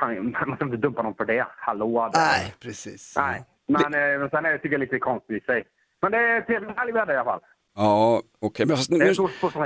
man 0.00 0.48
måste 0.48 0.64
inte 0.64 0.76
dumpa 0.76 1.02
någon 1.02 1.14
för 1.14 1.24
det. 1.24 1.46
Hallå? 1.56 2.10
Nej, 2.14 2.54
precis. 2.60 3.12
Nej. 3.16 3.44
Men, 3.68 3.94
eh, 3.94 4.18
men 4.20 4.30
sen 4.30 4.44
är 4.46 4.52
det, 4.52 4.58
tycker 4.58 4.72
jag, 4.72 4.80
lite 4.80 4.98
konstigt 4.98 5.42
i 5.42 5.46
sig. 5.46 5.64
Men 6.02 6.12
det 6.12 6.18
är 6.18 6.40
trevligt 6.40 6.94
väder 6.94 7.14
i 7.14 7.16
alla 7.16 7.24
fall. 7.24 7.40
Ja, 7.76 8.22
okej. 8.42 8.66
Men 8.66 8.78
nu, 8.88 8.98
Det 8.98 9.04
är 9.04 9.08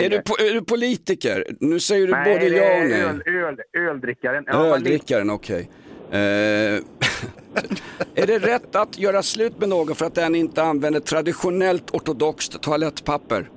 är, 0.03 0.11
du, 0.11 0.19
po- 0.19 0.41
är 0.51 0.55
du 0.55 0.63
politiker? 0.65 1.45
Nu 1.61 1.81
säger 1.81 2.07
du 2.07 2.13
nej, 2.13 2.35
både 2.35 2.49
ja 2.49 2.63
och 2.63 2.69
är 2.69 2.89
nej. 2.89 3.01
öl, 3.03 3.23
öl, 3.27 3.89
öldrickaren. 3.89 4.45
Men 4.47 4.57
Öldrickaren, 4.57 5.31
okej. 5.31 5.71
Eh, 6.11 6.19
är 8.15 8.27
det 8.27 8.39
rätt 8.39 8.77
att 8.77 8.99
göra 8.99 9.23
slut 9.23 9.59
med 9.59 9.69
någon 9.69 9.95
för 9.95 10.07
att 10.07 10.15
den 10.15 10.35
inte 10.35 10.63
använder 10.63 11.01
traditionellt 11.01 11.91
ortodoxt 11.91 12.63
toalettpapper? 12.63 13.51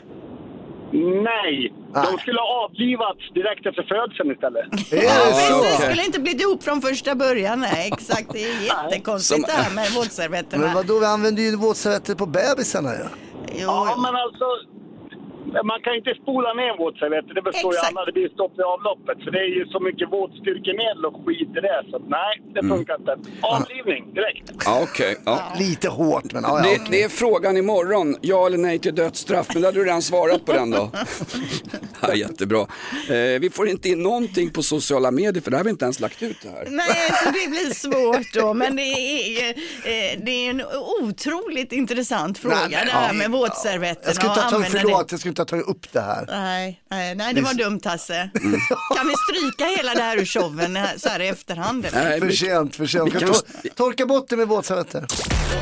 Nej, 1.24 1.74
de 1.94 2.18
skulle 2.20 2.40
ha 2.40 2.66
avlivats 2.66 3.34
direkt 3.34 3.66
efter 3.66 3.84
födseln 3.84 4.32
istället. 4.32 4.66
Ja, 4.92 5.28
okej. 5.60 5.72
Det 5.80 5.84
skulle 5.90 6.06
inte 6.06 6.20
blivit 6.20 6.42
ihop 6.42 6.64
från 6.64 6.82
första 6.82 7.16
början. 7.16 7.60
Nej, 7.60 7.90
exakt. 7.94 8.28
Det 8.34 8.44
är 8.44 8.62
jättekonstigt 8.62 9.48
det 9.48 9.52
här 9.54 9.76
med 9.76 9.92
våtservetterna. 9.92 10.66
Men 10.66 10.74
vadå, 10.76 11.00
vi 11.00 11.06
använder 11.06 11.44
ju 11.44 11.56
våtservetter 11.56 12.16
på 12.16 12.26
bebisarna 12.26 12.90
ju. 12.94 13.00
Ja, 13.00 13.08
men 13.98 14.16
alltså... 14.16 14.46
Man 15.72 15.80
kan 15.86 15.94
inte 16.00 16.12
spola 16.24 16.52
ner 16.62 16.74
våtservetter, 16.84 17.34
det 17.40 17.42
består 17.50 17.72
ju 17.74 17.78
Exakt. 17.78 17.92
annat. 17.98 18.06
Det 18.10 18.16
blir 18.20 18.30
stopp 18.38 18.56
i 18.60 18.64
avloppet. 18.76 19.18
För 19.24 19.32
det 19.36 19.40
är 19.48 19.52
ju 19.60 19.64
så 19.76 19.80
mycket 19.88 20.08
våtstyrkemedel 20.16 21.06
och 21.10 21.16
skit 21.26 21.52
i 21.58 21.62
det. 21.68 21.80
Så 21.90 21.96
att, 22.00 22.08
nej, 22.20 22.34
det 22.54 22.60
Mm. 22.64 22.72
funkar 22.78 22.96
inte. 23.02 23.14
Avlivning 23.42 24.04
direkt. 24.14 24.46
Ja, 24.66 24.80
okej. 24.88 25.14
Ja. 25.26 25.36
Lite 25.60 25.88
hårt, 25.90 26.28
men 26.34 26.44
ja, 26.44 26.50
ja, 26.50 26.64
det, 26.70 26.76
okej. 26.76 26.88
det 26.92 27.04
är 27.04 27.10
frågan 27.10 27.58
imorgon, 27.58 28.16
ja 28.22 28.46
eller 28.48 28.58
nej 28.58 28.80
till 28.80 28.96
dödsstraff, 28.96 29.48
men 29.54 29.62
då 29.62 29.68
hade 29.68 29.80
du 29.80 29.86
redan 29.86 30.02
svarat 30.02 30.46
på 30.46 30.54
den 30.54 30.72
då. 30.72 30.92
Ja, 32.08 32.14
jättebra. 32.16 32.60
Eh, 33.10 33.40
vi 33.42 33.50
får 33.54 33.68
inte 33.68 33.90
in 33.90 34.04
någonting 34.04 34.50
på 34.50 34.64
sociala 34.64 35.12
medier 35.12 35.42
för 35.44 35.52
det 35.52 35.58
har 35.58 35.64
vi 35.64 35.70
inte 35.70 35.86
ens 35.86 36.00
lagt 36.00 36.24
ut 36.24 36.38
det 36.42 36.50
här. 36.50 36.68
Nej, 36.70 37.10
så 37.24 37.30
det 37.32 37.50
blir 37.50 37.74
svårt 37.74 38.34
då. 38.34 38.54
Men 38.54 38.76
det 38.76 38.82
är, 38.82 39.50
eh, 39.50 40.20
det 40.26 40.32
är 40.32 40.50
en 40.50 40.62
otroligt 41.02 41.72
intressant 41.72 42.38
fråga 42.38 42.56
Nej, 42.56 42.70
men, 42.72 42.86
det 42.86 42.92
här 42.92 43.08
ja. 43.08 43.14
med 43.14 43.32
våtservetterna. 43.32 44.06
Jag 44.06 44.16
skulle 44.16 44.34
tagit, 44.36 44.54
använda 44.54 44.80
förlåt, 44.80 45.12
jag 45.12 45.20
skulle 45.20 45.30
inte 45.32 45.42
ha 45.44 45.48
tagit 45.48 45.68
upp 45.68 45.92
det 45.92 46.02
här. 46.02 46.26
Nej, 46.30 46.82
nej, 46.90 47.16
nej, 47.16 47.34
det 47.34 47.42
var 47.42 47.54
dumt 47.54 47.80
Hasse. 47.84 48.30
Kan 48.98 49.08
vi 49.08 49.14
stryka 49.30 49.66
hela 49.78 49.94
det 49.94 50.02
här 50.02 50.18
ur 50.18 50.26
showen 50.26 50.78
så 50.98 51.10
här 51.10 51.20
i 51.20 51.28
efterhand? 51.28 51.86
eller? 51.86 52.20
för 52.20 52.30
sent, 52.32 52.76
för 52.76 52.86
sent. 52.86 53.08
vi 53.08 53.12
Kan 53.12 53.20
kan- 53.20 53.30
tor- 53.30 53.70
torka 53.76 54.06
bort 54.06 54.30
det 54.30 54.38
med 54.38 54.48
våtservetter. 54.48 55.06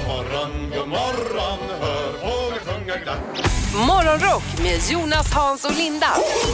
morgon, 0.08 0.70
god 0.78 0.88
morgon, 0.89 1.60
hör 1.82 2.12
fåglar 2.13 2.60
sjunga 2.60 2.96
glatt. 3.04 3.61
Morgonrock 3.75 4.43
med 4.63 4.79
Jonas, 4.91 5.31
Hans 5.34 5.65
och 5.65 5.77
Linda. 5.77 6.07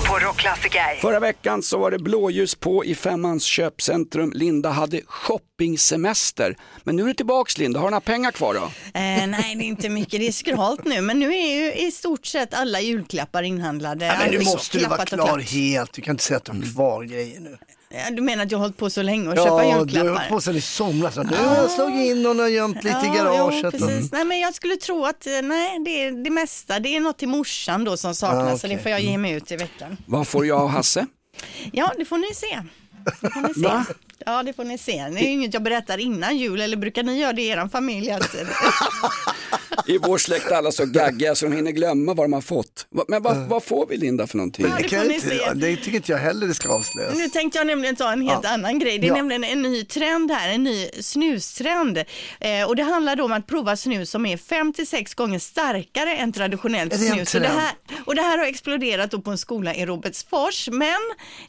På 0.08 0.20
Rockklassiker. 0.20 0.96
Förra 1.02 1.20
veckan 1.20 1.64
så 1.64 1.78
var 1.78 1.92
det 1.92 2.00
blåljus 2.00 2.56
på 2.56 2.86
i 2.86 2.96
Femmans 2.96 3.44
köpcentrum. 3.44 4.32
Linda 4.36 4.70
hade 4.70 5.02
shoppingsemester. 5.08 6.58
Men 6.84 6.96
nu 6.96 7.04
är 7.04 7.08
det 7.08 7.14
tillbaks 7.14 7.58
Linda, 7.58 7.80
har 7.80 7.88
du 7.88 7.92
några 7.92 8.02
pengar 8.02 8.32
kvar 8.32 8.54
då? 8.54 8.60
Eh, 8.60 9.28
nej, 9.28 9.56
det 9.56 9.64
är 9.64 9.68
inte 9.68 9.90
mycket. 9.90 10.20
Det 10.20 10.28
är 10.28 10.32
skralt 10.32 10.86
nu. 10.86 11.02
Men 11.02 11.20
nu 11.20 11.36
är 11.36 11.56
ju 11.56 11.74
i 11.88 11.92
stort 11.92 12.26
sett 12.26 12.54
alla 12.54 12.82
julklappar 12.82 13.44
inhandlade. 13.44 14.08
Nej, 14.08 14.18
men 14.20 14.32
nu 14.32 14.38
Allt 14.38 14.46
måste 14.46 14.78
du 14.80 14.86
vara 14.86 15.06
klar 15.06 15.40
helt. 15.40 15.94
Du 15.94 16.02
kan 16.02 16.14
inte 16.14 16.24
säga 16.24 16.38
att 16.38 16.46
du 16.46 16.52
har 16.52 16.74
kvar 16.74 17.04
grejer 17.04 17.40
nu. 17.40 17.58
Ja, 17.90 18.12
Du 18.12 18.22
menar 18.22 18.44
att 18.46 18.52
jag 18.52 18.58
har 18.60 18.64
hållit 18.64 18.78
på 18.78 18.90
så 18.90 19.02
länge 19.02 19.28
och 19.30 19.36
köpa 19.36 19.48
Ja, 19.50 19.56
du 19.64 19.72
har 19.72 19.80
julklappar? 19.80 20.10
hållit 20.14 20.30
på 20.30 20.42
sedan 20.42 20.56
i 20.56 20.62
somras. 20.62 21.16
Nu 21.18 21.24
har 21.38 21.56
jag 21.56 21.72
slagit 21.72 21.96
in 22.12 22.26
och 22.26 22.50
gömt 22.50 22.84
lite 22.84 22.90
i 23.06 23.08
Ja, 23.08 23.14
garaget. 23.14 23.60
Jo, 23.64 23.72
precis. 23.72 24.12
Nej, 24.12 24.26
men 24.26 24.40
jag 24.40 24.54
skulle 24.56 24.76
tro 24.76 25.06
att 25.06 25.28
eh, 25.28 25.32
nej, 25.44 25.80
det 25.86 25.90
är 26.04 26.24
det 26.24 26.30
mesta. 26.30 26.80
Det 26.80 26.96
är 26.96 27.00
något 27.00 27.18
till 27.18 27.28
morsan 27.28 27.84
då 27.84 27.98
som 27.98 28.16
saknas, 28.16 28.54
Ah, 28.54 28.58
så 28.58 28.68
det 28.68 28.78
får 28.78 28.92
jag 28.92 29.02
ge 29.02 29.18
mig 29.18 29.32
ut 29.32 29.52
i 29.52 29.56
veckan. 29.56 29.98
Vad 30.06 30.28
får 30.28 30.46
jag 30.46 30.64
och 30.64 30.72
Hasse? 30.72 31.06
Ja, 31.72 31.92
det 31.98 32.06
får 32.06 32.18
ni 32.18 32.34
se. 32.34 32.62
Det 33.22 33.30
får 33.32 33.42
ni 33.48 33.54
se. 33.54 33.60
Va? 33.62 33.86
Ja, 34.26 34.44
det 34.44 34.54
får 34.54 34.64
ni 34.64 34.78
se. 34.78 34.92
Det 35.12 35.20
är 35.20 35.24
ju 35.24 35.30
inget 35.32 35.54
jag 35.54 35.64
berättar 35.64 35.98
innan 35.98 36.38
jul, 36.38 36.62
eller 36.62 36.78
brukar 36.78 37.04
ni 37.04 37.20
göra 37.20 37.34
det 37.34 37.42
i 37.42 37.48
er 37.48 37.68
familj? 37.68 38.12
I 39.86 39.98
vår 39.98 40.18
släkt 40.18 40.52
är 40.52 40.56
alla 40.56 40.72
så 40.72 40.86
gaggiga 40.86 41.36
så 41.36 41.46
de 41.46 41.56
hinner 41.56 41.72
glömma 41.72 42.14
vad 42.14 42.26
de 42.26 42.34
har 42.34 42.42
fått. 42.42 42.88
Men 43.08 43.24
vad, 43.24 43.38
vad 43.38 43.64
får 43.64 43.86
vi 43.90 43.98
Linda 43.98 44.28
för 44.28 44.38
någonting? 44.38 44.66
Det 44.78 44.84
kan 44.84 45.00
jag 45.00 45.12
inte, 45.16 45.28
se. 45.30 45.54
det 45.56 45.76
tycker 45.76 45.96
inte 45.96 46.12
jag 46.12 46.20
heller 46.20 46.48
det 46.48 46.54
ska 46.54 46.70
avslöjas. 46.70 47.16
Nu 47.18 47.28
tänkte 47.30 47.58
jag 47.58 47.68
nämligen 47.68 47.96
ta 47.96 48.12
en 48.12 48.22
helt 48.22 48.40
Ja. 48.44 48.50
annan 48.50 48.80
grej. 48.80 49.00
Det 49.00 49.08
är 49.08 49.10
Ja. 49.10 49.16
nämligen 49.16 49.44
en 49.44 49.62
ny 49.62 49.86
trend 49.86 50.32
här, 50.32 50.50
en 50.50 50.64
ny 50.64 50.90
snustrend. 51.02 51.98
Eh, 52.40 52.68
och 52.68 52.76
det 52.76 52.84
handlar 52.84 53.16
då 53.16 53.24
om 53.26 53.32
att 53.32 53.48
prova 53.48 53.76
snus 53.76 54.10
som 54.12 54.26
är 54.26 54.38
5-6 54.38 55.16
gånger 55.16 55.40
starkare 55.40 56.16
än 56.18 56.34
traditionellt 56.34 56.92
det 56.92 56.98
snus. 56.98 57.36
Och 57.36 57.42
det, 57.42 57.48
här, 57.48 57.72
och 58.06 58.16
det 58.16 58.22
här 58.22 58.38
har 58.38 58.46
exploderat 58.46 59.12
då 59.12 59.22
på 59.22 59.32
en 59.32 59.38
skola 59.38 59.76
i 59.76 59.86
Robertsfors. 59.86 60.70
Men 60.72 60.96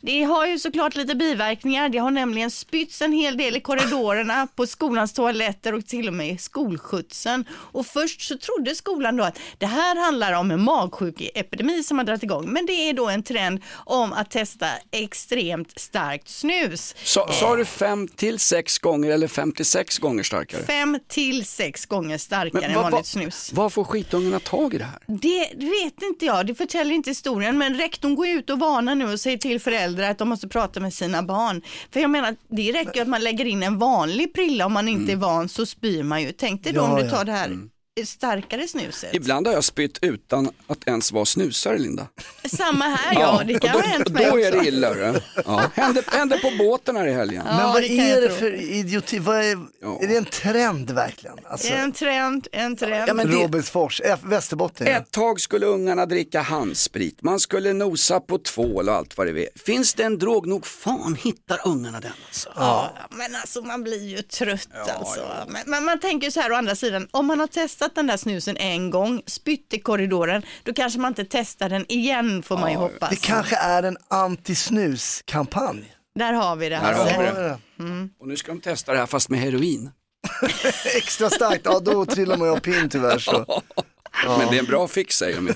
det 0.01 0.23
har 0.23 0.47
ju 0.47 0.59
såklart 0.59 0.97
lite 0.97 1.15
biverkningar. 1.15 1.89
Det 1.89 1.99
har 1.99 2.11
nämligen 2.11 2.51
spytts 2.51 3.03
en 3.03 3.13
hel 3.13 3.37
del 3.37 3.57
i 3.57 3.61
korridorerna, 3.61 4.47
på 4.57 4.67
skolans 4.67 5.13
toaletter 5.13 5.75
och 5.75 5.87
till 5.87 6.09
och 6.09 6.15
med 6.15 6.29
i 6.31 6.39
skolskjutsen. 6.39 7.45
Och 7.53 7.87
först 7.87 8.18
så 8.21 8.39
trodde 8.39 8.75
skolan 8.75 9.17
då 9.17 9.25
att 9.25 9.39
det 9.59 9.67
här 9.67 9.97
handlar 9.97 10.33
om 10.33 10.51
en 10.51 10.61
magsjukeepidemi 10.63 11.83
som 11.83 11.99
har 11.99 12.05
dragit 12.05 12.23
igång. 12.23 12.49
Men 12.53 12.67
det 12.67 12.73
är 12.73 12.93
då 12.93 13.09
en 13.09 13.23
trend 13.23 13.61
om 13.75 14.13
att 14.13 14.31
testa 14.31 14.67
extremt 14.93 15.81
starkt 15.81 16.29
snus. 16.29 16.95
Sa, 17.05 17.33
sa 17.33 17.57
du 17.57 17.65
fem 17.65 18.09
till 18.09 18.39
sex 18.39 18.79
gånger 18.79 19.11
eller 19.11 19.29
56 19.29 19.99
gånger 19.99 20.23
starkare? 20.23 20.63
Fem 20.63 20.99
till 21.09 21.45
sex 21.45 21.87
gånger 21.87 22.19
starkare 22.19 22.63
än 22.65 22.75
vad- 22.75 22.83
vanligt 22.83 22.97
vad- 22.99 23.07
snus. 23.07 23.53
Var 23.53 23.71
får 23.71 23.85
skitungarna 23.85 24.41
tag 24.41 24.75
i 24.75 24.79
det 24.79 24.85
här? 24.85 24.99
Det 25.07 25.49
vet 25.57 26.03
inte 26.03 26.25
jag, 26.27 26.47
det 26.47 26.55
förtäljer 26.55 26.95
inte 26.95 27.11
historien, 27.11 27.59
men 27.59 27.75
rektorn 27.77 28.15
går 28.15 28.29
ut 28.29 28.51
och 28.51 28.59
varnar 28.59 28.95
nu 28.95 29.13
och 29.13 29.21
säger 29.21 29.39
till 29.39 29.61
föräldrar 29.61 30.11
att 30.11 30.19
de 30.19 30.29
måste 30.29 30.49
prata 30.49 30.81
med 30.81 30.95
sina 30.95 31.23
barn. 31.23 31.63
För 31.93 32.01
jag 32.01 32.11
menar, 32.11 32.37
det 32.51 32.73
räcker 32.73 32.95
ju 32.95 33.01
att 33.01 33.09
man 33.09 33.25
lägger 33.25 33.45
in 33.45 33.63
en 33.63 33.79
vanlig 33.79 34.35
prilla 34.35 34.67
om 34.67 34.73
man 34.73 34.89
inte 34.89 35.13
är 35.13 35.17
van 35.17 35.49
så 35.49 35.67
spyr 35.67 36.03
man 36.03 36.23
ju. 36.23 36.33
Tänk 36.33 36.65
dig 36.65 36.73
då 36.73 36.81
Ja, 36.81 36.85
om 36.85 36.97
du 36.97 37.03
ja. 37.05 37.11
tar 37.11 37.25
det 37.25 37.33
här 37.33 37.59
starkare 38.07 38.69
snuset. 38.69 39.15
Ibland 39.15 39.47
har 39.47 39.55
jag 39.55 39.65
spytt 39.65 39.99
utan 40.03 40.51
att 40.67 40.85
ens 40.89 41.13
vara 41.13 41.25
snusare 41.25 41.79
Linda. 41.79 42.07
Samma 42.57 42.85
här 42.85 43.15
ja, 43.21 43.43
det 43.47 43.59
kan 43.59 43.75
och 43.77 43.81
ha 43.83 43.89
hänt 43.89 44.07
då, 44.07 44.13
mig 44.13 44.27
då 44.31 44.39
är 44.41 44.53
det 44.53 44.67
illa. 44.69 44.95
Ja. 45.47 45.71
Hände, 45.75 46.03
hände 46.07 46.39
på 46.39 46.53
båten 46.59 46.97
här 46.97 47.07
i 47.07 47.13
helgen. 47.13 47.43
Ja, 47.47 47.57
Men 47.57 47.67
vad 47.73 47.83
det 47.83 47.89
är 47.89 48.21
det 48.21 48.29
tro. 48.29 48.37
för 48.37 48.55
idioti? 48.55 49.19
Vad 49.19 49.37
är, 49.37 49.51
är 50.03 50.09
det 50.09 50.17
en 50.17 50.25
trend 50.25 50.91
verkligen? 50.91 51.37
Alltså, 51.49 51.69
En 51.73 51.93
trend, 51.93 52.49
en 52.53 52.77
trend. 52.77 53.09
Ja, 53.09 53.15
det- 53.15 53.25
Robertsfors, 53.25 54.01
F- 54.05 54.21
Västerbotten. 54.25 54.87
ja. 54.87 54.93
Ett 54.93 55.11
tag 55.11 55.41
skulle 55.41 55.67
ungarna 55.67 56.07
dricka 56.07 56.41
handsprit, 56.41 57.23
man 57.23 57.41
skulle 57.41 57.73
nosa 57.73 58.21
på 58.21 58.39
tvål 58.39 58.89
och 58.89 58.95
allt 58.95 59.17
vad 59.19 59.27
det 59.27 59.43
är. 59.43 59.49
Finns 59.65 59.95
det 59.95 60.03
en 60.03 60.19
drog, 60.19 60.47
nog 60.47 60.67
fan 60.67 61.15
hittar 61.15 61.61
ungarna 61.65 62.01
den 62.01 62.13
alltså. 62.29 62.53
Ja, 62.57 62.91
men 63.11 63.35
alltså 63.35 63.63
man 63.63 63.83
blir 63.83 64.05
ju 64.09 64.23
trött 64.23 64.69
alltså. 64.99 65.21
Men, 65.49 65.63
men 65.67 65.85
man 65.85 66.01
tänker 66.01 66.31
så 66.31 66.41
här 66.41 66.53
å 66.53 66.55
andra 66.55 66.75
sidan, 66.75 67.09
om 67.11 67.27
man 67.27 67.41
har 67.41 67.47
testat 67.47 67.88
den 67.95 68.07
där 68.07 68.17
snusen 68.17 68.57
en 68.57 68.91
gång, 68.91 69.23
spytt 69.27 69.75
i 69.75 69.81
korridoren, 69.81 70.43
då 70.63 70.73
kanske 70.75 70.99
man 70.99 71.11
inte 71.11 71.25
testar 71.25 71.69
den 71.69 71.85
igen 71.89 72.43
får 72.43 72.57
man 72.57 72.71
ju 72.71 72.77
hoppas. 72.77 73.11
Det 73.11 73.17
kanske 73.21 73.57
är 73.57 73.83
en 73.83 73.97
antisnus-kampanj. 74.09 75.93
Där 76.15 76.33
har 76.33 76.57
vi 76.57 76.69
det 76.69 76.77
Där 76.77 76.93
har 76.93 77.05
Hasse. 77.05 77.19
vi 77.19 77.25
det. 77.25 78.09
Och 78.21 78.29
nu 78.29 78.37
ska 78.37 78.53
de 78.53 78.61
testa 78.61 78.93
det 78.93 78.99
här 78.99 79.07
fast 79.07 79.29
med 79.29 79.41
heroin. 79.41 79.91
Extra 80.97 81.31
starkt, 81.31 81.63
ja 81.65 81.81
då 81.81 82.05
trillar 82.07 82.37
man 82.37 82.49
ju 82.49 82.55
av 82.55 82.61
pinn 82.61 82.89
tyvärr. 82.91 83.19
Så. 83.19 83.63
Men 84.39 84.51
det 84.51 84.57
är 84.57 84.61
en 84.61 84.65
bra 84.67 84.89
fix 84.89 85.17
säger 85.17 85.37
de. 85.37 85.55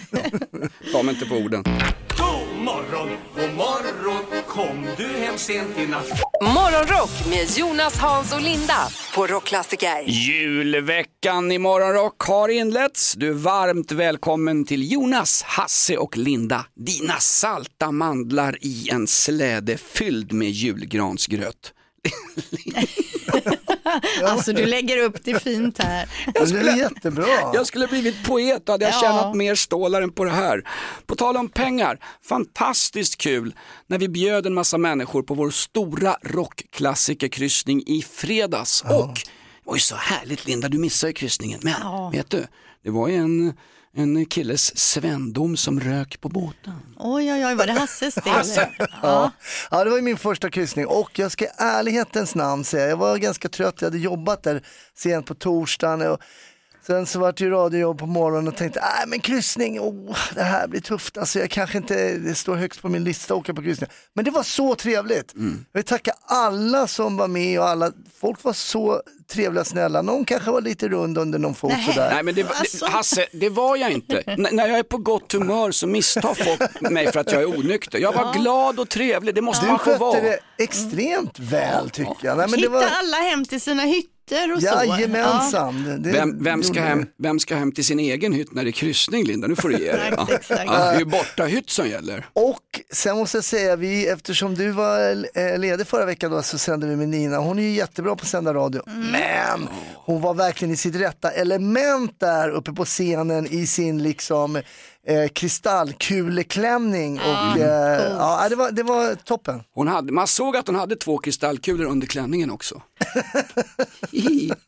Ta 0.93 1.03
mig 1.03 1.15
inte 1.15 1.27
på 1.27 1.35
orden. 1.35 1.63
God 2.19 2.59
morgon, 2.65 3.09
god 3.37 3.55
morgon 3.55 4.43
Kom 4.49 4.87
du 4.97 5.07
hem 5.09 5.39
sent 5.39 5.79
i 5.79 5.87
natt 5.87 6.23
Morgonrock 6.43 7.11
med 7.31 7.59
Jonas, 7.59 7.99
Hans 7.99 8.33
och 8.33 8.41
Linda 8.41 8.89
på 9.15 9.27
Rockklassiker. 9.27 10.05
Julveckan 10.07 11.53
i 11.53 11.59
Morgonrock 11.59 12.23
har 12.23 12.49
inletts. 12.49 13.15
Du 13.15 13.29
är 13.29 13.33
varmt 13.33 13.93
välkommen 13.93 14.65
till 14.65 14.93
Jonas, 14.93 15.43
Hasse 15.43 15.97
och 15.97 16.17
Linda. 16.17 16.67
Dina 16.75 17.17
salta 17.19 17.93
mandlar 17.93 18.59
i 18.61 18.91
en 18.91 19.07
släde 19.07 19.77
fylld 19.77 20.33
med 20.33 20.51
julgransgröt. 20.51 21.73
Alltså 24.25 24.53
du 24.53 24.67
lägger 24.67 24.99
upp 25.03 25.25
det 25.25 25.43
fint 25.43 25.83
här. 25.83 26.09
Det 26.35 26.41
är 26.71 26.77
jättebra. 26.77 27.27
Jag 27.55 27.67
skulle 27.67 27.87
blivit 27.87 28.25
poet 28.25 28.69
hade 28.69 28.85
jag 28.85 28.95
Ja. 28.95 29.01
tjänat 29.01 29.37
mer 29.37 29.55
stålar 29.55 30.03
än 30.03 30.13
på 30.13 30.25
det 30.25 30.31
här. 30.31 30.63
På 31.07 31.15
tal 31.15 31.37
om 31.37 31.49
pengar, 31.49 31.99
fantastiskt 32.29 33.17
kul 33.19 33.55
när 33.87 33.99
vi 33.99 34.09
bjöd 34.09 34.47
en 34.47 34.55
massa 34.55 34.79
människor 34.79 35.23
på 35.23 35.35
vår 35.35 35.51
stora 35.51 36.17
rockklassikerkryssning 36.23 37.83
i 37.87 38.03
fredags. 38.03 38.83
Och 38.83 39.15
det 39.15 39.21
var 39.65 39.75
ju 39.75 39.81
så 39.81 39.97
härligt 39.97 40.47
Linda, 40.47 40.69
du 40.69 40.79
missade 40.79 41.11
ju 41.11 41.15
kryssningen. 41.15 41.61
Men 41.63 41.75
Ja. 41.83 42.11
vet 42.13 42.31
du, 42.31 42.47
det 42.85 42.91
var 42.91 43.09
ju 43.09 43.17
en, 43.17 43.55
en 43.97 44.27
killes 44.27 44.79
svendom 44.79 45.57
som 45.57 45.81
rök 45.81 46.21
på 46.21 46.29
båten. 46.29 46.75
Oj, 46.99 47.33
oj, 47.33 47.47
oj, 47.47 47.55
var 47.55 47.67
det 47.67 47.73
Hasses 47.73 48.15
del? 48.25 48.67
Ja. 49.03 49.31
ja, 49.71 49.85
det 49.85 49.91
var 49.91 49.97
ju 49.97 50.03
min 50.03 50.17
första 50.17 50.51
kryssning 50.51 50.87
och 50.87 51.19
jag 51.19 51.33
ska 51.33 51.45
i 51.45 51.49
ärlighetens 51.59 52.35
namn 52.35 52.65
säga, 52.65 52.89
jag 52.89 52.97
var 52.97 53.17
ganska 53.17 53.49
trött, 53.49 53.75
jag 53.79 53.87
hade 53.87 53.99
jobbat 53.99 54.43
där 54.43 54.63
sent 54.95 55.27
på 55.27 55.35
torsdagen 55.35 56.11
och 56.11 56.21
sen 56.87 57.07
så 57.07 57.19
var 57.19 57.33
det 57.33 57.45
ju 57.45 57.51
radiojobb 57.51 57.99
på 57.99 58.07
morgonen 58.07 58.49
och 58.49 58.57
tänkte, 58.57 58.81
nej 58.81 59.05
men 59.07 59.21
kryssning, 59.21 59.81
oh, 59.81 60.17
det 60.35 60.43
här 60.43 60.69
blir 60.69 60.81
tufft, 60.81 61.19
alltså 61.19 61.39
jag 61.39 61.51
kanske 61.51 61.79
inte, 61.79 62.19
det 62.19 62.35
står 62.35 62.57
högst 62.57 62.83
på 62.83 62.89
min 62.89 63.05
lista 63.05 63.35
att 63.35 63.41
åka 63.41 63.55
på 63.55 63.63
kryssning. 63.63 63.91
Men 64.15 64.25
det 64.25 64.31
var 64.31 64.43
så 64.43 64.75
trevligt. 64.75 65.33
Jag 65.73 65.79
vill 65.79 65.85
tacka 65.85 66.13
alla 66.27 66.87
som 66.87 67.17
var 67.17 67.29
med 67.29 67.61
och 67.61 67.69
alla, 67.69 67.93
folk 68.21 68.45
var 68.45 68.53
så 68.53 69.03
trevliga 69.33 69.61
och 69.61 69.67
snälla, 69.67 70.03
någon 70.03 70.25
kanske 70.25 70.51
var 70.51 70.61
lite 70.61 70.89
rund 70.89 71.19
under 71.19 71.39
någon 71.39 71.55
fot 71.55 71.73
sådär. 71.87 72.11
Nej 72.15 72.23
men 72.23 72.35
det, 72.35 72.43
var- 72.43 72.55
Alltså. 72.55 72.85
det, 72.87 72.91
Hasse, 72.93 73.27
det 73.33 73.49
var 73.49 73.77
jag 73.77 73.91
inte. 73.91 74.19
N- 74.27 74.47
när 74.53 74.67
jag 74.69 74.79
är 74.79 74.83
på 74.83 74.99
gott 74.99 75.33
humör 75.33 75.71
så 75.71 75.87
misstar 75.87 76.35
folk 76.35 76.91
mig 76.91 77.13
för 77.13 77.21
att 77.21 77.33
jag 77.33 77.43
är 77.43 77.59
onykter. 77.59 77.99
Jag 77.99 78.13
var 78.13 78.33
glad 78.33 78.81
och 78.81 78.89
trevlig, 78.89 79.35
det 79.35 79.41
måste 79.41 79.65
Du 79.67 79.71
man 79.71 79.79
få 79.79 79.85
skötte 79.85 79.99
vara. 79.99 80.21
det 80.21 80.39
extremt 80.59 81.39
väl 81.39 81.91
tycker 81.91 82.17
jag. 82.23 82.37
Nej, 82.39 82.47
men 82.51 82.51
det 82.51 82.57
Hitta 82.67 82.71
var... 82.73 82.83
alla 82.99 83.17
hem 83.17 83.45
till 83.45 83.61
sina 83.61 83.83
hytter 84.31 84.53
och 84.55 84.63
så. 84.63 84.67
Jajamensan. 84.67 86.03
Det- 86.03 86.11
Vem, 86.13 86.43
vem, 86.45 86.63
ska 86.63 86.81
hem, 86.81 87.07
vem 87.19 87.39
ska 87.39 87.55
hem 87.57 87.73
till 87.73 87.85
sin 87.85 88.01
egen 88.01 88.33
hytt 88.33 88.53
när 88.55 88.65
det 88.65 88.71
är 88.71 88.73
kryssning 88.73 89.25
Linda? 89.25 89.47
Nu 89.49 89.57
får 89.57 89.69
du 89.69 89.79
ge 89.79 89.93
dig. 89.93 90.13
Ja. 90.17 90.27
Ja, 90.49 90.57
det 90.59 90.73
är 90.95 90.99
ju 90.99 91.05
borta 91.05 91.45
hytt 91.45 91.71
som 91.71 91.89
gäller. 91.89 92.27
Och 92.33 92.81
sen 92.93 93.17
måste 93.17 93.37
jag 93.37 93.45
säga, 93.45 93.77
vi, 93.77 94.09
eftersom 94.09 94.55
du 94.55 94.71
var 94.71 95.11
eh, 95.35 95.59
ledig 95.59 95.87
förra 95.87 96.05
veckan 96.07 96.31
då, 96.31 96.43
så 96.43 96.59
sände 96.59 96.87
vi 96.87 96.97
med 96.97 97.09
Nina. 97.09 97.37
Hon 97.39 97.59
är 97.59 97.63
ju 97.63 97.71
jättebra 97.71 98.17
på 98.17 98.23
att 98.23 98.29
sända 98.29 98.55
radio. 98.55 98.83
Men 98.87 99.69
hon 99.95 100.21
var 100.21 100.35
verkligen 100.35 100.75
i 100.75 100.77
sitt 100.77 100.97
rätta 100.97 101.31
element 101.31 102.21
där 102.21 102.49
uppe 102.49 102.73
på 102.73 102.85
scenen 102.85 103.47
i 103.51 103.67
sin 103.67 104.03
liksom 104.03 104.61
eh, 105.07 105.29
kristallkuleklänning. 105.29 107.19
Och, 107.19 107.59
eh, 107.59 108.13
ja, 108.19 108.47
det, 108.49 108.57
var, 108.57 108.71
det 108.71 108.83
var 108.83 109.15
toppen. 109.15 109.63
Hon 109.75 109.89
hade, 109.89 110.13
man 110.13 110.27
såg 110.27 110.57
att 110.57 110.67
hon 110.67 110.77
hade 110.77 110.97
två 110.97 111.19
kristallkulor 111.19 111.87
under 111.87 112.07
klänningen 112.07 112.51
också. 112.51 112.83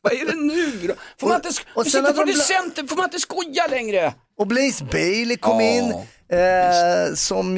Vad 0.01 0.13
är 0.13 0.27
det 0.27 0.37
nu 0.37 0.87
då? 0.89 0.95
Får 1.21 1.29
man 1.29 1.37
inte, 1.37 1.49
och 1.75 1.87
sen 1.87 1.91
sitter 2.05 2.13
producenten, 2.13 2.89
får 2.89 2.97
man 2.97 3.05
inte 3.05 3.21
skoja 3.21 3.67
längre? 3.67 4.15
Och 4.39 4.47
Blaze 4.47 4.85
Bailey 4.85 5.37
kom 5.37 5.61
Ja, 5.61 5.71
in, 5.71 5.95
eh, 6.39 7.15
som 7.15 7.57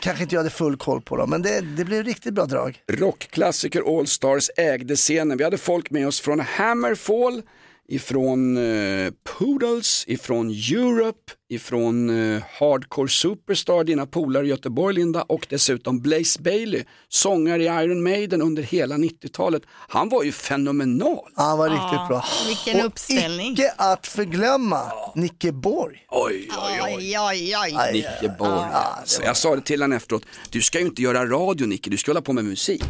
kanske 0.00 0.22
inte 0.22 0.34
jag 0.34 0.40
hade 0.40 0.50
full 0.50 0.76
koll 0.76 1.00
på 1.00 1.16
då, 1.16 1.26
men 1.26 1.42
det, 1.42 1.60
det 1.60 1.84
blev 1.84 2.04
riktigt 2.04 2.34
bra 2.34 2.44
drag. 2.46 2.78
Rockklassiker 2.92 3.98
All 3.98 4.06
Stars 4.06 4.50
ägde 4.56 4.96
scenen. 4.96 5.38
Vi 5.38 5.44
hade 5.44 5.58
folk 5.58 5.90
med 5.90 6.08
oss 6.08 6.20
från 6.20 6.40
Hammerfall, 6.40 7.42
ifrån 7.88 8.56
eh, 8.56 9.12
Poodles, 9.24 10.04
ifrån 10.06 10.50
Europe, 10.50 11.32
ifrån 11.50 12.10
eh, 12.34 12.42
Hardcore 12.58 13.08
Superstar, 13.08 13.84
dina 13.84 14.06
polare 14.06 14.46
i 14.46 14.48
Göteborg 14.48 14.94
Linda 14.94 15.22
och 15.22 15.46
dessutom 15.50 16.00
Blaze 16.00 16.42
Bailey, 16.42 16.84
sångare 17.08 17.62
i 17.62 17.66
Iron 17.66 18.02
Maiden 18.02 18.42
under 18.42 18.62
hela 18.62 18.94
90-talet. 18.96 19.62
Han 19.88 20.08
var 20.08 20.22
ju 20.22 20.32
fenomenal. 20.32 21.30
Han 21.36 21.58
var 21.58 21.70
riktigt 21.70 22.08
bra. 22.08 22.24
Vilken 22.48 22.80
och 22.80 22.86
uppställning. 22.86 23.52
icke 23.52 23.74
att 23.76 24.06
förglömma, 24.06 24.82
Nicke 25.14 25.52
Borg. 25.52 26.06
Oj, 26.10 26.48
Oj, 26.96 27.16
oj, 27.18 27.54
oj. 27.58 27.92
Nicke 27.92 28.34
Borg. 28.38 28.68
alltså. 28.72 29.22
Jag 29.22 29.36
sa 29.36 29.56
det 29.56 29.62
till 29.62 29.82
honom 29.82 29.96
efteråt, 29.96 30.22
du 30.50 30.62
ska 30.62 30.78
ju 30.80 30.86
inte 30.86 31.02
göra 31.02 31.26
radio 31.26 31.66
Nicke, 31.66 31.90
du 31.90 31.96
ska 31.96 32.10
hålla 32.10 32.22
på 32.22 32.32
med 32.32 32.44
musik. 32.44 32.82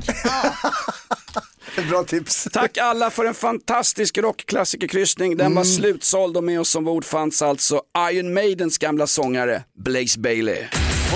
Bra 1.89 2.05
tips. 2.05 2.49
Tack 2.53 2.79
alla 2.79 3.11
för 3.11 3.25
en 3.25 3.35
fantastisk 3.35 4.19
rockklassikerkryssning. 4.19 5.37
Den 5.37 5.55
var 5.55 5.65
slutsåld 5.65 6.37
och 6.37 6.45
med 6.45 6.61
oss 6.61 6.69
som 6.71 6.85
bord 6.85 7.05
fanns 7.05 7.43
alltså 7.43 7.81
Iron 8.13 8.35
Maidens 8.35 8.79
gamla 8.79 9.07
sångare 9.07 9.63
Blaze 9.85 10.19
Bailey. 10.21 10.65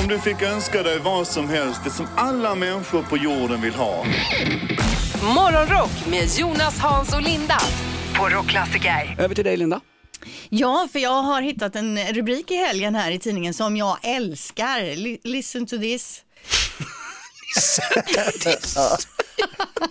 Om 0.02 0.08
du 0.08 0.18
fick 0.18 0.42
önska 0.42 0.82
dig 0.82 0.98
vad 0.98 1.26
som 1.26 1.48
helst, 1.48 1.80
det 1.84 1.90
som 1.90 2.06
alla 2.16 2.54
människor 2.54 3.02
på 3.02 3.16
jorden 3.16 3.60
vill 3.62 3.74
ha. 3.74 4.04
Morgonrock 5.34 6.06
med 6.10 6.28
Jonas, 6.38 6.78
Hans 6.78 7.14
och 7.14 7.22
Linda 7.22 7.58
på 8.18 8.28
Rockklassiker. 8.28 9.16
Över 9.18 9.34
till 9.34 9.44
dig 9.44 9.56
Linda. 9.56 9.80
Ja, 10.48 10.88
för 10.92 10.98
jag 10.98 11.22
har 11.22 11.42
hittat 11.42 11.76
en 11.76 11.98
rubrik 11.98 12.50
i 12.50 12.54
helgen 12.56 12.94
här 12.94 13.10
i 13.10 13.18
tidningen 13.18 13.54
som 13.54 13.76
jag 13.76 13.98
älskar. 14.02 14.96
Li- 14.96 15.20
Listen 15.24 15.66
to 15.66 15.78
this. 15.78 16.22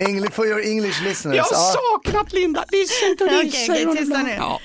English 0.00 0.32
for 0.32 0.46
your 0.46 0.60
English 0.66 1.02
listeners. 1.02 1.36
Jag 1.36 1.44
har 1.44 1.72
saknat 1.72 2.32
Linda, 2.32 2.64
listen 2.72 3.16
to 3.16 3.24
this. 3.24 3.38
okej, 3.38 3.66
säger 3.66 3.86
hon 3.86 3.96
tysta 3.96 4.22
nu. 4.22 4.30
Ja. 4.30 4.60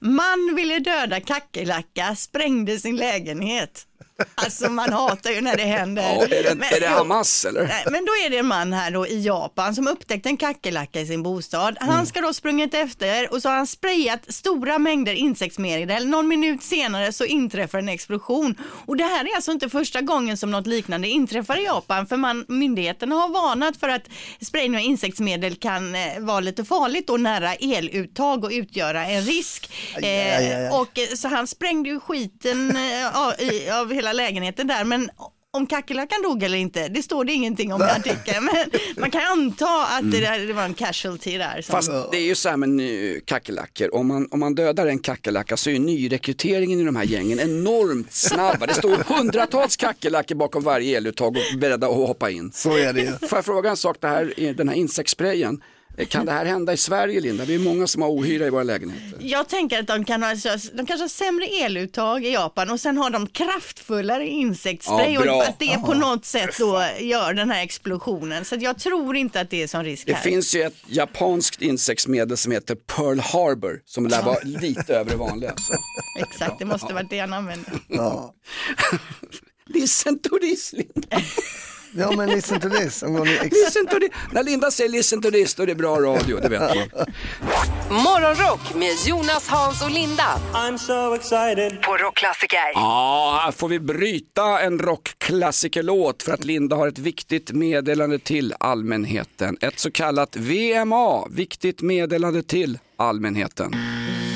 Man 0.00 0.54
ville 0.56 0.78
döda 0.78 1.20
kackerlacka, 1.20 2.16
sprängde 2.16 2.78
sin 2.78 2.96
lägenhet. 2.96 3.86
Alltså 4.34 4.70
man 4.70 4.92
hatar 4.92 5.30
ju 5.30 5.40
när 5.40 5.56
det 5.56 5.62
händer. 5.62 6.02
Ja, 6.02 6.24
är 6.24 6.28
det, 6.42 6.54
Men- 6.54 6.68
är 6.76 6.80
det 6.80 6.86
Hamas 6.88 7.44
eller? 7.44 7.62
Nej, 7.66 7.84
men 7.90 8.04
då 8.04 8.12
är 8.26 8.30
det 8.30 8.38
en 8.38 8.46
man 8.46 8.72
här 8.72 8.90
då 8.90 9.06
i 9.06 9.22
Japan 9.22 9.74
som 9.74 9.88
upptäckte 9.88 10.28
en 10.28 10.36
kackerlacka 10.36 11.00
i 11.00 11.06
sin 11.06 11.22
bostad. 11.22 11.76
Han 11.80 11.90
Mm. 11.90 12.06
ska 12.06 12.20
då 12.20 12.34
sprungit 12.34 12.74
efter 12.74 13.32
och 13.32 13.42
så 13.42 13.48
har 13.48 13.56
han 13.56 13.66
sprayat 13.66 14.20
stora 14.28 14.78
mängder 14.78 15.12
insektsmedel. 15.14 16.06
Någon 16.08 16.28
minut 16.28 16.62
senare 16.62 17.12
så 17.12 17.24
inträffar 17.24 17.78
en 17.78 17.88
explosion. 17.88 18.54
Och 18.86 18.96
det 18.96 19.04
här 19.04 19.24
är 19.24 19.34
alltså 19.36 19.52
inte 19.52 19.68
första 19.68 20.00
gången 20.00 20.36
som 20.36 20.50
något 20.50 20.66
liknande 20.66 21.08
inträffar 21.08 21.60
i 21.60 21.64
Japan 21.64 22.06
för 22.06 22.16
man, 22.16 22.44
myndigheterna 22.48 23.14
har 23.14 23.28
varnat 23.28 23.76
för 23.76 23.88
att 23.88 24.02
sprayning 24.40 24.76
av 24.76 24.82
insektsmedel 24.84 25.54
kan 25.56 25.94
eh, 25.94 26.00
vara 26.18 26.40
lite 26.40 26.64
farligt 26.64 27.10
och 27.10 27.20
nära 27.20 27.54
eluttag 27.54 28.44
och 28.44 28.50
utgöra 28.52 29.06
en 29.06 29.22
risk. 29.22 29.70
aj, 29.96 30.04
aj, 30.04 30.30
aj. 30.36 30.52
Eh, 30.66 30.80
och 30.80 30.98
eh, 30.98 31.06
så 31.16 31.28
han 31.28 31.46
sprängde 31.46 31.88
ju 31.88 32.00
skiten 32.00 32.76
eh, 32.76 33.18
av, 33.22 33.32
av 33.80 33.92
hela 34.02 34.12
lägenheten 34.12 34.66
där 34.66 34.84
men 34.84 35.10
om 35.54 35.66
kackerlackan 35.66 36.22
dog 36.22 36.42
eller 36.42 36.58
inte, 36.58 36.88
det 36.88 37.02
står 37.02 37.24
det 37.24 37.32
ingenting 37.32 37.72
om 37.72 37.82
i 37.82 37.84
artikeln. 37.98 38.44
Men 38.44 38.80
man 38.96 39.10
kan 39.10 39.22
anta 39.32 39.86
att 39.86 40.10
det, 40.12 40.20
där, 40.20 40.46
det 40.46 40.52
var 40.52 40.64
en 40.64 40.74
casualty 40.74 41.38
där. 41.38 41.62
Som, 41.62 41.72
Fast 41.72 41.90
det 42.10 42.16
är 42.16 42.24
ju 42.24 42.34
så 42.34 42.48
här 42.48 42.56
med 42.56 43.26
kackerlackor, 43.26 43.94
om 43.94 44.06
man, 44.06 44.28
om 44.30 44.40
man 44.40 44.54
dödar 44.54 44.86
en 44.86 44.98
kackerlacka 44.98 45.56
så 45.56 45.70
är 45.70 45.78
nyrekryteringen 45.78 46.80
i 46.80 46.84
de 46.84 46.96
här 46.96 47.04
gängen 47.04 47.40
enormt 47.40 48.12
snabba. 48.12 48.66
Det 48.66 48.74
står 48.74 48.96
hundratals 49.16 49.76
kackerlackor 49.76 50.34
bakom 50.34 50.62
varje 50.62 50.96
eluttag 50.96 51.36
och 51.36 51.58
beredda 51.58 51.86
att 51.86 51.94
hoppa 51.94 52.30
in. 52.30 52.52
Så 52.52 52.76
är 52.76 52.92
det 52.92 53.00
ju. 53.00 53.28
Får 53.28 53.38
jag 53.38 53.44
fråga 53.44 53.70
en 53.70 53.76
sak, 53.76 53.96
det 54.00 54.08
här, 54.08 54.54
den 54.56 54.68
här 54.68 54.76
insektssprayen, 54.76 55.62
Kan 56.08 56.26
det 56.26 56.32
här 56.32 56.44
hända 56.44 56.72
i 56.72 56.76
Sverige 56.76 57.20
Linda? 57.20 57.44
Vi 57.44 57.54
är 57.54 57.58
många 57.58 57.86
som 57.86 58.02
har 58.02 58.08
ohyra 58.08 58.46
i 58.46 58.50
våra 58.50 58.62
lägenheter. 58.62 59.18
Jag 59.20 59.48
tänker 59.48 59.80
att 59.80 59.86
de 59.86 60.04
kan 60.04 60.22
ha, 60.22 60.34
de 60.72 60.86
kanske 60.86 61.02
har 61.04 61.08
sämre 61.08 61.46
eluttag 61.46 62.24
i 62.24 62.32
Japan 62.32 62.70
och 62.70 62.80
sen 62.80 62.96
har 62.98 63.10
de 63.10 63.26
kraftfullare 63.26 64.26
insektsspray 64.28 65.12
Ja, 65.12 65.34
och 65.36 65.42
att 65.42 65.58
det 65.58 65.78
på 65.86 65.94
något 65.94 66.24
sätt 66.24 66.58
då 66.58 66.84
gör 67.00 67.34
den 67.34 67.50
här 67.50 67.62
explosionen. 67.62 68.44
Så 68.44 68.54
att 68.54 68.62
jag 68.62 68.78
tror 68.78 69.16
inte 69.16 69.40
att 69.40 69.50
det 69.50 69.62
är 69.62 69.66
sån 69.66 69.84
risk 69.84 70.06
Det 70.06 70.14
här. 70.14 70.22
finns 70.22 70.54
ju 70.54 70.62
ett 70.62 70.76
japanskt 70.86 71.62
insektsmedel 71.62 72.36
som 72.36 72.52
heter 72.52 72.74
Pearl 72.74 73.18
Harbor 73.18 73.80
som 73.86 74.06
lär 74.06 74.22
vara 74.22 74.38
lite 74.44 74.94
över 74.94 75.10
det 75.10 75.16
vanliga. 75.16 75.54
Så. 75.56 75.74
Exakt, 76.20 76.58
det 76.58 76.64
måste 76.64 76.94
vara 76.94 77.06
det 77.10 77.18
han 77.18 77.32
använder. 77.32 77.72
Ja. 77.88 78.34
Listen 79.66 80.18
to 80.18 80.38
this 80.38 80.72
Linda. 80.72 81.22
Ja 81.94 82.16
men 82.16 82.28
listen 82.30 82.60
to 82.60 82.68
this. 82.68 83.02
I'm 83.02 83.16
gonna 83.16 83.30
ex- 83.30 83.56
Listen 83.64 83.86
to 83.86 83.98
this. 84.00 84.10
När 84.32 84.42
Linda 84.42 84.70
säger 84.70 84.90
listen 84.90 85.22
to 85.22 85.30
this 85.30 85.54
då 85.54 85.62
är 85.62 85.66
det 85.66 85.74
bra 85.74 86.00
radio, 86.00 86.40
det 86.40 86.48
vet 86.48 86.60
man. 86.60 86.76
Morgonrock 87.90 88.74
med 88.74 88.92
Jonas, 89.06 89.48
Hans 89.48 89.82
och 89.82 89.90
Linda. 89.90 90.40
I'm 90.54 90.76
so 90.78 91.14
excited. 91.14 91.82
På 91.82 91.96
Rockklassiker. 91.96 92.58
Ja, 92.74 93.40
här 93.44 93.52
får 93.52 93.68
vi 93.68 93.80
bryta 93.80 94.60
en 94.60 94.78
rockklassikerlåt 94.78 96.22
för 96.22 96.32
att 96.32 96.44
Linda 96.44 96.76
har 96.76 96.88
ett 96.88 96.98
viktigt 96.98 97.52
meddelande 97.52 98.18
till 98.18 98.54
allmänheten. 98.60 99.56
Ett 99.60 99.78
så 99.78 99.90
kallat 99.90 100.36
VMA, 100.36 101.26
viktigt 101.30 101.82
meddelande 101.82 102.42
till 102.42 102.78
allmänheten. 102.96 103.72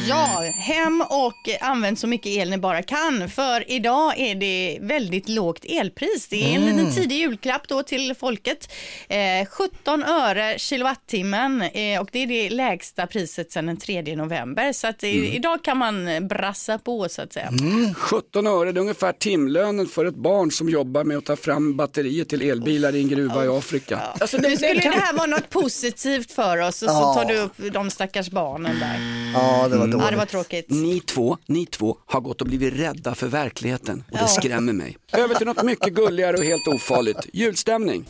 Ja, 0.09 0.45
hem 0.57 1.01
och 1.09 1.49
använd 1.61 1.99
så 1.99 2.07
mycket 2.07 2.27
el 2.27 2.51
ni 2.51 2.59
bara 2.59 2.83
kan. 2.83 3.31
För 3.31 3.71
idag 3.71 4.15
är 4.19 4.35
det 4.35 4.79
väldigt 4.81 5.29
lågt 5.29 5.65
elpris. 5.65 6.29
Det 6.31 6.43
är 6.45 6.57
en 6.57 6.63
Mm. 6.63 6.77
liten 6.77 6.95
tidig 6.95 7.17
julklapp 7.17 7.69
då 7.69 7.83
till 7.83 8.15
folket. 8.21 8.73
Eh, 9.09 9.47
17 9.51 10.05
öre 10.05 10.55
kilowattimmen 10.59 11.63
eh, 11.63 12.01
och 12.01 12.09
det 12.13 12.19
är 12.23 12.27
det 12.27 12.51
lägsta 12.51 13.07
priset 13.07 13.53
sedan 13.53 13.67
den 13.67 13.77
3 13.77 14.17
november. 14.17 14.73
Så 14.73 14.87
att, 14.87 15.03
eh, 15.03 15.35
idag 15.37 15.65
kan 15.65 15.77
man 15.79 16.29
brassa 16.29 16.79
på 16.79 17.09
så 17.09 17.23
att 17.23 17.33
säga. 17.33 17.51
17 17.97 18.47
öre, 18.47 18.73
det 18.73 18.79
är 18.79 18.83
ungefär 18.83 19.13
timlönen 19.13 19.87
för 19.87 20.05
ett 20.05 20.15
barn 20.17 20.51
som 20.51 20.69
jobbar 20.69 21.05
med 21.05 21.17
att 21.17 21.25
ta 21.25 21.37
fram 21.37 21.77
batterier 21.77 22.25
till 22.25 22.43
elbilar 22.51 22.95
i 22.95 23.01
en 23.03 23.09
gruva 23.09 23.45
i 23.45 23.49
Afrika. 23.49 24.01
Alltså, 24.21 24.37
nu 24.39 24.57
skulle 24.57 24.75
det 24.75 24.89
här 24.89 25.13
vara 25.13 25.27
något 25.27 25.51
positivt 25.51 26.33
för 26.33 26.59
oss 26.59 26.83
och 26.83 26.89
så 26.91 26.95
Ja. 26.95 27.15
tar 27.15 27.25
du 27.25 27.39
upp 27.39 27.73
de 27.75 27.91
stackars 27.91 28.31
barnen 28.31 28.79
där. 28.81 28.97
Ja, 29.35 29.69
det 29.69 29.77
var 29.77 29.87
Ja, 30.01 30.11
det 30.11 30.17
var 30.17 30.27
tråkigt. 30.27 30.67
Ni 30.71 31.01
två, 31.01 31.39
ni 31.47 31.67
två 31.67 31.97
har 32.07 32.21
gått 32.21 32.41
och 32.41 32.47
blivit 32.47 32.75
rädda 32.75 33.15
för 33.15 33.27
verkligheten 33.27 34.05
och 34.07 34.17
det 34.19 34.23
Ja. 34.23 34.27
skrämmer 34.29 34.73
mig. 34.73 34.97
Över 35.13 35.35
till 35.35 35.47
något 35.47 35.63
mycket 35.63 35.93
gulligare 35.95 36.37
och 36.37 36.45
helt 36.45 36.69
ofarligt. 36.69 37.19
Julstämning. 37.33 38.05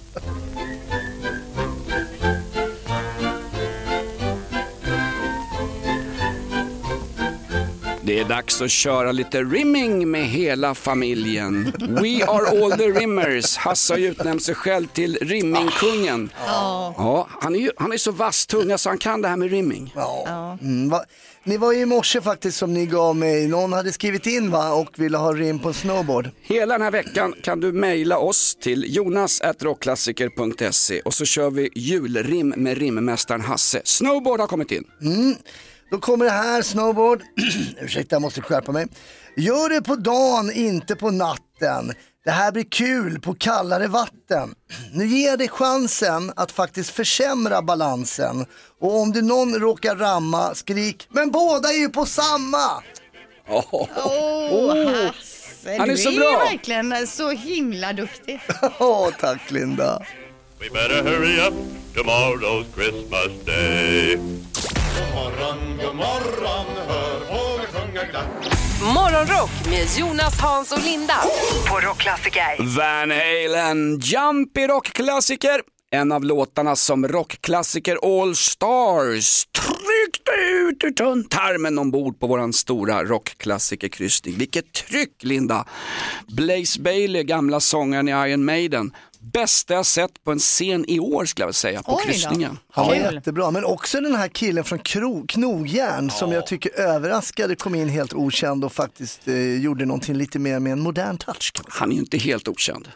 Det 8.02 8.20
är 8.20 8.24
dags 8.24 8.62
att 8.62 8.70
köra 8.70 9.12
lite 9.12 9.42
rimming 9.42 10.10
med 10.10 10.26
hela 10.26 10.74
familjen. 10.74 11.72
We 12.02 12.24
are 12.26 12.64
all 12.64 12.72
the 12.72 12.88
rimmers. 12.90 13.56
Hasse 13.56 13.92
har 13.92 13.98
ju 13.98 14.06
utnämnt 14.08 14.42
sig 14.42 14.54
själv 14.54 14.86
till 14.86 15.18
rimmingkungen. 15.20 16.30
Ja, 16.46 17.28
han 17.40 17.54
är 17.54 17.58
ju 17.58 17.70
han 17.76 17.92
är 17.92 17.96
så 17.96 18.10
vass 18.12 18.46
tunga 18.46 18.78
så 18.78 18.88
han 18.88 18.98
kan 18.98 19.22
det 19.22 19.28
här 19.28 19.36
med 19.36 19.50
rimming. 19.50 19.92
Ja. 19.96 20.58
Mm, 20.62 20.88
va? 20.88 21.00
Ni 21.46 21.56
var 21.56 21.72
ju 21.72 21.80
i 21.80 21.86
morse 21.86 22.20
faktiskt 22.20 22.58
som 22.58 22.74
ni 22.74 22.86
gav 22.86 23.16
mig, 23.16 23.48
någon 23.48 23.72
hade 23.72 23.92
skrivit 23.92 24.26
in 24.26 24.50
va 24.50 24.72
och 24.72 24.98
ville 24.98 25.18
ha 25.18 25.32
rim 25.32 25.58
på 25.58 25.68
en 25.68 25.74
snowboard. 25.74 26.30
Hela 26.42 26.74
den 26.74 26.82
här 26.82 26.90
veckan 26.90 27.34
kan 27.42 27.60
du 27.60 27.72
mejla 27.72 28.18
oss 28.18 28.56
till 28.60 28.96
jonas.rockklassiker.se 28.96 31.00
och 31.00 31.14
så 31.14 31.24
kör 31.24 31.50
vi 31.50 31.70
julrim 31.74 32.54
med 32.56 32.78
rimmästaren 32.78 33.40
Hasse. 33.40 33.80
Snowboard 33.84 34.40
har 34.40 34.46
kommit 34.46 34.70
in. 34.70 34.84
Mm. 35.02 35.34
Då 35.90 35.98
kommer 35.98 36.24
det 36.24 36.30
här, 36.30 36.62
snowboard. 36.62 37.22
Ursäkta, 37.80 38.14
jag 38.14 38.22
måste 38.22 38.42
skärpa 38.42 38.72
mig. 38.72 38.86
Gör 39.36 39.68
det 39.68 39.82
på 39.82 39.96
dagen, 39.96 40.50
inte 40.54 40.96
på 40.96 41.10
natten. 41.10 41.92
Det 42.26 42.32
här 42.32 42.52
blir 42.52 42.64
kul 42.64 43.20
på 43.20 43.34
kallare 43.34 43.86
vatten. 43.88 44.54
Nu 44.92 45.06
ger 45.06 45.28
jag 45.28 45.38
dig 45.38 45.48
chansen 45.48 46.32
att 46.36 46.52
faktiskt 46.52 46.90
försämra 46.90 47.62
balansen. 47.62 48.46
Och 48.80 49.00
om 49.00 49.12
du 49.12 49.22
någon 49.22 49.54
råkar 49.54 49.96
ramma, 49.96 50.54
skrik, 50.54 51.06
men 51.10 51.30
båda 51.30 51.68
är 51.68 51.78
ju 51.78 51.88
på 51.88 52.06
samma! 52.06 52.82
Oh. 53.48 53.64
Åh, 53.72 54.76
Hasse, 55.06 55.76
Han 55.78 55.80
är 55.80 55.86
du 55.86 55.96
så 55.96 56.10
är 56.10 56.16
bra. 56.18 56.30
ju 56.30 56.36
verkligen 56.56 57.06
så 57.06 57.30
himla 57.30 57.92
duktig. 57.92 58.40
Åh, 58.78 59.10
tack 59.20 59.50
Linda. 59.50 60.02
We 60.60 60.70
better 60.70 61.02
hurry 61.02 61.40
up, 61.40 61.54
tomorrow's 61.94 62.64
Christmas 62.74 63.44
day. 63.44 64.16
God 64.16 65.14
morgon, 65.14 65.76
god 65.76 65.96
morgon, 65.96 66.66
hör 66.88 67.20
fåglar 67.20 67.66
sjunga 67.66 68.04
glatt. 68.04 68.65
Morgonrock 68.94 69.50
med 69.70 69.86
Jonas, 69.98 70.40
Hans 70.40 70.72
och 70.72 70.84
Linda. 70.84 71.14
På 71.68 71.80
Rockklassiker. 71.80 72.76
Van 72.76 73.10
Halen, 73.10 73.98
Jump 73.98 74.58
i 74.58 74.66
rockklassiker. 74.66 75.60
En 75.90 76.12
av 76.12 76.24
låtarna 76.24 76.76
som 76.76 77.08
rockklassiker 77.08 77.98
All 78.02 78.36
Stars 78.36 79.46
tryckte 79.46 80.30
ut 80.30 80.84
ur 80.84 80.90
tunntarmen 80.90 81.78
ombord 81.78 82.20
på 82.20 82.26
våran 82.26 82.52
stora 82.52 83.04
rockklassikerkryssning. 83.04 84.34
Vilket 84.38 84.72
tryck 84.72 85.14
Linda! 85.22 85.64
Blaze 86.28 86.80
Bailey, 86.80 87.22
gamla 87.22 87.60
sångaren 87.60 88.08
i 88.08 88.30
Iron 88.30 88.44
Maiden. 88.44 88.92
Bästa 89.32 89.74
jag 89.74 89.86
sett 89.86 90.24
på 90.24 90.32
en 90.32 90.38
scen 90.38 90.84
i 90.88 91.00
år 91.00 91.24
skulle 91.24 91.42
jag 91.42 91.46
vilja 91.46 91.52
säga, 91.52 91.82
på 91.82 91.96
kryssningen. 91.96 92.58
Han 92.70 92.86
var 92.86 92.94
jättebra, 92.94 93.50
men 93.50 93.64
också 93.64 94.00
den 94.00 94.14
här 94.14 94.28
killen 94.28 94.64
från 94.64 94.78
Kro- 94.78 95.26
Knogjärn 95.26 96.10
som 96.10 96.32
jag 96.32 96.46
tycker 96.46 96.80
överraskade, 96.80 97.56
kom 97.56 97.74
in 97.74 97.88
helt 97.88 98.12
okänd 98.14 98.64
och 98.64 98.72
faktiskt 98.72 99.28
eh, 99.28 99.54
gjorde 99.62 99.84
någonting 99.86 100.14
lite 100.14 100.38
mer 100.38 100.58
med 100.60 100.72
en 100.72 100.80
modern 100.80 101.18
touch. 101.18 101.52
Han 101.68 101.90
är 101.90 101.94
ju 101.94 102.00
inte 102.00 102.18
helt 102.18 102.48
okänd. 102.48 102.88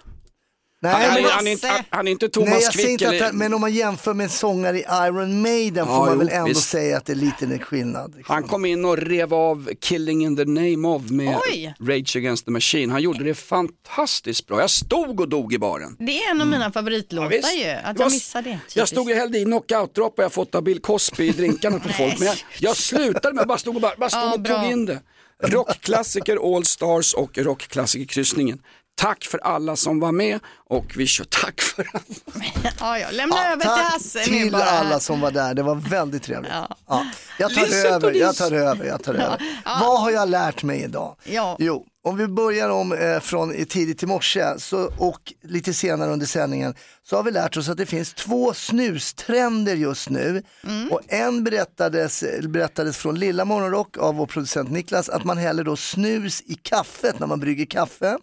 Nej, 0.83 0.93
han, 0.93 1.03
han, 1.03 1.15
men- 1.15 1.25
är- 1.25 1.31
han, 1.31 1.47
är 1.47 1.51
inte, 1.53 1.67
han, 1.69 1.81
han 1.91 2.07
är 2.09 2.13
inte 2.13 2.29
Thomas 2.29 2.49
Nej, 2.51 2.63
jag 2.63 2.73
Quick 2.73 2.89
inte 2.89 3.09
att, 3.09 3.15
eller... 3.15 3.25
han- 3.27 3.37
men 3.39 3.55
om 3.55 3.61
man 3.61 3.73
jämför 3.73 4.15
med 4.15 4.25
en 4.25 4.31
sångare 4.31 4.79
i 4.79 4.85
Iron 5.07 5.43
Maiden 5.43 5.87
får 5.87 5.95
Ja, 5.95 6.01
man 6.01 6.13
jo, 6.13 6.19
väl 6.19 6.29
ändå 6.29 6.49
visst. 6.49 6.69
säga 6.69 6.97
att 6.97 7.05
det 7.05 7.13
är 7.13 7.17
lite 7.17 7.45
en 7.45 7.59
skillnad. 7.59 8.15
Han 8.25 8.43
kom 8.43 8.65
in 8.65 8.85
och 8.85 8.97
rev 8.99 9.35
av 9.35 9.69
Killing 9.81 10.25
in 10.25 10.37
the 10.37 10.45
name 10.45 10.89
of 10.89 11.11
med 11.11 11.39
Oj. 11.51 11.75
Rage 11.81 12.17
Against 12.17 12.45
the 12.45 12.51
Machine. 12.51 12.91
Han 12.91 13.03
gjorde 13.03 13.25
det 13.25 13.35
fantastiskt 13.35 14.47
bra. 14.47 14.61
Jag 14.61 14.71
stod 14.71 15.21
och 15.21 15.29
dog 15.29 15.53
i 15.55 15.59
baren. 15.59 15.97
Det 15.99 16.19
är 16.25 16.31
en 16.31 16.41
av 16.41 16.47
mina 16.47 16.73
favoritlåtar 16.73 17.27
Mm. 17.27 17.41
Ja, 17.43 17.65
ju, 17.67 17.71
att 17.71 17.99
jag 17.99 18.13
missade 18.13 18.51
det. 18.51 18.59
Jag 18.75 18.89
stod 18.89 19.11
och 19.11 19.17
hällde 19.17 19.39
i 19.39 19.45
knockout-droppar 19.45 20.23
jag 20.23 20.33
fått 20.33 20.55
av 20.55 20.63
Bill 20.63 20.81
Cosby 20.81 21.27
i 21.29 21.31
drinkarna 21.31 21.79
på 21.79 21.89
folk. 21.99 22.19
Men 22.19 22.29
jag, 22.29 22.37
jag 22.59 22.77
slutade 22.77 23.35
med 23.35 23.43
att 23.43 23.49
bara 23.49 23.59
stod 23.59 23.75
och, 23.75 23.81
bara, 23.83 23.93
bara 23.99 24.11
stod 24.11 24.21
Ja, 24.23 24.35
och 24.35 24.45
tog 24.45 24.71
in 24.73 24.87
det. 24.87 25.01
Rockklassiker 25.43 26.57
All 26.57 26.65
Stars 26.65 27.15
och 27.15 27.39
rockklassikerkryssningen. 27.39 28.59
Tack 29.01 29.25
för 29.25 29.39
alla 29.39 29.77
som 29.77 30.01
var 30.01 30.13
med 30.13 30.41
och 30.69 30.85
vi 30.97 31.07
kör 31.07 31.25
tack 31.25 31.61
för 31.61 31.89
alla. 31.93 32.45
Ja, 32.81 32.99
ja. 32.99 33.07
Lämna 33.11 33.37
Ja, 33.37 33.53
över 33.53 33.61
till 33.61 33.71
Hasse 33.71 34.25
till 34.25 34.53
bara. 34.53 34.63
alla 34.65 35.01
som 35.01 35.21
var 35.21 35.31
där, 35.31 35.55
det 35.55 35.63
var 35.63 35.75
väldigt 35.75 36.23
trevligt. 36.23 36.53
Ja. 36.87 37.07
Jag 37.39 37.55
tar 37.55 37.87
över, 37.87 38.13
jag 38.13 38.37
tar 38.37 38.53
över, 38.53 38.85
jag 38.85 39.03
tar 39.03 39.15
över. 39.15 39.43
Vad 39.65 40.01
har 40.01 40.11
jag 40.11 40.29
lärt 40.29 40.63
mig 40.63 40.83
idag? 40.83 41.17
Ja. 41.25 41.57
Jo, 41.59 41.87
om 42.05 42.17
vi 42.17 42.27
börjar 42.27 42.71
om 42.71 42.93
eh, 42.93 43.21
från 43.21 43.65
tidigt 43.65 44.03
i 44.03 44.07
morse 44.07 44.45
så, 44.59 44.93
och 44.99 45.33
lite 45.43 45.75
senare 45.75 46.11
under 46.11 46.27
sändningen 46.27 46.75
så 47.03 47.17
har 47.17 47.23
vi 47.23 47.31
lärt 47.31 47.57
oss 47.57 47.69
att 47.69 47.77
det 47.77 47.87
finns 47.87 48.15
två 48.15 48.55
snustrender 48.55 49.75
just 49.75 50.11
nu. 50.11 50.43
Och 50.91 51.01
en 51.09 51.45
berättades, 51.45 52.25
berättades 52.43 52.97
från 52.97 53.19
Lilla 53.19 53.45
Morgonrock 53.45 53.99
av 53.99 54.15
vår 54.15 54.27
producent 54.27 54.71
Niklas 54.71 55.09
att 55.09 55.25
man 55.25 55.39
häller 55.39 55.65
då 55.65 55.77
snus 55.77 56.41
i 56.47 56.55
kaffet 56.55 57.19
när 57.19 57.27
man 57.27 57.41
brygger 57.41 57.67
kaffe. 57.67 58.19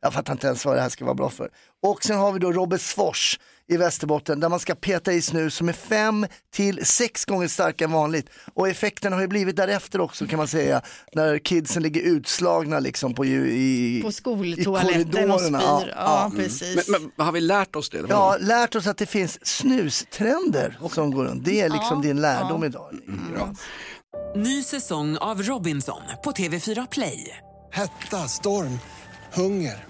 Jag 0.00 0.12
fattar 0.12 0.32
inte 0.32 0.46
ens 0.46 0.64
vad 0.64 0.76
det 0.76 0.80
här 0.82 0.88
ska 0.88 1.04
vara 1.04 1.14
bra 1.14 1.30
för. 1.30 1.48
Och 1.82 2.04
sen 2.04 2.18
har 2.18 2.32
vi 2.32 2.38
då 2.38 2.52
Robertsfors 2.52 3.38
i 3.68 3.76
Västerbotten 3.76 4.40
där 4.40 4.48
man 4.48 4.60
ska 4.60 4.74
peta 4.74 5.12
i 5.12 5.22
snus 5.22 5.54
som 5.54 5.68
är 5.68 5.72
fem 5.72 6.26
till 6.54 6.86
sex 6.86 7.24
gånger 7.24 7.48
starkare 7.48 7.86
än 7.86 7.92
vanligt. 7.92 8.26
Och 8.54 8.68
effekten 8.68 9.12
har 9.12 9.20
ju 9.20 9.26
blivit 9.26 9.56
därefter 9.56 10.00
också 10.00 10.26
kan 10.26 10.36
man 10.36 10.48
säga. 10.48 10.82
När 11.12 11.38
kidsen 11.38 11.82
ligger 11.82 12.00
utslagna 12.00 12.80
liksom 12.80 13.14
på, 13.14 13.24
i, 13.24 14.00
På 14.02 14.08
i 14.08 14.12
skoltoaletten 14.12 15.30
och 15.30 15.40
spyr. 15.40 15.94
Ja, 15.96 16.32
precis. 16.36 16.88
Men, 16.88 17.10
men 17.16 17.26
har 17.26 17.32
vi 17.32 17.40
lärt 17.40 17.76
oss 17.76 17.90
det? 17.90 18.02
Ja, 18.08 18.36
lärt 18.40 18.74
oss 18.74 18.86
att 18.86 18.98
det 18.98 19.06
finns 19.06 19.46
snustrender 19.46 20.78
som 20.90 21.10
går 21.10 21.24
runt. 21.24 21.44
Det 21.44 21.60
är 21.60 21.68
liksom 21.68 21.96
Ja, 22.02 22.08
din 22.08 22.20
lärdom 22.20 22.62
ja. 22.62 22.68
idag. 22.68 23.56
Ny 24.36 24.62
säsong 24.62 25.16
av 25.16 25.42
Robinson 25.42 26.02
på 26.24 26.30
TV4 26.32 26.88
Play. 26.90 27.36
Hetta, 27.72 28.16
storm, 28.28 28.78
hunger. 29.32 29.89